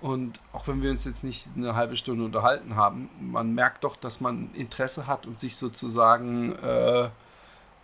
Und 0.00 0.40
auch 0.52 0.66
wenn 0.66 0.82
wir 0.82 0.90
uns 0.90 1.04
jetzt 1.04 1.22
nicht 1.24 1.48
eine 1.56 1.74
halbe 1.74 1.96
Stunde 1.96 2.24
unterhalten 2.24 2.76
haben, 2.76 3.08
man 3.20 3.54
merkt 3.54 3.84
doch, 3.84 3.96
dass 3.96 4.20
man 4.20 4.50
Interesse 4.54 5.06
hat 5.06 5.26
und 5.26 5.38
sich 5.38 5.56
sozusagen 5.56 6.52
äh, 6.56 7.08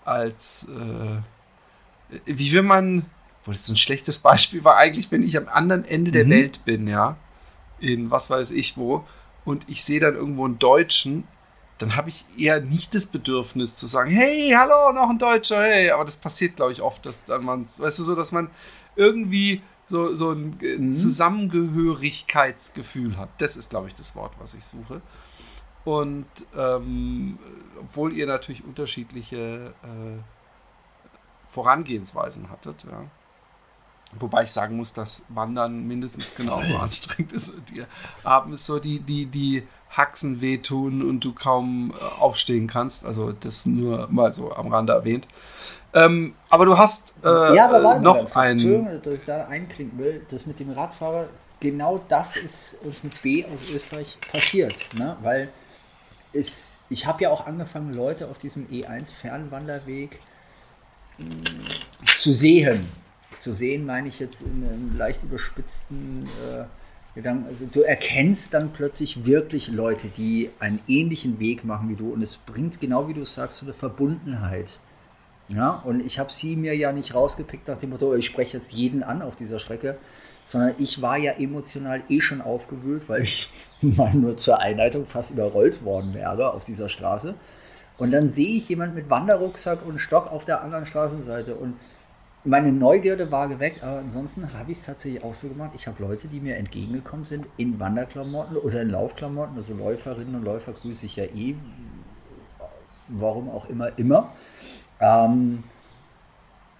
als, 0.04 0.68
äh, 0.68 2.20
wie 2.24 2.52
will 2.52 2.62
man, 2.62 3.06
wo 3.44 3.52
das 3.52 3.68
ein 3.68 3.76
schlechtes 3.76 4.18
Beispiel 4.18 4.64
war 4.64 4.76
eigentlich, 4.76 5.10
wenn 5.10 5.22
ich 5.22 5.36
am 5.36 5.48
anderen 5.48 5.84
Ende 5.84 6.10
der 6.10 6.24
mhm. 6.24 6.30
Welt 6.30 6.64
bin, 6.64 6.86
ja, 6.88 7.16
in 7.78 8.10
was 8.10 8.30
weiß 8.30 8.50
ich 8.50 8.76
wo, 8.76 9.04
und 9.48 9.68
ich 9.68 9.82
sehe 9.82 9.98
dann 10.00 10.14
irgendwo 10.14 10.44
einen 10.44 10.58
Deutschen, 10.58 11.26
dann 11.78 11.96
habe 11.96 12.10
ich 12.10 12.26
eher 12.36 12.60
nicht 12.60 12.94
das 12.94 13.06
Bedürfnis 13.06 13.76
zu 13.76 13.86
sagen, 13.86 14.10
hey, 14.10 14.52
hallo, 14.54 14.92
noch 14.92 15.08
ein 15.08 15.18
Deutscher, 15.18 15.62
hey, 15.62 15.88
aber 15.90 16.04
das 16.04 16.18
passiert, 16.18 16.56
glaube 16.56 16.72
ich, 16.72 16.82
oft, 16.82 17.06
dass 17.06 17.24
dann 17.24 17.42
man, 17.44 17.66
weißt 17.66 17.98
du, 17.98 18.02
so, 18.02 18.14
dass 18.14 18.30
man 18.30 18.50
irgendwie 18.94 19.62
so, 19.86 20.14
so 20.14 20.32
ein 20.32 20.58
mhm. 20.60 20.94
Zusammengehörigkeitsgefühl 20.94 23.16
hat. 23.16 23.30
Das 23.38 23.56
ist, 23.56 23.70
glaube 23.70 23.88
ich, 23.88 23.94
das 23.94 24.14
Wort, 24.16 24.34
was 24.38 24.52
ich 24.52 24.64
suche. 24.64 25.00
Und 25.84 26.26
ähm, 26.54 27.38
obwohl 27.80 28.12
ihr 28.12 28.26
natürlich 28.26 28.64
unterschiedliche 28.64 29.72
äh, 29.82 30.18
Vorangehensweisen 31.48 32.50
hattet, 32.50 32.84
ja. 32.84 33.06
Wobei 34.18 34.44
ich 34.44 34.50
sagen 34.50 34.76
muss, 34.76 34.92
dass 34.92 35.24
Wandern 35.28 35.86
mindestens 35.86 36.34
genauso 36.34 36.76
anstrengend 36.78 37.32
ist. 37.32 37.60
Die 37.70 37.84
abends 38.24 38.66
so 38.66 38.78
die, 38.78 39.00
die, 39.00 39.26
die 39.26 39.64
Haxen 39.90 40.40
wehtun 40.40 41.06
und 41.06 41.24
du 41.24 41.32
kaum 41.32 41.92
äh, 41.92 42.20
aufstehen 42.20 42.66
kannst. 42.66 43.04
Also 43.04 43.32
das 43.32 43.66
nur 43.66 44.08
mal 44.10 44.32
so 44.32 44.52
am 44.52 44.68
Rande 44.68 44.94
erwähnt. 44.94 45.28
Ähm, 45.94 46.34
aber 46.48 46.66
du 46.66 46.76
hast 46.76 47.14
äh, 47.22 47.54
ja, 47.54 47.68
aber 47.68 47.96
äh, 47.96 48.00
noch 48.00 48.34
ein... 48.34 49.00
dass 49.02 49.14
ich 49.14 49.24
da 49.24 49.46
einklinken 49.46 49.98
will. 49.98 50.26
Das 50.30 50.46
mit 50.46 50.60
dem 50.60 50.70
Radfahrer, 50.70 51.28
genau 51.60 52.02
das 52.08 52.36
ist 52.36 52.76
uns 52.82 53.02
mit 53.02 53.20
B 53.22 53.44
aus 53.44 53.74
Österreich 53.74 54.16
passiert. 54.30 54.74
Ne? 54.94 55.16
Weil 55.22 55.50
es, 56.32 56.80
ich 56.88 57.06
habe 57.06 57.22
ja 57.22 57.30
auch 57.30 57.46
angefangen, 57.46 57.94
Leute 57.94 58.28
auf 58.28 58.38
diesem 58.38 58.66
E1-Fernwanderweg 58.68 60.18
zu 62.16 62.32
sehen 62.32 62.86
zu 63.38 63.52
sehen, 63.52 63.86
meine 63.86 64.08
ich 64.08 64.18
jetzt 64.18 64.42
in 64.42 64.64
einem 64.64 64.96
leicht 64.96 65.22
überspitzten 65.22 66.24
äh, 66.24 66.64
Gedanken. 67.14 67.46
Also 67.46 67.66
du 67.66 67.82
erkennst 67.82 68.54
dann 68.54 68.72
plötzlich 68.72 69.24
wirklich 69.24 69.68
Leute, 69.68 70.08
die 70.16 70.50
einen 70.60 70.80
ähnlichen 70.86 71.38
Weg 71.38 71.64
machen 71.64 71.88
wie 71.88 71.96
du 71.96 72.12
und 72.12 72.22
es 72.22 72.36
bringt 72.36 72.80
genau 72.80 73.08
wie 73.08 73.14
du 73.14 73.24
sagst 73.24 73.58
so 73.58 73.66
eine 73.66 73.74
Verbundenheit. 73.74 74.80
Ja, 75.48 75.82
und 75.84 76.04
ich 76.04 76.18
habe 76.18 76.30
sie 76.30 76.56
mir 76.56 76.76
ja 76.76 76.92
nicht 76.92 77.14
rausgepickt 77.14 77.68
nach 77.68 77.78
dem 77.78 77.90
Motto, 77.90 78.14
ich 78.14 78.26
spreche 78.26 78.58
jetzt 78.58 78.72
jeden 78.72 79.02
an 79.02 79.22
auf 79.22 79.34
dieser 79.34 79.58
Strecke, 79.58 79.96
sondern 80.44 80.74
ich 80.78 81.00
war 81.00 81.16
ja 81.16 81.32
emotional 81.32 82.02
eh 82.08 82.20
schon 82.20 82.42
aufgewühlt, 82.42 83.08
weil 83.08 83.22
ich 83.22 83.48
mal 83.80 84.14
nur 84.14 84.36
zur 84.36 84.60
Einleitung 84.60 85.06
fast 85.06 85.30
überrollt 85.30 85.84
worden 85.84 86.12
wäre 86.12 86.52
auf 86.52 86.64
dieser 86.64 86.88
Straße. 86.88 87.34
Und 87.96 88.12
dann 88.12 88.28
sehe 88.28 88.56
ich 88.56 88.68
jemand 88.68 88.94
mit 88.94 89.10
Wanderrucksack 89.10 89.84
und 89.84 89.98
Stock 89.98 90.30
auf 90.30 90.44
der 90.44 90.62
anderen 90.62 90.86
Straßenseite 90.86 91.56
und 91.56 91.74
meine 92.44 92.72
Neugierde 92.72 93.30
war 93.30 93.48
geweckt, 93.48 93.82
aber 93.82 93.98
ansonsten 93.98 94.52
habe 94.52 94.70
ich 94.70 94.78
es 94.78 94.84
tatsächlich 94.84 95.24
auch 95.24 95.34
so 95.34 95.48
gemacht. 95.48 95.72
Ich 95.74 95.86
habe 95.86 96.02
Leute, 96.02 96.28
die 96.28 96.40
mir 96.40 96.56
entgegengekommen 96.56 97.24
sind 97.24 97.46
in 97.56 97.78
Wanderklamotten 97.80 98.56
oder 98.56 98.82
in 98.82 98.90
Laufklamotten, 98.90 99.56
also 99.56 99.74
Läuferinnen 99.74 100.34
und 100.36 100.44
Läufer 100.44 100.72
grüße 100.72 101.06
ich 101.06 101.16
ja 101.16 101.24
eh, 101.24 101.56
warum 103.08 103.50
auch 103.50 103.68
immer, 103.68 103.96
immer. 103.98 104.32
Ähm, 105.00 105.64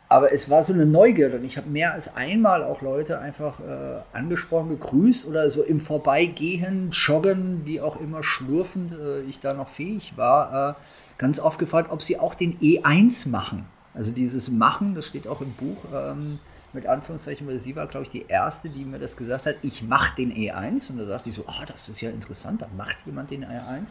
aber 0.08 0.32
es 0.32 0.48
war 0.48 0.62
so 0.62 0.72
eine 0.72 0.86
Neugierde 0.86 1.36
und 1.36 1.44
ich 1.44 1.58
habe 1.58 1.68
mehr 1.68 1.92
als 1.92 2.16
einmal 2.16 2.64
auch 2.64 2.80
Leute 2.80 3.18
einfach 3.18 3.60
äh, 3.60 4.00
angesprochen, 4.12 4.70
gegrüßt 4.70 5.26
oder 5.26 5.50
so 5.50 5.62
im 5.62 5.80
Vorbeigehen, 5.80 6.90
Joggen, 6.92 7.66
wie 7.66 7.80
auch 7.80 8.00
immer, 8.00 8.22
schlurfend 8.22 8.92
äh, 8.92 9.20
ich 9.22 9.40
da 9.40 9.52
noch 9.52 9.68
fähig 9.68 10.16
war, 10.16 10.70
äh, 10.70 10.74
ganz 11.18 11.40
oft 11.40 11.58
gefragt, 11.58 11.90
ob 11.90 12.00
sie 12.00 12.18
auch 12.18 12.34
den 12.34 12.58
E1 12.60 13.28
machen. 13.28 13.66
Also 13.98 14.12
dieses 14.12 14.48
Machen, 14.48 14.94
das 14.94 15.06
steht 15.06 15.26
auch 15.26 15.40
im 15.40 15.50
Buch 15.54 15.84
ähm, 15.92 16.38
mit 16.72 16.86
Anführungszeichen, 16.86 17.48
weil 17.48 17.58
sie 17.58 17.74
war, 17.74 17.88
glaube 17.88 18.04
ich, 18.04 18.10
die 18.10 18.26
Erste, 18.28 18.68
die 18.68 18.84
mir 18.84 19.00
das 19.00 19.16
gesagt 19.16 19.44
hat, 19.44 19.56
ich 19.62 19.82
mache 19.82 20.14
den 20.14 20.32
E1. 20.32 20.92
Und 20.92 20.98
da 20.98 21.04
sagte 21.04 21.30
ich 21.30 21.34
so, 21.34 21.42
ah, 21.48 21.64
das 21.66 21.88
ist 21.88 22.00
ja 22.00 22.10
interessant, 22.10 22.62
da 22.62 22.68
macht 22.76 22.96
jemand 23.06 23.32
den 23.32 23.44
E1. 23.44 23.86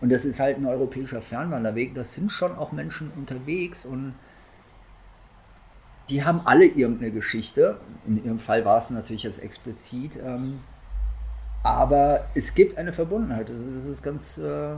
Und 0.00 0.10
das 0.10 0.24
ist 0.24 0.40
halt 0.40 0.56
ein 0.56 0.64
europäischer 0.64 1.20
Fernwanderweg, 1.20 1.94
das 1.94 2.14
sind 2.14 2.32
schon 2.32 2.56
auch 2.56 2.72
Menschen 2.72 3.12
unterwegs 3.14 3.84
und 3.84 4.14
die 6.08 6.24
haben 6.24 6.40
alle 6.46 6.64
irgendeine 6.64 7.10
Geschichte. 7.10 7.78
In 8.06 8.24
ihrem 8.24 8.38
Fall 8.38 8.64
war 8.64 8.78
es 8.78 8.88
natürlich 8.88 9.24
jetzt 9.24 9.42
explizit. 9.42 10.18
Ähm, 10.24 10.60
aber 11.62 12.24
es 12.34 12.54
gibt 12.54 12.78
eine 12.78 12.94
Verbundenheit. 12.94 13.50
Das 13.50 13.58
ist, 13.58 13.84
ist 13.84 14.02
ganz... 14.02 14.38
Äh, 14.38 14.76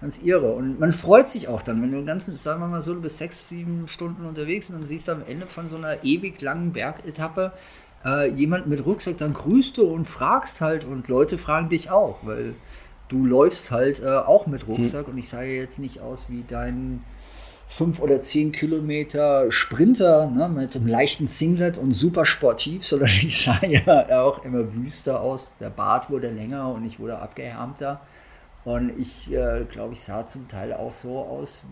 ganz 0.00 0.22
irre. 0.22 0.52
Und 0.52 0.80
man 0.80 0.92
freut 0.92 1.28
sich 1.28 1.48
auch 1.48 1.62
dann, 1.62 1.82
wenn 1.82 1.90
du 1.90 1.98
den 1.98 2.06
ganzen, 2.06 2.36
sagen 2.36 2.60
wir 2.60 2.68
mal 2.68 2.82
so, 2.82 2.94
du 2.94 3.00
bist 3.00 3.18
sechs, 3.18 3.48
sieben 3.48 3.86
Stunden 3.88 4.24
unterwegs 4.24 4.70
und 4.70 4.76
dann 4.76 4.86
siehst 4.86 5.08
du 5.08 5.12
am 5.12 5.22
Ende 5.26 5.46
von 5.46 5.68
so 5.68 5.76
einer 5.76 6.02
ewig 6.04 6.40
langen 6.40 6.72
Bergetappe, 6.72 7.52
äh, 8.04 8.30
jemand 8.30 8.66
mit 8.66 8.84
Rucksack, 8.86 9.18
dann 9.18 9.34
grüßt 9.34 9.76
du 9.76 9.86
und 9.86 10.06
fragst 10.06 10.60
halt 10.60 10.84
und 10.84 11.08
Leute 11.08 11.38
fragen 11.38 11.68
dich 11.68 11.90
auch, 11.90 12.18
weil 12.22 12.54
du 13.08 13.26
läufst 13.26 13.70
halt 13.70 14.00
äh, 14.00 14.08
auch 14.08 14.46
mit 14.46 14.66
Rucksack 14.66 15.08
und 15.08 15.18
ich 15.18 15.28
sah 15.28 15.42
ja 15.42 15.60
jetzt 15.60 15.78
nicht 15.78 16.00
aus 16.00 16.26
wie 16.28 16.44
dein 16.46 17.02
fünf 17.68 18.00
oder 18.00 18.20
zehn 18.20 18.52
Kilometer 18.52 19.50
Sprinter 19.52 20.28
ne, 20.28 20.48
mit 20.48 20.74
einem 20.74 20.88
leichten 20.88 21.28
Singlet 21.28 21.78
und 21.78 21.92
super 21.92 22.24
sportiv, 22.24 22.84
sondern 22.84 23.08
ich 23.22 23.42
sah 23.42 23.60
ja 23.64 24.22
auch 24.22 24.44
immer 24.44 24.74
wüster 24.74 25.20
aus. 25.20 25.52
Der 25.60 25.70
Bart 25.70 26.10
wurde 26.10 26.30
länger 26.30 26.72
und 26.72 26.84
ich 26.84 26.98
wurde 26.98 27.18
abgehärmter. 27.18 28.00
Und 28.64 28.98
ich 28.98 29.32
äh, 29.32 29.64
glaube, 29.64 29.94
ich 29.94 30.00
sah 30.00 30.26
zum 30.26 30.48
Teil 30.48 30.72
auch 30.72 30.92
so 30.92 31.18
aus, 31.18 31.64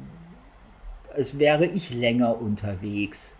als 1.14 1.39
wäre 1.39 1.66
ich 1.66 1.93
länger 1.93 2.41
unterwegs. 2.41 3.36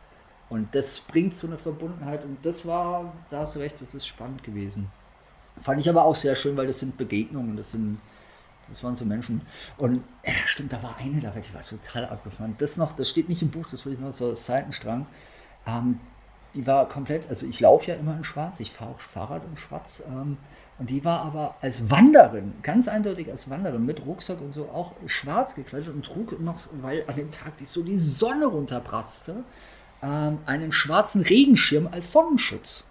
Und 0.51 0.74
das 0.74 1.01
bringt 1.01 1.34
so 1.34 1.46
eine 1.46 1.59
Verbundenheit. 1.59 2.24
Und 2.24 2.38
das 2.44 2.66
war, 2.66 3.12
da 3.30 3.40
hast 3.40 3.55
du 3.55 3.61
recht, 3.61 3.80
das 3.80 3.94
ist 3.94 4.07
spannend 4.07 4.42
gewesen. 4.42 4.90
Fand 5.62 5.80
ich 5.80 5.88
aber 5.88 6.05
auch 6.05 6.14
sehr 6.14 6.34
schön, 6.34 6.57
weil 6.57 6.66
das 6.66 6.78
sind 6.80 6.96
Begegnungen, 6.96 7.57
das 7.57 7.72
sind, 7.72 7.99
das 8.68 8.82
waren 8.84 8.96
so 8.96 9.05
Menschen. 9.05 9.42
Und 9.76 10.03
ja, 10.24 10.32
stimmt, 10.46 10.72
da 10.72 10.82
war 10.82 10.96
eine, 10.99 11.20
da 11.20 11.34
ich 11.36 11.53
war 11.53 11.64
total 11.64 12.07
abgefahren. 12.07 12.55
Das 12.59 12.76
noch, 12.76 12.92
das 12.92 13.09
steht 13.09 13.28
nicht 13.28 13.42
im 13.42 13.51
Buch, 13.51 13.66
das 13.70 13.84
will 13.84 13.94
ich 13.94 13.99
noch 13.99 14.12
so 14.12 14.26
als 14.26 14.46
Seitenstrang. 14.46 15.07
Ähm, 15.66 16.01
die 16.55 16.66
war 16.66 16.88
komplett, 16.88 17.28
also 17.28 17.44
ich 17.46 17.61
laufe 17.61 17.90
ja 17.90 17.96
immer 17.96 18.16
in 18.16 18.24
Schwarz, 18.24 18.61
ich 18.61 18.70
fahre 18.70 18.92
auch 18.92 19.01
Fahrrad 19.01 19.42
in 19.44 19.57
Schwarz. 19.57 20.03
Ähm, 20.07 20.38
und 20.79 20.91
die 20.91 21.05
war 21.05 21.22
aber 21.22 21.57
als 21.61 21.91
Wanderin, 21.91 22.53
ganz 22.62 22.87
eindeutig 22.87 23.31
als 23.31 23.51
Wanderin, 23.51 23.85
mit 23.85 24.07
Rucksack 24.07 24.41
und 24.41 24.53
so 24.53 24.68
auch 24.68 24.93
schwarz 25.07 25.55
gekleidet 25.55 25.89
und 25.89 26.05
trug 26.05 26.41
noch, 26.41 26.66
weil 26.81 27.05
an 27.09 27.16
dem 27.16 27.33
Tag 27.33 27.57
die 27.57 27.64
so 27.64 27.83
die 27.83 27.99
Sonne 27.99 28.47
runterbratzte, 28.47 29.43
ähm, 30.03 30.39
einen 30.47 30.70
schwarzen 30.70 31.22
Regenschirm 31.22 31.89
als 31.91 32.12
Sonnenschutz. 32.12 32.85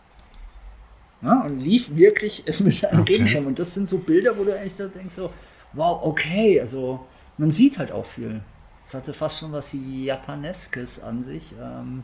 Ja, 1.21 1.41
und 1.43 1.59
lief 1.61 1.95
wirklich 1.95 2.43
mit 2.59 2.85
einem 2.85 3.01
okay. 3.01 3.13
Regenschirm. 3.13 3.47
Und 3.47 3.57
das 3.57 3.73
sind 3.73 3.87
so 3.87 3.99
Bilder, 3.99 4.37
wo 4.37 4.43
du 4.43 4.55
eigentlich 4.55 4.75
so 4.75 4.87
denkst, 4.87 5.15
so, 5.15 5.31
wow, 5.73 6.01
okay, 6.03 6.59
also 6.59 7.05
man 7.37 7.51
sieht 7.51 7.79
halt 7.79 7.91
auch 7.91 8.05
viel. 8.05 8.41
Es 8.85 8.93
hatte 8.93 9.13
fast 9.13 9.39
schon 9.39 9.51
was 9.51 9.73
Japaneskes 9.73 11.01
an 11.01 11.23
sich. 11.23 11.53
Ähm, 11.61 12.03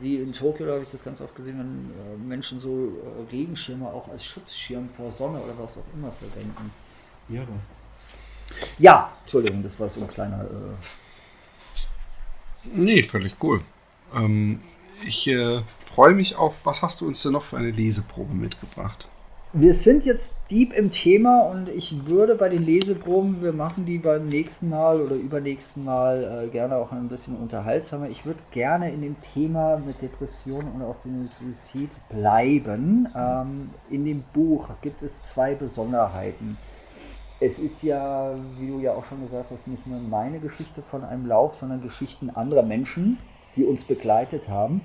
wie 0.00 0.16
in 0.16 0.32
Tokio, 0.32 0.66
da 0.66 0.72
habe 0.72 0.82
ich 0.82 0.90
das 0.90 1.02
ganz 1.02 1.20
oft 1.20 1.34
gesehen, 1.34 1.58
wenn 1.58 1.90
äh, 2.14 2.16
Menschen 2.28 2.60
so 2.60 2.70
äh, 2.70 3.30
Regenschirme 3.30 3.86
auch 3.86 4.08
als 4.08 4.24
Schutzschirm 4.24 4.90
vor 4.96 5.10
Sonne 5.10 5.40
oder 5.40 5.56
was 5.58 5.78
auch 5.78 5.84
immer 5.94 6.12
verwenden. 6.12 6.70
Ja, 7.28 7.42
ja 8.78 9.12
Entschuldigung, 9.22 9.62
das 9.62 9.80
war 9.80 9.88
so 9.88 10.02
ein 10.02 10.08
kleiner. 10.08 10.44
Äh 10.44 10.74
nee, 12.74 13.02
völlig 13.02 13.34
cool. 13.42 13.62
Ähm, 14.14 14.60
ich 15.06 15.26
äh, 15.28 15.60
freue 15.86 16.12
mich 16.12 16.36
auf, 16.36 16.64
was 16.64 16.82
hast 16.82 17.00
du 17.00 17.06
uns 17.06 17.22
denn 17.22 17.32
noch 17.32 17.42
für 17.42 17.56
eine 17.56 17.70
Leseprobe 17.70 18.34
mitgebracht? 18.34 19.08
Wir 19.54 19.74
sind 19.74 20.04
jetzt 20.04 20.32
deep 20.52 20.74
im 20.74 20.90
Thema 20.90 21.40
und 21.50 21.70
ich 21.70 22.04
würde 22.06 22.34
bei 22.34 22.50
den 22.50 22.62
Leseproben, 22.62 23.40
wir 23.40 23.54
machen 23.54 23.86
die 23.86 23.96
beim 23.96 24.26
nächsten 24.26 24.68
Mal 24.68 25.00
oder 25.00 25.14
übernächsten 25.14 25.82
Mal 25.82 26.44
äh, 26.44 26.48
gerne 26.50 26.76
auch 26.76 26.92
ein 26.92 27.08
bisschen 27.08 27.36
unterhaltsamer. 27.36 28.10
Ich 28.10 28.26
würde 28.26 28.40
gerne 28.50 28.92
in 28.92 29.00
dem 29.00 29.16
Thema 29.32 29.78
mit 29.78 30.02
Depression 30.02 30.64
und 30.74 30.82
auch 30.82 30.96
dem 31.04 31.30
Suizid 31.40 31.88
bleiben. 32.10 33.08
Ähm, 33.16 33.70
in 33.88 34.04
dem 34.04 34.24
Buch 34.34 34.68
gibt 34.82 35.02
es 35.02 35.12
zwei 35.32 35.54
Besonderheiten. 35.54 36.58
Es 37.40 37.58
ist 37.58 37.82
ja, 37.82 38.34
wie 38.58 38.68
du 38.68 38.78
ja 38.80 38.92
auch 38.92 39.06
schon 39.06 39.22
gesagt 39.22 39.46
hast, 39.50 39.66
nicht 39.66 39.86
nur 39.86 40.00
meine 40.00 40.38
Geschichte 40.38 40.82
von 40.90 41.02
einem 41.02 41.26
Lauf, 41.26 41.56
sondern 41.60 41.80
Geschichten 41.80 42.28
anderer 42.28 42.62
Menschen, 42.62 43.16
die 43.56 43.64
uns 43.64 43.82
begleitet 43.84 44.50
haben. 44.50 44.82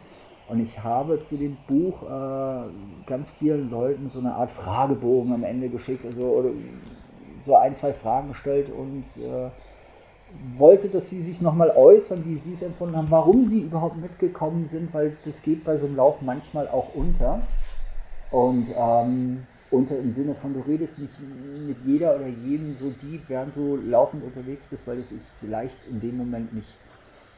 Und 0.50 0.62
ich 0.62 0.82
habe 0.82 1.24
zu 1.28 1.36
dem 1.36 1.58
Buch 1.68 2.04
äh, 2.04 2.70
ganz 3.06 3.30
vielen 3.38 3.70
Leuten 3.70 4.10
so 4.10 4.20
eine 4.20 4.34
Art 4.34 4.52
Fragebogen 4.52 5.34
am 5.34 5.44
Ende 5.44 5.68
geschickt, 5.70 6.06
also 6.06 6.24
oder 6.24 6.50
so 7.46 7.56
ein, 7.56 7.76
zwei 7.76 7.94
Fragen 7.94 8.30
gestellt 8.30 8.70
und 8.70 9.04
äh, 9.22 9.50
wollte, 10.58 10.88
dass 10.90 11.10
sie 11.10 11.22
sich 11.22 11.42
nochmal 11.42 11.72
äußern, 11.72 12.24
wie 12.26 12.38
sie 12.38 12.54
es 12.54 12.62
empfunden 12.62 12.96
haben, 12.96 13.12
warum 13.12 13.48
sie 13.48 13.60
überhaupt 13.60 13.98
mitgekommen 13.98 14.70
sind, 14.72 14.94
weil 14.94 15.18
das 15.26 15.42
geht 15.42 15.64
bei 15.64 15.78
so 15.78 15.86
einem 15.86 15.96
Lauf 15.96 16.22
manchmal 16.22 16.68
auch 16.68 16.94
unter. 16.96 17.42
Und 18.32 18.68
ähm, 18.78 19.44
unter 19.70 19.98
im 19.98 20.14
Sinne 20.14 20.36
von, 20.36 20.54
du 20.54 20.62
redest 20.62 20.98
nicht 21.00 21.14
mit 21.68 21.78
jeder 21.86 22.16
oder 22.16 22.28
jedem 22.28 22.76
so 22.76 22.92
deep, 23.02 23.24
während 23.28 23.56
du 23.56 23.78
laufend 23.78 24.24
unterwegs 24.24 24.64
bist, 24.70 24.88
weil 24.88 24.98
das 24.98 25.12
ist 25.12 25.28
vielleicht 25.40 25.78
in 25.90 26.00
dem 26.00 26.18
Moment 26.18 26.54
nicht 26.54 26.68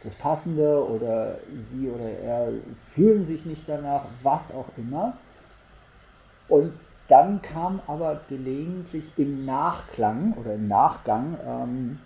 das 0.04 0.14
Passende 0.16 0.88
oder 0.88 1.40
sie 1.70 1.90
oder 1.90 2.10
er 2.10 2.50
fühlen 2.94 3.26
sich 3.26 3.46
nicht 3.46 3.64
danach, 3.68 4.06
was 4.24 4.52
auch 4.52 4.68
immer. 4.78 5.18
Und 6.48 6.74
dann 7.10 7.42
kam 7.42 7.82
aber 7.88 8.22
gelegentlich 8.30 9.06
im 9.18 9.46
Nachklang 9.46 10.34
oder 10.40 10.54
im 10.54 10.68
Nachgang 10.68 11.38
ähm, 11.46 12.00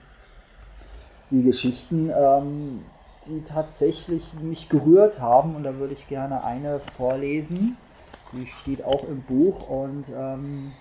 die 1.29 1.43
Geschichten, 1.43 2.09
ähm, 2.09 2.83
die 3.27 3.43
tatsächlich 3.43 4.33
mich 4.41 4.69
gerührt 4.69 5.19
haben. 5.19 5.55
Und 5.55 5.63
da 5.63 5.75
würde 5.75 5.93
ich 5.93 6.07
gerne 6.07 6.43
eine 6.43 6.79
vorlesen. 6.97 7.77
Die 8.31 8.47
steht 8.47 8.83
auch 8.83 9.03
im 9.07 9.21
Buch 9.21 9.69
und 9.69 10.05
ähm, 10.15 10.71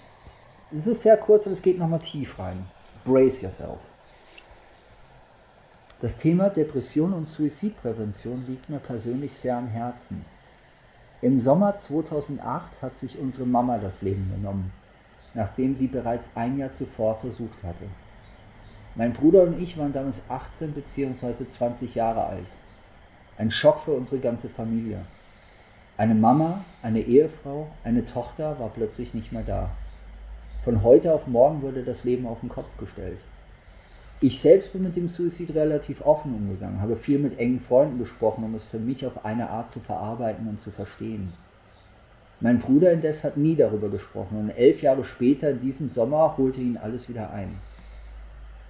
es 0.74 0.86
ist 0.86 1.02
sehr 1.02 1.18
kurz 1.18 1.46
und 1.46 1.52
es 1.52 1.62
geht 1.62 1.78
nochmal 1.78 2.00
tief 2.00 2.38
rein. 2.38 2.64
Brace 3.04 3.42
yourself. 3.42 3.78
Das 6.02 6.16
Thema 6.16 6.50
Depression 6.50 7.12
und 7.12 7.28
Suizidprävention 7.28 8.44
liegt 8.48 8.68
mir 8.68 8.80
persönlich 8.80 9.32
sehr 9.34 9.56
am 9.56 9.68
Herzen. 9.68 10.24
Im 11.20 11.40
Sommer 11.40 11.78
2008 11.78 12.82
hat 12.82 12.96
sich 12.96 13.16
unsere 13.20 13.46
Mama 13.46 13.78
das 13.78 14.02
Leben 14.02 14.28
genommen, 14.34 14.72
nachdem 15.34 15.76
sie 15.76 15.86
bereits 15.86 16.28
ein 16.34 16.58
Jahr 16.58 16.72
zuvor 16.72 17.20
versucht 17.20 17.62
hatte. 17.62 17.84
Mein 18.96 19.12
Bruder 19.12 19.42
und 19.42 19.62
ich 19.62 19.78
waren 19.78 19.92
damals 19.92 20.20
18 20.28 20.72
bzw. 20.72 21.46
20 21.48 21.94
Jahre 21.94 22.24
alt. 22.24 22.48
Ein 23.38 23.52
Schock 23.52 23.84
für 23.84 23.92
unsere 23.92 24.20
ganze 24.20 24.48
Familie. 24.48 25.02
Eine 25.96 26.16
Mama, 26.16 26.64
eine 26.82 27.02
Ehefrau, 27.02 27.68
eine 27.84 28.04
Tochter 28.04 28.58
war 28.58 28.70
plötzlich 28.70 29.14
nicht 29.14 29.30
mehr 29.30 29.44
da. 29.44 29.70
Von 30.64 30.82
heute 30.82 31.14
auf 31.14 31.28
morgen 31.28 31.62
wurde 31.62 31.84
das 31.84 32.02
Leben 32.02 32.26
auf 32.26 32.40
den 32.40 32.48
Kopf 32.48 32.76
gestellt. 32.76 33.20
Ich 34.24 34.40
selbst 34.40 34.72
bin 34.72 34.84
mit 34.84 34.94
dem 34.94 35.08
Suizid 35.08 35.52
relativ 35.52 36.00
offen 36.06 36.32
umgegangen, 36.32 36.80
habe 36.80 36.94
viel 36.94 37.18
mit 37.18 37.40
engen 37.40 37.58
Freunden 37.58 37.98
gesprochen, 37.98 38.44
um 38.44 38.54
es 38.54 38.62
für 38.62 38.78
mich 38.78 39.04
auf 39.04 39.24
eine 39.24 39.50
Art 39.50 39.72
zu 39.72 39.80
verarbeiten 39.80 40.46
und 40.46 40.60
zu 40.60 40.70
verstehen. 40.70 41.32
Mein 42.38 42.60
Bruder 42.60 42.92
indes 42.92 43.24
hat 43.24 43.36
nie 43.36 43.56
darüber 43.56 43.88
gesprochen 43.88 44.38
und 44.38 44.50
elf 44.50 44.80
Jahre 44.80 45.04
später 45.04 45.50
in 45.50 45.60
diesem 45.60 45.90
Sommer 45.90 46.36
holte 46.36 46.60
ihn 46.60 46.76
alles 46.76 47.08
wieder 47.08 47.32
ein. 47.32 47.56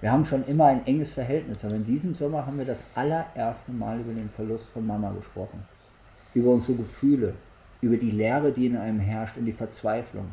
Wir 0.01 0.11
haben 0.11 0.25
schon 0.25 0.43
immer 0.47 0.65
ein 0.65 0.87
enges 0.87 1.11
Verhältnis, 1.11 1.63
aber 1.63 1.75
in 1.75 1.85
diesem 1.85 2.15
Sommer 2.15 2.47
haben 2.47 2.57
wir 2.57 2.65
das 2.65 2.83
allererste 2.95 3.73
Mal 3.73 3.99
über 3.99 4.13
den 4.13 4.31
Verlust 4.31 4.65
von 4.69 4.87
Mama 4.87 5.11
gesprochen. 5.11 5.63
Über 6.33 6.49
unsere 6.49 6.77
Gefühle, 6.77 7.35
über 7.79 7.97
die 7.97 8.09
Leere, 8.09 8.51
die 8.51 8.65
in 8.65 8.75
einem 8.75 8.99
herrscht 8.99 9.37
und 9.37 9.45
die 9.45 9.53
Verzweiflung. 9.53 10.25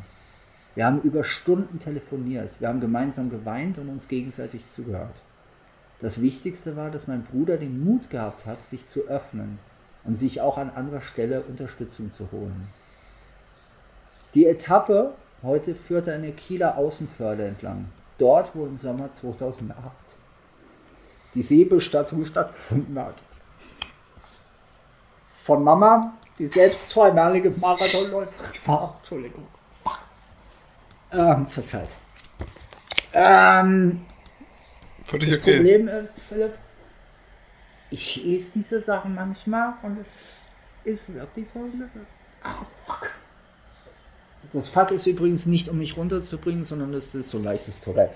Wir 0.74 0.86
haben 0.86 1.00
über 1.02 1.24
Stunden 1.24 1.80
telefoniert, 1.80 2.52
wir 2.60 2.68
haben 2.68 2.80
gemeinsam 2.80 3.30
geweint 3.30 3.78
und 3.78 3.88
uns 3.88 4.06
gegenseitig 4.08 4.62
zugehört. 4.74 5.14
Das 6.00 6.22
Wichtigste 6.22 6.76
war, 6.76 6.90
dass 6.90 7.06
mein 7.06 7.24
Bruder 7.24 7.56
den 7.56 7.84
Mut 7.84 8.08
gehabt 8.10 8.46
hat, 8.46 8.58
sich 8.70 8.88
zu 8.88 9.00
öffnen 9.08 9.58
und 10.04 10.16
sich 10.16 10.40
auch 10.40 10.56
an 10.56 10.70
anderer 10.70 11.02
Stelle 11.02 11.42
Unterstützung 11.42 12.12
zu 12.12 12.30
holen. 12.32 12.68
Die 14.34 14.46
Etappe 14.46 15.12
heute 15.42 15.74
führte 15.74 16.12
eine 16.12 16.32
Kieler 16.32 16.78
Außenförde 16.78 17.44
entlang, 17.46 17.86
dort 18.18 18.54
wo 18.54 18.64
im 18.64 18.78
Sommer 18.78 19.10
2008 19.12 19.76
die 21.34 21.42
Seebestattung 21.42 22.24
stattgefunden 22.24 22.98
hat. 22.98 23.22
Von 25.44 25.64
Mama, 25.64 26.14
die 26.38 26.48
selbst 26.48 26.88
zweimalige 26.88 27.50
Marathonläuferin 27.50 28.50
war. 28.66 28.96
Entschuldigung. 29.00 29.46
Ähm, 31.12 31.46
verzeiht. 31.46 31.88
Ähm, 33.12 34.04
Völlig 35.04 35.30
das 35.30 35.40
okay. 35.40 35.56
Problem 35.56 35.88
ist, 35.88 36.20
Philipp, 36.20 36.54
ich 37.90 38.22
lese 38.22 38.52
diese 38.54 38.80
Sachen 38.80 39.14
manchmal 39.14 39.74
und 39.82 39.98
es 40.00 40.36
ist 40.84 41.12
wirklich 41.12 41.46
so, 41.52 41.60
das 41.78 42.02
ist. 42.02 42.12
Ah, 42.42 42.64
fuck. 42.84 43.10
Das 44.52 44.68
Fuck 44.68 44.92
ist 44.92 45.06
übrigens 45.06 45.46
nicht, 45.46 45.68
um 45.68 45.78
mich 45.78 45.96
runterzubringen, 45.96 46.64
sondern 46.64 46.92
das 46.92 47.14
ist 47.14 47.30
so 47.30 47.38
ein 47.38 47.44
leichtes 47.44 47.80
Tourette. 47.80 48.14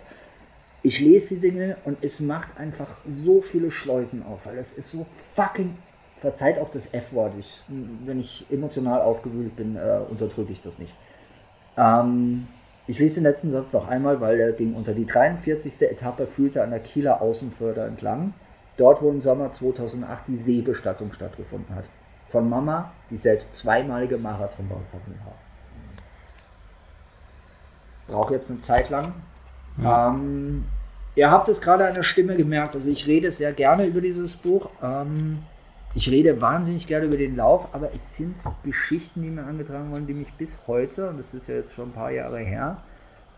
Ich 0.83 1.01
lese 1.01 1.35
die 1.35 1.41
Dinge 1.41 1.77
und 1.85 1.99
es 2.03 2.21
macht 2.21 2.57
einfach 2.59 2.89
so 3.09 3.41
viele 3.43 3.71
Schleusen 3.71 4.25
auf, 4.25 4.41
weil 4.45 4.59
es 4.59 4.73
ist 4.73 4.91
so 4.91 5.07
fucking. 5.35 5.77
Verzeiht 6.21 6.59
auch 6.59 6.71
das 6.71 6.87
F-Wort. 6.93 7.35
Wenn 7.69 8.21
ich 8.21 8.47
emotional 8.51 9.03
aufgewühlt 9.03 9.57
bin, 9.57 9.77
äh, 9.77 10.01
unterdrücke 10.09 10.53
ich 10.53 10.63
das 10.63 10.79
nicht. 10.79 10.95
Ähm, 11.77 12.49
ich 12.87 12.99
lese 12.99 13.17
den 13.17 13.25
letzten 13.25 13.51
Satz 13.51 13.73
noch 13.73 13.89
einmal, 13.89 14.21
weil 14.21 14.39
er 14.39 14.53
ging 14.53 14.75
unter 14.75 14.93
die 14.93 15.07
43. 15.07 15.81
Etappe 15.83 16.27
führte 16.27 16.63
an 16.63 16.71
der 16.71 16.81
Kieler 16.81 17.23
Außenförder 17.23 17.87
entlang, 17.87 18.35
dort 18.77 19.01
wo 19.01 19.11
im 19.11 19.23
Sommer 19.23 19.53
2008 19.53 20.25
die 20.29 20.39
Seebestattung 20.39 21.13
stattgefunden 21.13 21.75
hat. 21.75 21.85
von 22.31 22.49
Mama, 22.49 22.91
die 23.11 23.17
selbst 23.17 23.55
zweimalige 23.55 24.19
Marathonläuferin 24.19 25.15
war. 25.25 25.37
Brauche 28.09 28.35
jetzt 28.35 28.51
eine 28.51 28.61
Zeit 28.61 28.91
lang. 28.91 29.13
Ja. 29.77 30.09
Ähm, 30.09 30.65
ihr 31.15 31.31
habt 31.31 31.49
es 31.49 31.61
gerade 31.61 31.87
an 31.87 31.95
der 31.95 32.03
Stimme 32.03 32.37
gemerkt, 32.37 32.75
also 32.75 32.89
ich 32.89 33.07
rede 33.07 33.31
sehr 33.31 33.53
gerne 33.53 33.87
über 33.87 34.01
dieses 34.01 34.35
Buch. 34.35 34.69
Ähm, 34.83 35.45
ich 35.95 36.11
rede 36.11 36.41
wahnsinnig 36.41 36.87
gerne 36.87 37.07
über 37.07 37.17
den 37.17 37.37
Lauf, 37.37 37.69
aber 37.73 37.91
es 37.95 38.17
sind 38.17 38.35
Geschichten, 38.65 39.23
die 39.23 39.31
mir 39.31 39.45
angetragen 39.45 39.91
wurden, 39.93 40.07
die 40.07 40.15
mich 40.15 40.33
bis 40.35 40.59
heute, 40.67 41.09
und 41.09 41.19
das 41.19 41.33
ist 41.35 41.49
ja 41.49 41.55
jetzt 41.55 41.73
schon 41.73 41.91
ein 41.91 41.93
paar 41.93 42.11
Jahre 42.11 42.41
her, 42.41 42.79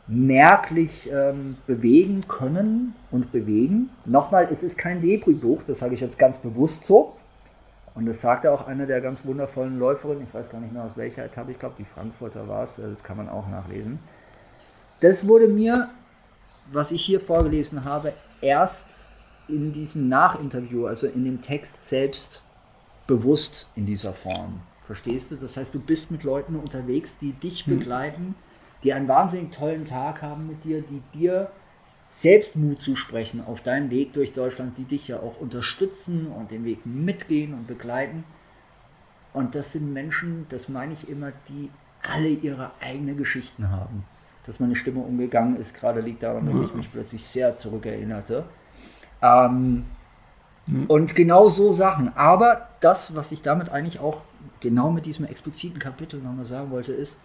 merklich 0.06 1.10
ähm, 1.12 1.56
bewegen 1.66 2.26
können 2.28 2.94
und 3.10 3.32
bewegen. 3.32 3.90
Nochmal, 4.04 4.48
es 4.50 4.62
ist 4.62 4.78
kein 4.78 5.02
Debris-Buch, 5.02 5.62
das 5.66 5.80
sage 5.80 5.94
ich 5.94 6.00
jetzt 6.00 6.18
ganz 6.18 6.38
bewusst 6.38 6.84
so. 6.84 7.16
Und 7.94 8.06
das 8.06 8.20
sagte 8.20 8.52
auch 8.52 8.66
eine 8.66 8.86
der 8.86 9.00
ganz 9.00 9.24
wundervollen 9.24 9.78
Läuferinnen, 9.78 10.24
ich 10.24 10.34
weiß 10.34 10.50
gar 10.50 10.60
nicht 10.60 10.72
mehr 10.72 10.84
aus 10.84 10.96
welcher 10.96 11.24
Etappe, 11.24 11.50
ich 11.50 11.58
glaube 11.58 11.74
die 11.78 11.84
Frankfurter 11.84 12.46
war 12.46 12.64
es, 12.64 12.78
äh, 12.78 12.88
das 12.88 13.02
kann 13.02 13.16
man 13.16 13.28
auch 13.28 13.48
nachlesen. 13.48 13.98
Das 15.00 15.26
wurde 15.28 15.48
mir, 15.48 15.90
was 16.72 16.90
ich 16.90 17.04
hier 17.04 17.20
vorgelesen 17.20 17.84
habe, 17.84 18.12
erst 18.40 19.08
in 19.48 19.72
diesem 19.72 20.08
Nachinterview, 20.08 20.86
also 20.86 21.06
in 21.06 21.24
dem 21.24 21.42
Text 21.42 21.82
selbst 21.84 22.42
bewusst 23.06 23.68
in 23.76 23.86
dieser 23.86 24.12
Form. 24.12 24.60
Verstehst 24.86 25.30
du? 25.30 25.36
Das 25.36 25.56
heißt, 25.56 25.74
du 25.74 25.80
bist 25.80 26.10
mit 26.10 26.22
Leuten 26.22 26.56
unterwegs, 26.56 27.18
die 27.18 27.32
dich 27.32 27.66
hm. 27.66 27.78
begleiten, 27.78 28.34
die 28.82 28.92
einen 28.92 29.08
wahnsinnig 29.08 29.50
tollen 29.50 29.84
Tag 29.84 30.22
haben 30.22 30.46
mit 30.46 30.64
dir, 30.64 30.82
die 30.82 31.02
dir 31.18 31.50
selbst 32.08 32.54
Mut 32.54 32.80
zusprechen 32.80 33.42
auf 33.44 33.62
deinem 33.62 33.90
Weg 33.90 34.12
durch 34.12 34.32
Deutschland, 34.32 34.78
die 34.78 34.84
dich 34.84 35.08
ja 35.08 35.18
auch 35.18 35.40
unterstützen 35.40 36.28
und 36.28 36.50
den 36.50 36.64
Weg 36.64 36.86
mitgehen 36.86 37.52
und 37.52 37.66
begleiten. 37.66 38.24
Und 39.32 39.54
das 39.54 39.72
sind 39.72 39.92
Menschen, 39.92 40.46
das 40.48 40.68
meine 40.68 40.94
ich 40.94 41.08
immer, 41.08 41.32
die 41.48 41.70
alle 42.02 42.28
ihre 42.28 42.70
eigenen 42.80 43.16
Geschichten 43.16 43.70
haben. 43.70 44.04
Dass 44.46 44.60
meine 44.60 44.76
Stimme 44.76 45.00
umgegangen 45.00 45.56
ist, 45.56 45.74
gerade 45.74 46.00
liegt 46.00 46.22
daran, 46.22 46.46
dass 46.46 46.60
ich 46.60 46.74
mich 46.74 46.90
plötzlich 46.92 47.26
sehr 47.26 47.56
zurückerinnerte. 47.56 48.44
Ähm, 49.20 49.84
hm. 50.66 50.86
Und 50.86 51.14
genau 51.14 51.48
so 51.48 51.72
Sachen. 51.72 52.14
Aber 52.16 52.68
das, 52.80 53.14
was 53.14 53.32
ich 53.32 53.42
damit 53.42 53.70
eigentlich 53.70 54.00
auch 54.00 54.22
genau 54.60 54.90
mit 54.90 55.06
diesem 55.06 55.24
expliziten 55.24 55.78
Kapitel 55.78 56.20
nochmal 56.20 56.44
sagen 56.44 56.70
wollte, 56.70 56.92
ist, 56.92 57.16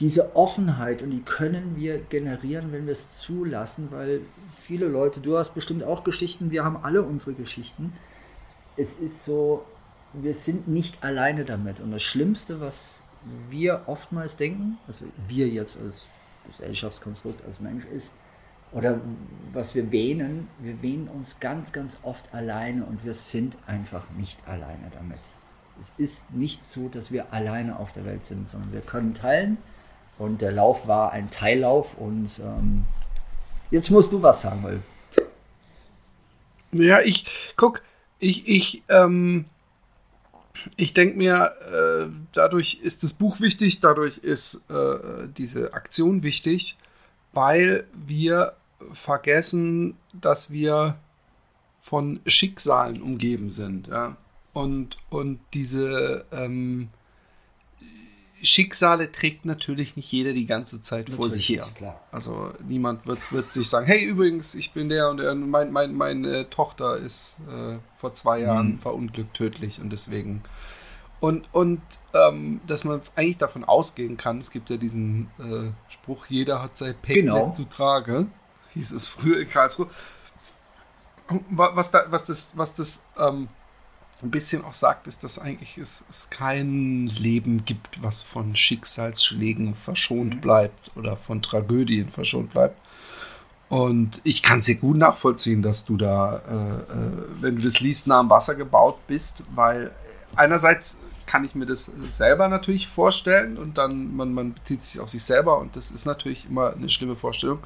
diese 0.00 0.36
Offenheit 0.36 1.02
und 1.02 1.10
die 1.10 1.22
können 1.22 1.74
wir 1.76 1.98
generieren, 1.98 2.70
wenn 2.70 2.84
wir 2.84 2.92
es 2.92 3.10
zulassen, 3.18 3.88
weil 3.90 4.20
viele 4.60 4.88
Leute, 4.88 5.20
du 5.20 5.38
hast 5.38 5.54
bestimmt 5.54 5.84
auch 5.84 6.04
Geschichten, 6.04 6.50
wir 6.50 6.64
haben 6.64 6.76
alle 6.82 7.02
unsere 7.02 7.32
Geschichten. 7.32 7.94
Es 8.76 8.92
ist 8.92 9.24
so, 9.24 9.64
wir 10.12 10.34
sind 10.34 10.68
nicht 10.68 11.02
alleine 11.02 11.46
damit. 11.46 11.80
Und 11.80 11.92
das 11.92 12.02
Schlimmste, 12.02 12.60
was 12.60 13.04
wir 13.48 13.84
oftmals 13.86 14.36
denken, 14.36 14.76
also 14.86 15.06
wir 15.28 15.48
jetzt 15.48 15.78
als 15.82 16.04
Gesellschaftskonstrukt, 16.48 17.42
als 17.46 17.58
Mensch, 17.60 17.84
ist, 17.86 18.10
oder 18.76 19.00
was 19.54 19.74
wir 19.74 19.90
wähnen, 19.90 20.48
wir 20.58 20.82
wähnen 20.82 21.08
uns 21.08 21.36
ganz, 21.40 21.72
ganz 21.72 21.96
oft 22.02 22.22
alleine 22.34 22.84
und 22.84 23.02
wir 23.04 23.14
sind 23.14 23.56
einfach 23.66 24.04
nicht 24.18 24.38
alleine 24.46 24.92
damit. 24.92 25.18
Es 25.80 25.94
ist 25.96 26.30
nicht 26.34 26.68
so, 26.68 26.88
dass 26.88 27.10
wir 27.10 27.32
alleine 27.32 27.78
auf 27.78 27.92
der 27.94 28.04
Welt 28.04 28.22
sind, 28.22 28.48
sondern 28.48 28.74
wir 28.74 28.82
können 28.82 29.14
teilen 29.14 29.56
und 30.18 30.42
der 30.42 30.52
Lauf 30.52 30.86
war 30.86 31.12
ein 31.12 31.30
Teillauf 31.30 31.96
und 31.96 32.38
ähm, 32.38 32.84
jetzt 33.70 33.90
musst 33.90 34.12
du 34.12 34.22
was 34.22 34.42
sagen, 34.42 34.62
weil. 34.62 34.82
Ja, 36.72 37.00
ich, 37.00 37.24
guck, 37.56 37.80
ich, 38.18 38.46
ich, 38.46 38.82
ähm, 38.90 39.46
ich 40.76 40.92
denke 40.92 41.16
mir, 41.16 41.54
äh, 41.72 42.10
dadurch 42.32 42.80
ist 42.82 43.04
das 43.04 43.14
Buch 43.14 43.40
wichtig, 43.40 43.80
dadurch 43.80 44.18
ist 44.18 44.64
äh, 44.68 45.28
diese 45.34 45.72
Aktion 45.72 46.22
wichtig 46.22 46.76
weil 47.36 47.84
wir 47.92 48.54
vergessen, 48.92 49.96
dass 50.12 50.50
wir 50.50 50.96
von 51.80 52.20
Schicksalen 52.26 53.00
umgeben 53.00 53.50
sind. 53.50 53.88
Ja? 53.88 54.16
Und, 54.52 54.98
und 55.10 55.40
diese 55.54 56.24
ähm, 56.32 56.88
Schicksale 58.42 59.10
trägt 59.12 59.44
natürlich 59.44 59.96
nicht 59.96 60.10
jeder 60.10 60.32
die 60.32 60.44
ganze 60.44 60.80
Zeit 60.80 61.00
natürlich, 61.00 61.16
vor 61.16 61.30
sich 61.30 61.48
her. 61.48 61.68
Klar. 61.74 62.00
Also 62.10 62.52
niemand 62.66 63.06
wird, 63.06 63.32
wird 63.32 63.52
sich 63.52 63.68
sagen, 63.68 63.86
hey 63.86 64.04
übrigens, 64.04 64.54
ich 64.54 64.72
bin 64.72 64.88
der 64.88 65.10
und 65.10 65.18
der, 65.18 65.34
mein, 65.34 65.72
mein, 65.72 65.94
meine 65.94 66.48
Tochter 66.50 66.96
ist 66.96 67.38
äh, 67.48 67.78
vor 67.96 68.14
zwei 68.14 68.40
Jahren 68.40 68.72
mhm. 68.72 68.78
verunglückt 68.78 69.34
tödlich 69.34 69.80
und 69.80 69.92
deswegen 69.92 70.42
und, 71.18 71.48
und 71.52 71.80
ähm, 72.12 72.60
dass 72.66 72.84
man 72.84 73.00
eigentlich 73.14 73.38
davon 73.38 73.64
ausgehen 73.64 74.16
kann, 74.16 74.38
es 74.38 74.50
gibt 74.50 74.68
ja 74.68 74.76
diesen 74.76 75.30
äh, 75.38 75.72
Spruch, 75.90 76.26
jeder 76.26 76.62
hat 76.62 76.76
sein 76.76 76.94
Päckchen 77.00 77.26
genau. 77.26 77.50
zu 77.50 77.64
tragen, 77.64 78.30
hieß 78.76 78.92
es 78.92 79.08
früher 79.08 79.40
in 79.40 79.50
Karlsruhe. 79.50 79.88
Was, 81.50 81.90
da, 81.90 82.04
was 82.10 82.24
das, 82.24 82.52
was 82.54 82.74
das 82.74 83.04
ähm, 83.18 83.48
ein 84.22 84.30
bisschen 84.30 84.64
auch 84.64 84.72
sagt, 84.72 85.06
ist, 85.06 85.24
dass 85.24 85.38
eigentlich 85.38 85.76
es, 85.76 86.04
es 86.08 86.30
kein 86.30 87.06
Leben 87.06 87.64
gibt, 87.64 88.02
was 88.02 88.22
von 88.22 88.54
Schicksalsschlägen 88.54 89.74
verschont 89.74 90.36
mhm. 90.36 90.40
bleibt 90.40 90.92
oder 90.96 91.16
von 91.16 91.42
Tragödien 91.42 92.08
verschont 92.08 92.50
bleibt. 92.50 92.80
Und 93.68 94.20
ich 94.22 94.44
kann 94.44 94.62
sehr 94.62 94.76
gut 94.76 94.96
nachvollziehen, 94.96 95.60
dass 95.60 95.84
du 95.84 95.96
da, 95.96 96.36
äh, 96.48 96.92
äh, 96.92 97.40
wenn 97.40 97.56
du 97.56 97.62
das 97.62 97.80
liest, 97.80 98.06
nah 98.06 98.20
am 98.20 98.30
Wasser 98.30 98.54
gebaut 98.54 98.98
bist, 99.08 99.42
weil 99.50 99.90
einerseits 100.36 101.02
kann 101.26 101.44
ich 101.44 101.56
mir 101.56 101.66
das 101.66 101.90
selber 102.12 102.48
natürlich 102.48 102.86
vorstellen 102.86 103.58
und 103.58 103.76
dann 103.76 104.14
man, 104.14 104.32
man 104.32 104.54
bezieht 104.54 104.84
sich 104.84 105.00
auf 105.00 105.08
sich 105.08 105.24
selber 105.24 105.58
und 105.58 105.74
das 105.74 105.90
ist 105.90 106.06
natürlich 106.06 106.48
immer 106.48 106.72
eine 106.74 106.88
schlimme 106.88 107.16
Vorstellung. 107.16 107.58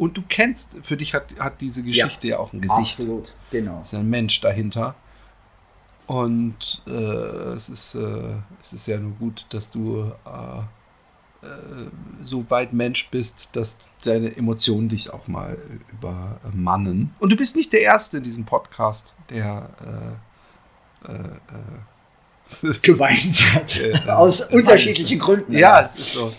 Und 0.00 0.16
du 0.16 0.22
kennst, 0.26 0.78
für 0.80 0.96
dich 0.96 1.12
hat, 1.12 1.38
hat 1.38 1.60
diese 1.60 1.82
Geschichte 1.82 2.26
ja, 2.26 2.36
ja 2.36 2.40
auch 2.40 2.54
ein 2.54 2.62
Gesicht. 2.62 2.98
Absolut, 3.00 3.34
genau. 3.50 3.80
Es 3.82 3.88
ist 3.88 3.98
ein 3.98 4.08
Mensch 4.08 4.40
dahinter. 4.40 4.94
Und 6.06 6.82
äh, 6.86 6.90
es, 6.90 7.68
ist, 7.68 7.96
äh, 7.96 8.36
es 8.62 8.72
ist 8.72 8.86
ja 8.86 8.96
nur 8.96 9.12
gut, 9.12 9.44
dass 9.50 9.70
du 9.70 10.10
äh, 10.24 11.46
äh 11.46 11.90
so 12.22 12.50
weit 12.50 12.72
Mensch 12.72 13.10
bist, 13.10 13.50
dass 13.52 13.76
deine 14.02 14.34
Emotionen 14.34 14.88
dich 14.88 15.12
auch 15.12 15.28
mal 15.28 15.58
übermannen. 15.92 17.14
Und 17.18 17.30
du 17.30 17.36
bist 17.36 17.54
nicht 17.54 17.70
der 17.74 17.82
Erste 17.82 18.16
in 18.16 18.22
diesem 18.22 18.46
Podcast, 18.46 19.12
der 19.28 19.68
äh, 21.04 21.12
äh, 21.12 22.74
geweint 22.80 23.54
hat. 23.54 23.78
Aus 24.08 24.40
unterschiedlichen 24.40 25.18
Gründen. 25.18 25.52
Ja, 25.52 25.82
es 25.82 25.94
ist 25.94 26.14
so. 26.14 26.32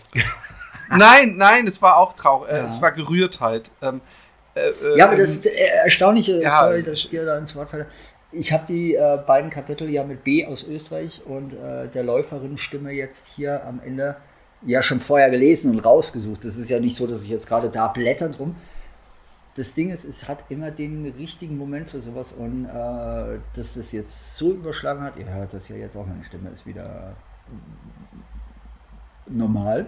Nein, 0.98 1.36
nein, 1.38 1.68
es 1.68 1.82
war 1.82 1.98
auch 1.98 2.14
traurig. 2.14 2.52
Äh, 2.52 2.58
ja. 2.58 2.66
Es 2.66 2.82
war 2.82 2.92
Gerührtheit. 2.92 3.72
Ähm, 3.82 4.02
äh, 4.54 4.70
äh, 4.70 4.98
ja, 4.98 5.06
aber 5.06 5.16
das 5.16 5.46
ähm, 5.46 5.52
Erstaunliche, 5.84 6.42
ja, 6.42 6.60
sorry, 6.60 6.84
dass 6.84 6.94
ich 6.96 7.10
dir 7.10 7.26
da 7.26 7.38
ins 7.38 7.56
Wort 7.56 7.70
falle. 7.70 7.88
Ich 8.32 8.54
habe 8.54 8.66
die 8.68 8.96
äh, 8.96 9.20
beiden 9.26 9.50
Kapitel 9.50 9.90
ja 9.90 10.04
mit 10.04 10.24
B 10.24 10.46
aus 10.46 10.64
Österreich 10.64 11.22
und 11.26 11.54
äh, 11.54 11.88
der 11.90 12.04
Läuferin-Stimme 12.04 12.92
jetzt 12.92 13.22
hier 13.36 13.66
am 13.66 13.82
Ende 13.86 14.16
ja 14.66 14.82
schon 14.82 15.00
vorher 15.00 15.30
gelesen 15.30 15.72
und 15.72 15.80
rausgesucht. 15.80 16.46
Das 16.46 16.56
ist 16.56 16.70
ja 16.70 16.80
nicht 16.80 16.96
so, 16.96 17.08
dass 17.08 17.24
ich 17.24 17.30
jetzt 17.30 17.48
gerade 17.48 17.70
da 17.70 17.88
blätter 17.88 18.30
drum 18.30 18.56
das 19.56 19.74
Ding 19.74 19.90
ist, 19.90 20.06
es 20.06 20.28
hat 20.28 20.46
immer 20.50 20.72
den 20.72 21.06
richtigen 21.18 21.58
Moment 21.58 21.90
für 21.90 22.02
sowas 22.02 22.32
und 22.32 22.66
äh, 22.66 23.40
dass 23.54 23.74
das 23.74 23.92
jetzt 23.92 24.38
so 24.38 24.52
überschlagen 24.52 25.04
hat, 25.04 25.18
ihr 25.18 25.30
hört 25.30 25.54
das 25.54 25.68
ja 25.68 25.76
jetzt 25.76 25.98
auch, 25.98 26.06
meine 26.06 26.24
Stimme 26.24 26.50
ist 26.50 26.66
wieder 26.66 27.16
normal. 29.28 29.88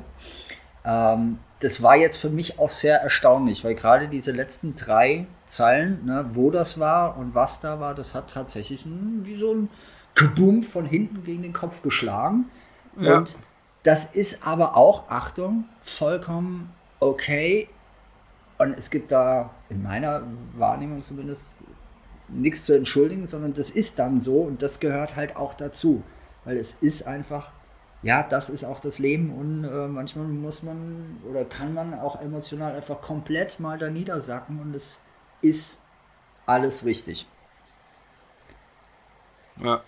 Ähm, 0.85 1.39
das 1.59 1.81
war 1.81 1.95
jetzt 1.95 2.17
für 2.17 2.29
mich 2.29 2.59
auch 2.59 2.69
sehr 2.69 3.01
erstaunlich, 3.01 3.63
weil 3.63 3.75
gerade 3.75 4.09
diese 4.09 4.31
letzten 4.31 4.75
drei 4.75 5.27
Zeilen, 5.45 6.05
ne, 6.05 6.25
wo 6.33 6.51
das 6.51 6.79
war 6.79 7.17
und 7.17 7.35
was 7.35 7.61
da 7.61 7.79
war, 7.79 7.95
das 7.95 8.13
hat 8.13 8.31
tatsächlich 8.31 8.85
ein, 8.85 9.21
wie 9.23 9.37
so 9.37 9.53
ein 9.53 9.69
Kabum 10.13 10.63
von 10.63 10.85
hinten 10.85 11.23
gegen 11.23 11.41
den 11.41 11.53
Kopf 11.53 11.81
geschlagen. 11.81 12.45
Ja. 12.99 13.17
Und 13.17 13.37
das 13.83 14.05
ist 14.05 14.45
aber 14.45 14.75
auch, 14.75 15.09
Achtung, 15.09 15.65
vollkommen 15.81 16.73
okay 16.99 17.69
und 18.57 18.77
es 18.77 18.89
gibt 18.89 19.11
da 19.11 19.49
in 19.69 19.83
meiner 19.83 20.23
Wahrnehmung 20.55 21.01
zumindest 21.01 21.45
nichts 22.29 22.65
zu 22.65 22.73
entschuldigen, 22.73 23.27
sondern 23.27 23.53
das 23.53 23.69
ist 23.69 23.99
dann 23.99 24.21
so 24.21 24.41
und 24.41 24.61
das 24.61 24.79
gehört 24.79 25.15
halt 25.15 25.35
auch 25.35 25.53
dazu. 25.53 26.03
Weil 26.45 26.57
es 26.57 26.75
ist 26.81 27.07
einfach, 27.07 27.51
ja, 28.03 28.21
das 28.21 28.49
ist 28.49 28.65
auch 28.65 28.79
das 28.79 28.99
Leben 28.99 29.33
und 29.33 29.63
äh, 29.63 29.87
manchmal 29.87 30.25
muss 30.25 30.61
man 30.61 31.17
oder 31.29 31.45
kann 31.45 31.73
man 31.73 31.93
auch 31.93 32.21
emotional 32.21 32.75
einfach 32.75 33.01
komplett 33.01 33.59
mal 33.59 33.77
da 33.77 33.89
niedersacken 33.89 34.59
und 34.59 34.75
es 34.75 34.99
ist 35.41 35.79
alles 36.45 36.85
richtig. 36.85 37.25
Ja. 39.61 39.81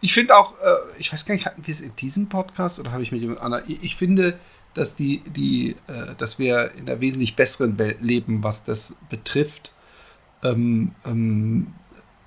Ich 0.00 0.14
finde 0.14 0.36
auch, 0.36 0.52
äh, 0.60 0.76
ich 0.98 1.12
weiß 1.12 1.26
gar 1.26 1.34
nicht, 1.34 1.46
hatten 1.46 1.66
wir 1.66 1.72
es 1.72 1.80
in 1.80 1.96
diesem 1.96 2.28
Podcast 2.28 2.78
oder 2.78 2.92
habe 2.92 3.02
ich 3.02 3.10
mit 3.10 3.20
jemand 3.20 3.40
anderem? 3.40 3.64
Ich, 3.66 3.82
ich 3.82 3.96
finde, 3.96 4.38
dass 4.74 4.94
die, 4.94 5.20
die, 5.26 5.76
äh, 5.88 6.14
dass 6.16 6.38
wir 6.38 6.72
in 6.72 6.88
einer 6.88 7.00
wesentlich 7.00 7.34
besseren 7.34 7.78
Welt 7.78 8.02
leben, 8.02 8.44
was 8.44 8.62
das 8.62 8.96
betrifft. 9.08 9.72
Ähm, 10.44 10.94
ähm, 11.04 11.74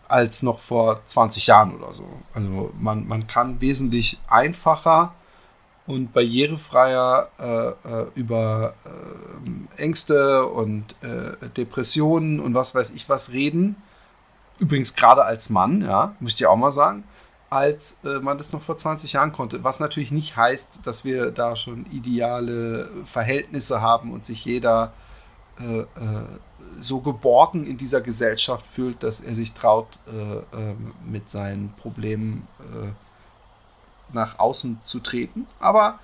als 0.10 0.44
noch 0.44 0.60
vor 0.60 1.00
20 1.06 1.48
Jahren 1.48 1.76
oder 1.76 1.94
so. 1.94 2.04
Also 2.34 2.72
man, 2.80 3.08
man 3.08 3.28
kann 3.28 3.62
wesentlich 3.62 4.20
einfacher 4.28 5.14
und 5.88 6.14
barrierefreier 6.14 7.30
äh, 7.40 7.90
äh, 7.90 8.06
über 8.16 8.74
äh, 8.86 9.82
Ängste 9.82 10.46
und 10.46 10.96
äh, 11.04 11.50
Depressionen 11.50 12.40
und 12.40 12.54
was 12.54 12.76
weiß 12.76 12.92
ich 12.92 13.08
was 13.10 13.32
reden. 13.32 13.76
Übrigens 14.60 14.96
gerade 14.96 15.24
als 15.24 15.50
Mann, 15.50 15.82
ja, 15.82 16.16
möchte 16.20 16.44
ich 16.44 16.48
auch 16.48 16.58
mal 16.58 16.72
sagen, 16.72 17.06
als 17.50 18.00
äh, 18.04 18.20
man 18.20 18.38
das 18.38 18.54
noch 18.54 18.62
vor 18.62 18.78
20 18.78 19.14
Jahren 19.14 19.32
konnte. 19.32 19.64
Was 19.64 19.80
natürlich 19.80 20.12
nicht 20.12 20.38
heißt, 20.38 20.82
dass 20.84 21.06
wir 21.06 21.32
da 21.32 21.56
schon 21.56 21.86
ideale 21.92 22.90
Verhältnisse 23.04 23.82
haben 23.82 24.12
und 24.12 24.26
sich 24.26 24.46
jeder 24.46 24.94
äh, 25.60 25.86
so 26.80 27.00
geborgen 27.02 27.66
in 27.66 27.78
dieser 27.78 28.02
Gesellschaft 28.02 28.66
fühlt, 28.66 29.04
dass 29.04 29.20
er 29.20 29.36
sich 29.36 29.54
traut, 29.54 30.00
ähm, 30.08 30.94
mit 31.06 31.30
seinen 31.30 31.74
Problemen 31.74 32.48
nach 34.14 34.40
außen 34.40 34.80
zu 34.84 35.00
treten. 35.00 35.46
Aber 35.60 36.00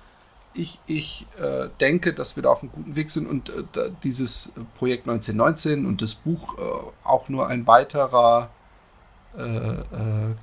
ich, 0.56 0.78
ich 0.86 1.26
äh, 1.38 1.68
denke, 1.80 2.12
dass 2.12 2.36
wir 2.36 2.42
da 2.42 2.50
auf 2.50 2.62
einem 2.62 2.72
guten 2.72 2.96
Weg 2.96 3.10
sind 3.10 3.26
und 3.26 3.50
äh, 3.50 3.90
dieses 4.02 4.52
Projekt 4.78 5.08
1919 5.08 5.86
und 5.86 6.02
das 6.02 6.14
Buch 6.14 6.56
äh, 6.58 7.06
auch 7.06 7.28
nur 7.28 7.48
ein 7.48 7.66
weiterer 7.66 8.48
äh, 9.36 9.42
äh, 9.42 9.82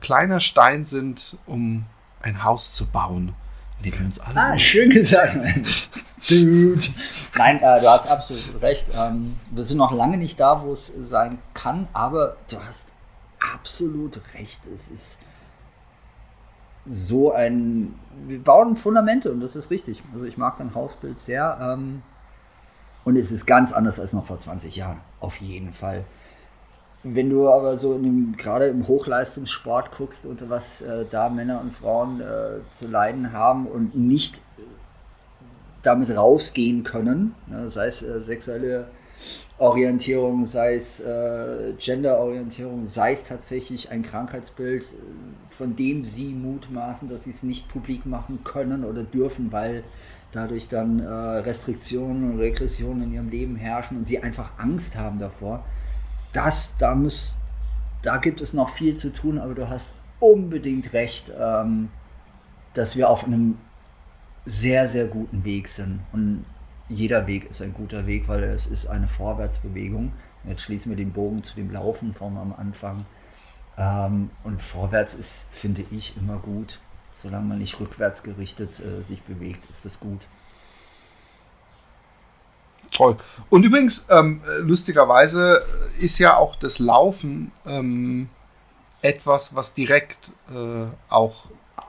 kleiner 0.02 0.40
Stein 0.40 0.86
sind, 0.86 1.38
um 1.46 1.86
ein 2.22 2.44
Haus 2.44 2.74
zu 2.74 2.86
bauen, 2.86 3.34
in 3.80 3.92
dem 3.92 4.00
wir 4.00 4.06
uns 4.06 4.20
alle. 4.20 4.40
Ah, 4.40 4.60
schön 4.60 4.90
gesagt, 4.90 5.38
Dude. 6.30 6.84
Nein, 7.38 7.58
äh, 7.58 7.82
du 7.82 7.90
hast 7.90 8.08
absolut 8.08 8.62
recht. 8.62 8.88
Ähm, 8.96 9.38
wir 9.52 9.64
sind 9.64 9.78
noch 9.78 9.92
lange 9.92 10.18
nicht 10.18 10.40
da, 10.40 10.64
wo 10.64 10.72
es 10.72 10.94
sein 10.98 11.40
kann, 11.54 11.88
aber 11.92 12.38
du 12.50 12.58
hast 12.60 12.88
absolut 13.54 14.22
recht. 14.34 14.62
Es 14.74 14.88
ist 14.88 15.20
so 16.86 17.34
ein. 17.34 17.96
Wir 18.28 18.42
bauen 18.42 18.78
Fundamente 18.78 19.32
und 19.32 19.42
das 19.42 19.56
ist 19.56 19.70
richtig. 19.70 20.02
Also 20.14 20.26
ich 20.26 20.38
mag 20.38 20.58
dein 20.58 20.74
Hausbild 20.76 21.20
sehr. 21.20 21.58
Ähm, 21.62 22.04
und 23.04 23.18
es 23.18 23.32
ist 23.32 23.46
ganz 23.46 23.74
anders 23.74 24.00
als 24.00 24.14
noch 24.14 24.26
vor 24.26 24.40
20 24.40 24.78
Jahren. 24.78 25.02
Auf 25.20 25.38
jeden 25.38 25.74
Fall. 25.74 26.06
Wenn 27.04 27.30
du 27.30 27.50
aber 27.50 27.78
so 27.78 27.98
dem, 27.98 28.36
gerade 28.38 28.68
im 28.68 28.88
Hochleistungssport 28.88 29.92
guckst, 29.98 30.26
unter 30.26 30.50
was 30.50 30.82
äh, 30.82 31.06
da 31.12 31.30
Männer 31.30 31.60
und 31.60 31.76
Frauen 31.76 32.22
äh, 32.22 32.62
zu 32.72 32.88
leiden 32.88 33.34
haben 33.34 33.68
und 33.68 33.96
nicht 33.96 34.40
damit 35.82 36.16
rausgehen 36.16 36.84
können, 36.84 37.36
ne, 37.48 37.70
sei 37.70 37.88
es 37.88 38.02
äh, 38.02 38.22
sexuelle 38.22 38.88
Orientierung, 39.58 40.46
sei 40.46 40.76
es 40.76 41.00
äh, 41.00 41.74
Genderorientierung, 41.78 42.88
sei 42.88 43.12
es 43.12 43.26
tatsächlich 43.26 43.92
ein 43.92 44.04
Krankheitsbild, 44.04 44.84
äh, 44.84 44.96
von 45.50 45.76
dem 45.76 46.06
sie 46.06 46.34
mutmaßen, 46.34 47.10
dass 47.10 47.26
sie 47.26 47.30
es 47.30 47.44
nicht 47.44 47.70
publik 47.70 48.06
machen 48.06 48.44
können 48.44 48.84
oder 48.86 49.04
dürfen, 49.04 49.52
weil 49.52 49.84
dadurch 50.32 50.68
dann 50.68 51.00
äh, 51.00 51.08
Restriktionen 51.08 52.32
und 52.32 52.40
Regressionen 52.40 53.04
in 53.04 53.14
ihrem 53.14 53.30
Leben 53.30 53.56
herrschen 53.56 53.98
und 53.98 54.08
sie 54.08 54.20
einfach 54.20 54.58
Angst 54.58 54.98
haben 54.98 55.20
davor. 55.20 55.64
Das, 56.34 56.76
da 56.78 56.96
muss, 56.96 57.36
da 58.02 58.18
gibt 58.18 58.42
es 58.42 58.54
noch 58.54 58.70
viel 58.70 58.98
zu 58.98 59.14
tun, 59.14 59.38
aber 59.38 59.54
du 59.54 59.70
hast 59.70 59.88
unbedingt 60.20 60.94
recht, 60.94 61.32
ähm, 61.40 61.90
dass 62.74 62.96
wir 62.98 63.10
auf 63.10 63.24
einem 63.24 63.58
sehr, 64.46 64.88
sehr 64.88 65.08
guten 65.08 65.46
Weg 65.46 65.68
sind. 65.68 66.02
Und 66.12 66.46
jeder 66.90 67.28
Weg 67.28 67.50
ist 67.50 67.62
ein 67.62 67.74
guter 67.74 68.08
Weg, 68.08 68.28
weil 68.28 68.44
es 68.44 68.68
ist 68.68 68.88
eine 68.88 69.08
Vorwärtsbewegung. 69.08 70.12
Jetzt 70.44 70.64
schließen 70.64 70.92
wir 70.92 70.98
den 70.98 71.14
Bogen 71.14 71.44
zu 71.44 71.56
dem 71.56 71.72
Laufen 71.72 72.14
vom 72.14 72.38
am 72.38 72.54
Anfang. 72.54 73.06
Ähm, 73.78 74.30
und 74.44 74.62
vorwärts 74.62 75.14
ist, 75.14 75.46
finde 75.52 75.84
ich, 75.92 76.18
immer 76.18 76.38
gut. 76.38 76.80
Solange 77.22 77.48
man 77.48 77.60
nicht 77.60 77.80
rückwärts 77.80 78.24
gerichtet 78.24 78.80
äh, 78.80 79.02
sich 79.02 79.22
bewegt, 79.22 79.70
ist 79.70 79.86
das 79.86 80.00
gut. 80.00 80.22
Toll. 82.94 83.18
Und 83.50 83.64
übrigens, 83.64 84.08
ähm, 84.10 84.42
lustigerweise 84.60 85.66
ist 86.00 86.20
ja 86.20 86.38
auch 86.38 86.56
das 86.56 86.80
Laufen 86.80 87.52
ähm, 87.66 88.30
etwas, 89.02 89.56
was 89.56 89.74
direkt 89.74 90.32
äh, 90.50 90.86
auch 91.10 91.46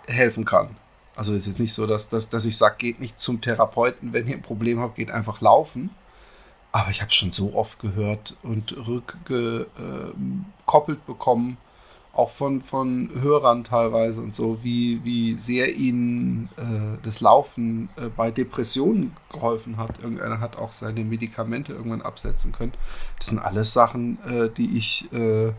helfen 0.06 0.44
kann. 0.44 0.76
Also 1.16 1.34
ist 1.34 1.46
jetzt 1.46 1.60
nicht 1.60 1.72
so, 1.72 1.86
dass, 1.86 2.08
dass, 2.08 2.28
dass 2.28 2.44
ich 2.44 2.56
sage, 2.56 2.76
geht 2.78 3.00
nicht 3.00 3.18
zum 3.18 3.40
Therapeuten, 3.40 4.12
wenn 4.12 4.26
ihr 4.26 4.34
ein 4.34 4.42
Problem 4.42 4.80
habt, 4.80 4.96
geht 4.96 5.10
einfach 5.10 5.40
laufen. 5.40 5.90
Aber 6.72 6.90
ich 6.90 7.02
habe 7.02 7.10
es 7.10 7.14
schon 7.14 7.30
so 7.30 7.54
oft 7.54 7.78
gehört 7.78 8.36
und 8.42 8.76
rückgekoppelt 8.76 11.06
bekommen, 11.06 11.56
auch 12.14 12.30
von, 12.30 12.62
von 12.62 13.10
Hörern 13.20 13.64
teilweise 13.64 14.20
und 14.20 14.34
so, 14.34 14.62
wie, 14.62 15.02
wie 15.04 15.34
sehr 15.34 15.74
ihnen 15.74 16.48
äh, 16.56 16.98
das 17.02 17.20
Laufen 17.20 17.88
äh, 17.96 18.08
bei 18.08 18.30
Depressionen 18.30 19.16
geholfen 19.32 19.76
hat. 19.76 19.98
Irgendeiner 20.02 20.40
hat 20.40 20.56
auch 20.56 20.72
seine 20.72 21.04
Medikamente 21.04 21.72
irgendwann 21.72 22.02
absetzen 22.02 22.52
können. 22.52 22.72
Das 23.18 23.28
sind 23.28 23.40
alles 23.40 23.72
Sachen, 23.72 24.18
äh, 24.24 24.48
die 24.48 24.76
ich 24.76 25.12
äh, 25.12 25.48
äh, 25.48 25.52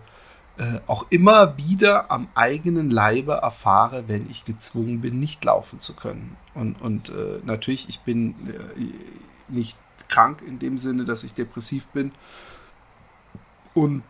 auch 0.88 1.06
immer 1.10 1.58
wieder 1.58 2.10
am 2.10 2.30
eigenen 2.36 2.89
Leibe 2.89 3.34
erfahre, 3.34 4.06
wenn 4.08 4.30
ich 4.30 4.45
gezwungen 4.45 5.01
bin, 5.01 5.20
nicht 5.20 5.43
laufen 5.43 5.80
zu 5.80 5.93
können. 5.93 6.38
Und, 6.53 6.82
und 6.82 7.10
äh, 7.10 7.39
natürlich, 7.43 7.89
ich 7.89 7.99
bin 7.99 8.36
nicht 9.49 9.78
krank 10.08 10.41
in 10.41 10.60
dem 10.60 10.78
Sinne, 10.78 11.03
dass 11.03 11.26
ich 11.26 11.34
depressiv 11.34 11.88
bin. 11.88 12.14
Und 13.74 14.03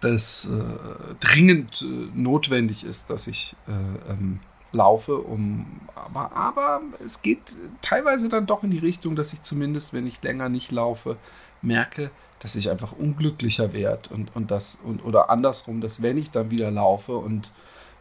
das 0.00 0.50
äh, 0.50 1.14
dringend 1.20 1.84
notwendig 2.14 2.84
ist, 2.84 3.10
dass 3.10 3.26
ich 3.26 3.54
ähm, 3.68 4.40
laufe, 4.72 5.18
um 5.18 5.80
aber, 5.94 6.32
aber 6.34 6.80
es 7.04 7.22
geht 7.22 7.56
teilweise 7.82 8.28
dann 8.28 8.46
doch 8.46 8.62
in 8.62 8.70
die 8.70 8.78
Richtung, 8.78 9.16
dass 9.16 9.32
ich 9.32 9.42
zumindest, 9.42 9.92
wenn 9.92 10.06
ich 10.06 10.22
länger 10.22 10.48
nicht 10.48 10.70
laufe, 10.70 11.16
merke, 11.62 12.10
dass 12.38 12.56
ich 12.56 12.70
einfach 12.70 12.92
unglücklicher 12.92 13.72
werde 13.72 14.14
und, 14.14 14.34
und 14.34 14.50
das 14.50 14.78
und 14.82 15.04
oder 15.04 15.28
andersrum, 15.28 15.80
dass 15.80 16.02
wenn 16.02 16.16
ich 16.16 16.30
dann 16.30 16.50
wieder 16.50 16.70
laufe 16.70 17.16
und 17.16 17.52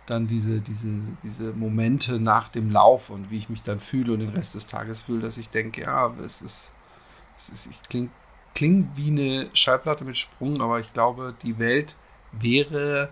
dann 0.06 0.28
diese, 0.28 0.62
diese, 0.62 0.88
diese 1.24 1.54
Momente 1.54 2.20
nach 2.20 2.48
dem 2.48 2.72
Lauf 2.72 3.10
und 3.10 3.30
wie 3.30 3.38
ich 3.38 3.50
mich 3.50 3.62
dann 3.62 3.80
fühle 3.80 4.14
und 4.14 4.20
den 4.20 4.30
Rest 4.30 4.56
des 4.56 4.66
Tages 4.66 5.02
fühle, 5.02 5.22
dass 5.22 5.38
ich 5.38 5.50
denke, 5.50 5.82
ja, 5.82 6.12
es 6.24 6.42
ist, 6.42 6.74
es 7.38 7.50
ist 7.50 7.68
ich 7.68 7.82
klinge 7.84 8.10
kling 8.56 8.90
wie 8.96 9.10
eine 9.10 9.50
Schallplatte 9.54 10.04
mit 10.04 10.18
Sprung, 10.18 10.62
aber 10.62 10.80
ich 10.80 10.94
glaube, 10.94 11.36
die 11.44 11.60
Welt 11.60 11.96
wäre 12.32 13.10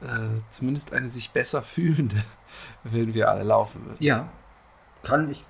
äh, 0.00 0.40
zumindest 0.50 0.92
eine 0.92 1.08
sich 1.08 1.30
besser 1.30 1.62
fühlende, 1.62 2.22
wenn 2.84 3.14
wir 3.14 3.30
alle 3.30 3.44
laufen 3.44 3.84
würden. 3.86 3.96
Ja, 4.00 4.28
kann 5.02 5.30
ich 5.30 5.44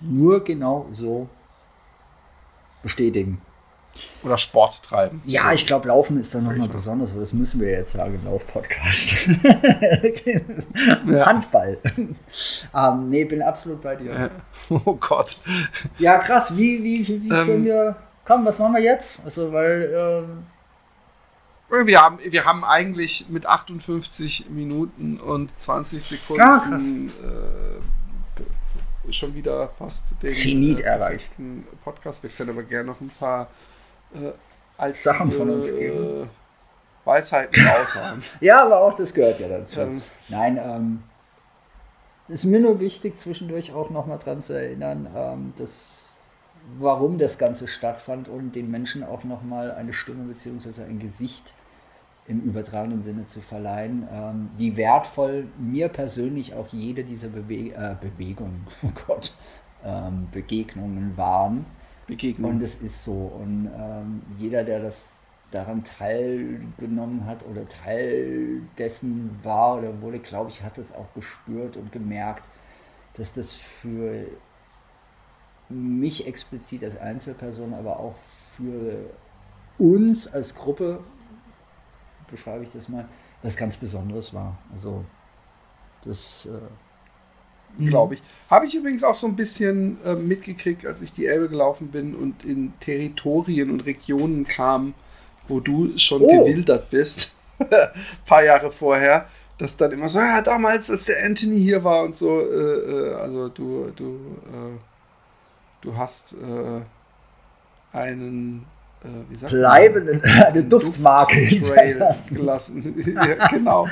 nur 0.00 0.42
genau 0.44 0.88
so 0.92 1.28
bestätigen. 2.82 3.40
Oder 4.22 4.38
Sport 4.38 4.82
treiben. 4.82 5.20
Ja, 5.24 5.52
ich 5.52 5.66
glaube, 5.66 5.88
Laufen 5.88 6.18
ist 6.18 6.34
dann 6.34 6.44
nochmal 6.44 6.68
besonders. 6.68 7.14
Das 7.14 7.32
müssen 7.32 7.60
wir 7.60 7.70
jetzt 7.70 7.92
sagen 7.92 8.14
im 8.14 8.24
Lauf-Podcast. 8.24 9.14
ja. 11.06 11.26
Handball. 11.26 11.78
ähm, 12.74 13.10
nee, 13.10 13.24
bin 13.24 13.42
absolut 13.42 13.82
bei 13.82 13.96
dir. 13.96 14.30
Oh 14.70 14.94
Gott. 14.94 15.36
Ja, 15.98 16.18
krass. 16.18 16.56
Wie, 16.56 16.82
wie, 16.82 17.06
wie, 17.06 17.22
wie 17.24 17.30
ähm, 17.30 17.64
wir. 17.64 17.96
Komm, 18.24 18.44
was 18.46 18.58
machen 18.58 18.74
wir 18.74 18.82
jetzt? 18.82 19.18
Also, 19.24 19.52
weil. 19.52 19.92
Ähm, 19.94 20.46
wir 21.86 22.00
haben, 22.02 22.18
wir 22.22 22.44
haben 22.44 22.64
eigentlich 22.64 23.26
mit 23.28 23.46
58 23.46 24.50
Minuten 24.50 25.18
und 25.18 25.50
20 25.58 26.02
Sekunden 26.02 26.40
ja, 26.42 26.78
äh, 29.06 29.12
schon 29.12 29.34
wieder 29.34 29.70
fast 29.78 30.12
den 30.22 30.30
Zenit 30.30 30.80
äh, 30.80 30.84
erreicht. 30.84 31.30
Podcast. 31.82 32.22
Wir 32.22 32.30
können 32.30 32.50
aber 32.50 32.62
gerne 32.62 32.90
noch 32.90 33.00
ein 33.00 33.10
paar 33.18 33.48
äh, 34.14 34.32
als 34.76 35.02
Sachen 35.02 35.30
von 35.32 35.50
uns 35.50 35.66
geben. 35.66 36.22
Äh, 36.22 36.26
Weisheiten 37.04 37.66
raushauen. 37.66 38.22
ja, 38.40 38.62
aber 38.62 38.80
auch 38.80 38.94
das 38.94 39.12
gehört 39.12 39.40
ja 39.40 39.48
dazu. 39.48 39.80
Ähm, 39.80 40.02
Nein, 40.28 40.58
ähm, 40.62 41.02
ist 42.28 42.44
mir 42.44 42.60
nur 42.60 42.80
wichtig, 42.80 43.16
zwischendurch 43.16 43.72
auch 43.72 43.90
nochmal 43.90 44.18
dran 44.18 44.40
zu 44.40 44.54
erinnern, 44.54 45.08
ähm, 45.14 45.52
dass, 45.56 46.20
warum 46.78 47.18
das 47.18 47.38
Ganze 47.38 47.66
stattfand 47.66 48.28
und 48.28 48.54
den 48.54 48.70
Menschen 48.70 49.02
auch 49.02 49.24
nochmal 49.24 49.72
eine 49.72 49.92
Stimme 49.92 50.32
bzw. 50.32 50.84
ein 50.84 51.00
Gesicht 51.00 51.52
im 52.28 52.40
übertragenen 52.40 53.02
Sinne 53.02 53.26
zu 53.26 53.40
verleihen, 53.40 54.06
ähm, 54.12 54.50
wie 54.56 54.76
wertvoll 54.76 55.48
mir 55.58 55.88
persönlich 55.88 56.54
auch 56.54 56.68
jede 56.68 57.02
dieser 57.02 57.28
Bewe 57.28 57.74
äh, 57.74 57.96
Bewegungen, 58.00 58.66
oh 58.82 58.92
Gott, 59.06 59.34
ähm, 59.84 60.28
Begegnungen 60.30 61.16
waren. 61.16 61.66
Begegnung. 62.06 62.52
Und 62.52 62.62
es 62.62 62.76
ist 62.76 63.04
so. 63.04 63.12
Und 63.12 63.70
ähm, 63.74 64.22
jeder, 64.38 64.64
der 64.64 64.80
das 64.80 65.16
daran 65.50 65.84
teilgenommen 65.84 67.26
hat 67.26 67.44
oder 67.46 67.68
Teil 67.68 68.62
dessen 68.78 69.38
war 69.42 69.78
oder 69.78 70.00
wurde, 70.00 70.18
glaube 70.18 70.50
ich, 70.50 70.62
hat 70.62 70.78
das 70.78 70.92
auch 70.92 71.12
gespürt 71.14 71.76
und 71.76 71.92
gemerkt, 71.92 72.48
dass 73.14 73.34
das 73.34 73.54
für 73.54 74.26
mich 75.68 76.26
explizit 76.26 76.82
als 76.84 76.98
Einzelperson, 76.98 77.74
aber 77.74 77.98
auch 78.00 78.14
für 78.56 79.10
uns 79.78 80.26
als 80.26 80.54
Gruppe 80.54 81.00
beschreibe 82.28 82.64
ich 82.64 82.70
das 82.70 82.88
mal, 82.88 83.06
was 83.42 83.56
ganz 83.56 83.76
Besonderes 83.76 84.32
war. 84.32 84.58
Also 84.72 85.04
das 86.04 86.46
äh, 86.46 86.58
glaube 87.78 88.14
ich. 88.14 88.22
Habe 88.50 88.66
ich 88.66 88.74
übrigens 88.74 89.02
auch 89.04 89.14
so 89.14 89.26
ein 89.26 89.36
bisschen 89.36 89.98
äh, 90.04 90.14
mitgekriegt, 90.14 90.86
als 90.86 91.00
ich 91.02 91.12
die 91.12 91.26
Elbe 91.26 91.48
gelaufen 91.48 91.88
bin 91.88 92.14
und 92.14 92.44
in 92.44 92.72
Territorien 92.80 93.70
und 93.70 93.80
Regionen 93.86 94.46
kam, 94.46 94.94
wo 95.48 95.60
du 95.60 95.96
schon 95.98 96.22
Oh. 96.22 96.44
gewildert 96.44 96.90
bist, 96.90 97.36
ein 97.58 97.68
paar 98.26 98.44
Jahre 98.44 98.70
vorher, 98.70 99.26
dass 99.58 99.76
dann 99.76 99.92
immer 99.92 100.08
so, 100.08 100.18
ja, 100.20 100.40
damals, 100.42 100.90
als 100.90 101.06
der 101.06 101.24
Anthony 101.24 101.60
hier 101.60 101.82
war 101.84 102.02
und 102.04 102.16
so, 102.16 102.40
äh, 102.40 102.44
äh, 102.44 103.14
also 103.14 103.48
du, 103.48 103.90
du, 103.94 104.16
äh, 104.46 104.78
du 105.82 105.96
hast 105.96 106.34
äh, 106.34 106.80
einen, 107.96 108.66
äh, 109.04 109.08
wie 109.28 109.34
sagt 109.34 109.52
man? 109.52 109.60
bleibenden, 109.60 110.22
eine 110.24 110.64
Duftmarke 110.64 111.36
hinterlassen. 111.36 112.36
gelassen. 112.36 113.02
ja, 113.14 113.46
genau. 113.48 113.88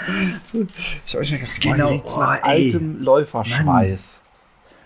Ich 1.07 1.15
habe 1.15 1.21
mich 1.21 1.31
gedacht, 1.31 1.61
Genau. 1.61 1.75
genau, 1.75 1.91
jetzt 1.93 2.19
nach 2.19 2.39
Oh, 2.43 2.47
ey. 2.49 2.65
altem 2.67 3.03
Läuferschweiß. 3.03 4.23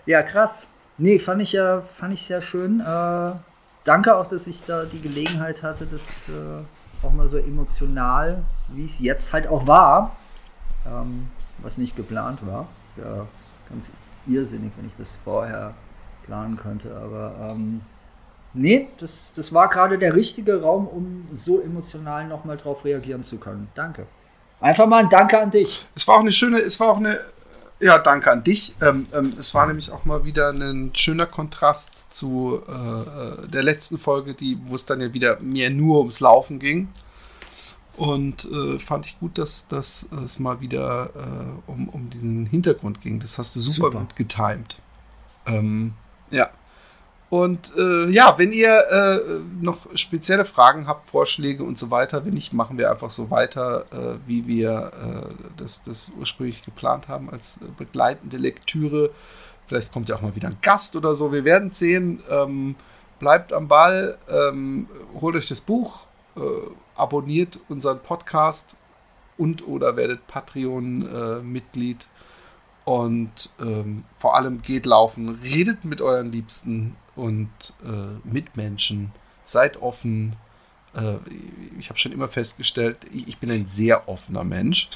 Ja, 0.05 0.23
krass. 0.23 0.65
Nee, 0.97 1.19
fand 1.19 1.41
ich 1.41 1.51
ja, 1.53 1.81
fand 1.81 2.13
ich 2.13 2.21
sehr 2.21 2.41
schön. 2.41 2.79
Äh, 2.79 3.31
danke 3.83 4.15
auch, 4.15 4.27
dass 4.27 4.47
ich 4.47 4.63
da 4.63 4.85
die 4.85 5.01
Gelegenheit 5.01 5.61
hatte, 5.63 5.85
das 5.85 6.23
äh, 6.29 7.05
auch 7.05 7.11
mal 7.11 7.27
so 7.27 7.37
emotional, 7.37 8.43
wie 8.69 8.85
es 8.85 8.99
jetzt 8.99 9.33
halt 9.33 9.47
auch 9.47 9.67
war, 9.67 10.15
ähm, 10.87 11.27
was 11.59 11.77
nicht 11.77 11.95
geplant 11.95 12.39
war. 12.45 12.67
Ist 12.85 13.03
ja 13.03 13.25
ganz 13.69 13.91
irrsinnig, 14.27 14.71
wenn 14.77 14.87
ich 14.87 14.95
das 14.97 15.17
vorher 15.23 15.73
planen 16.25 16.57
könnte, 16.57 16.95
aber 16.95 17.33
ähm, 17.51 17.81
nee, 18.55 18.87
das, 18.99 19.31
das 19.35 19.53
war 19.53 19.69
gerade 19.69 19.97
der 19.97 20.15
richtige 20.15 20.61
Raum, 20.61 20.87
um 20.87 21.27
so 21.31 21.61
emotional 21.61 22.27
nochmal 22.27 22.57
drauf 22.57 22.83
reagieren 22.85 23.23
zu 23.23 23.37
können. 23.37 23.67
Danke. 23.75 24.07
Einfach 24.59 24.87
mal 24.87 25.03
ein 25.03 25.09
Danke 25.09 25.39
an 25.39 25.51
dich. 25.51 25.85
Es 25.95 26.07
war 26.07 26.15
auch 26.15 26.21
eine 26.21 26.31
schöne, 26.31 26.59
es 26.59 26.79
war 26.79 26.89
auch 26.89 26.97
eine, 26.97 27.19
ja, 27.79 27.97
danke 27.99 28.31
an 28.31 28.43
dich. 28.43 28.75
Ähm, 28.81 29.07
ähm, 29.13 29.33
es 29.37 29.53
war 29.53 29.67
nämlich 29.67 29.91
auch 29.91 30.05
mal 30.05 30.23
wieder 30.23 30.49
ein 30.49 30.91
schöner 30.95 31.25
Kontrast 31.25 31.91
zu 32.09 32.61
äh, 32.67 33.47
der 33.47 33.63
letzten 33.63 33.97
Folge, 33.97 34.33
die, 34.33 34.57
wo 34.65 34.75
es 34.75 34.85
dann 34.85 35.01
ja 35.01 35.13
wieder 35.13 35.39
mehr 35.41 35.69
nur 35.69 35.99
ums 35.99 36.19
Laufen 36.19 36.59
ging. 36.59 36.87
Und 37.97 38.45
äh, 38.51 38.77
fand 38.77 39.05
ich 39.05 39.19
gut, 39.19 39.37
dass, 39.37 39.67
dass 39.67 40.07
es 40.23 40.39
mal 40.39 40.59
wieder 40.59 41.09
äh, 41.15 41.71
um, 41.71 41.87
um 41.89 42.09
diesen 42.09 42.45
Hintergrund 42.45 43.01
ging. 43.01 43.19
Das 43.19 43.37
hast 43.37 43.55
du 43.55 43.59
super, 43.59 43.87
Super. 43.87 43.99
gut 43.99 44.15
getimt. 44.15 44.79
Ähm, 45.45 45.93
ja. 46.31 46.49
Und 47.29 47.73
äh, 47.75 48.07
ja, 48.09 48.37
wenn 48.37 48.51
ihr 48.51 48.77
äh, 48.91 49.19
noch 49.59 49.87
spezielle 49.95 50.45
Fragen 50.45 50.87
habt, 50.87 51.09
Vorschläge 51.09 51.63
und 51.63 51.77
so 51.77 51.89
weiter, 51.89 52.23
wenn 52.25 52.35
nicht, 52.35 52.53
machen 52.53 52.77
wir 52.77 52.91
einfach 52.91 53.09
so 53.09 53.31
weiter, 53.31 53.85
äh, 53.91 54.19
wie 54.27 54.45
wir 54.45 54.91
äh, 54.93 55.33
das, 55.57 55.83
das 55.83 56.11
ursprünglich 56.19 56.63
geplant 56.63 57.07
haben 57.07 57.29
als 57.29 57.57
äh, 57.57 57.65
begleitende 57.77 58.37
Lektüre. 58.37 59.09
Vielleicht 59.65 59.91
kommt 59.91 60.09
ja 60.09 60.15
auch 60.15 60.21
mal 60.21 60.35
wieder 60.35 60.49
ein 60.49 60.57
Gast 60.61 60.95
oder 60.95 61.15
so. 61.15 61.33
Wir 61.33 61.43
werden 61.43 61.71
sehen. 61.71 62.21
Ähm, 62.29 62.75
bleibt 63.19 63.53
am 63.53 63.67
Ball, 63.67 64.17
ähm, 64.29 64.87
holt 65.19 65.35
euch 65.35 65.47
das 65.47 65.61
Buch, 65.61 66.05
äh, 66.35 66.41
abonniert 66.95 67.59
unseren 67.69 67.99
Podcast 67.99 68.75
und 69.37 69.67
oder 69.67 69.95
werdet 69.95 70.27
Patreon-Mitglied. 70.27 72.07
Und 72.85 73.49
ähm, 73.59 74.03
vor 74.17 74.35
allem 74.35 74.61
geht 74.61 74.85
laufen, 74.85 75.39
redet 75.43 75.83
mit 75.85 76.01
euren 76.01 76.31
Liebsten 76.31 76.95
und 77.15 77.49
äh, 77.83 78.19
Mitmenschen, 78.23 79.11
seid 79.43 79.81
offen. 79.81 80.35
Äh, 80.95 81.17
ich 81.79 81.89
habe 81.89 81.97
schon 81.97 82.11
immer 82.11 82.27
festgestellt, 82.27 82.99
ich, 83.11 83.27
ich 83.27 83.37
bin 83.39 83.49
ein 83.49 83.67
sehr 83.67 84.07
offener 84.07 84.43
Mensch. 84.43 84.89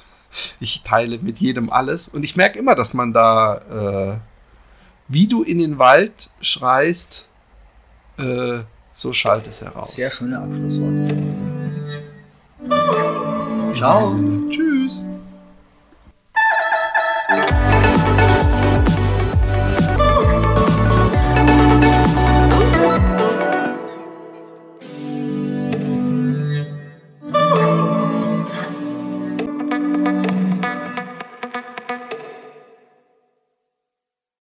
Ich 0.59 0.83
teile 0.83 1.17
mit 1.17 1.39
jedem 1.39 1.71
alles 1.71 2.07
und 2.07 2.23
ich 2.23 2.35
merke 2.35 2.59
immer, 2.59 2.75
dass 2.75 2.93
man 2.93 3.13
da, 3.13 4.13
äh, 4.13 4.17
wie 5.07 5.25
du 5.25 5.41
in 5.41 5.57
den 5.57 5.79
Wald 5.79 6.29
schreist, 6.39 7.27
äh, 8.19 8.59
so 8.91 9.13
schallt 9.13 9.47
es 9.47 9.63
heraus. 9.63 9.95
Sehr 9.95 10.11
schöne 10.11 10.37
Abschlussworte. 10.37 11.07
Ciao. 13.75 14.15
Tschüss. 14.49 15.05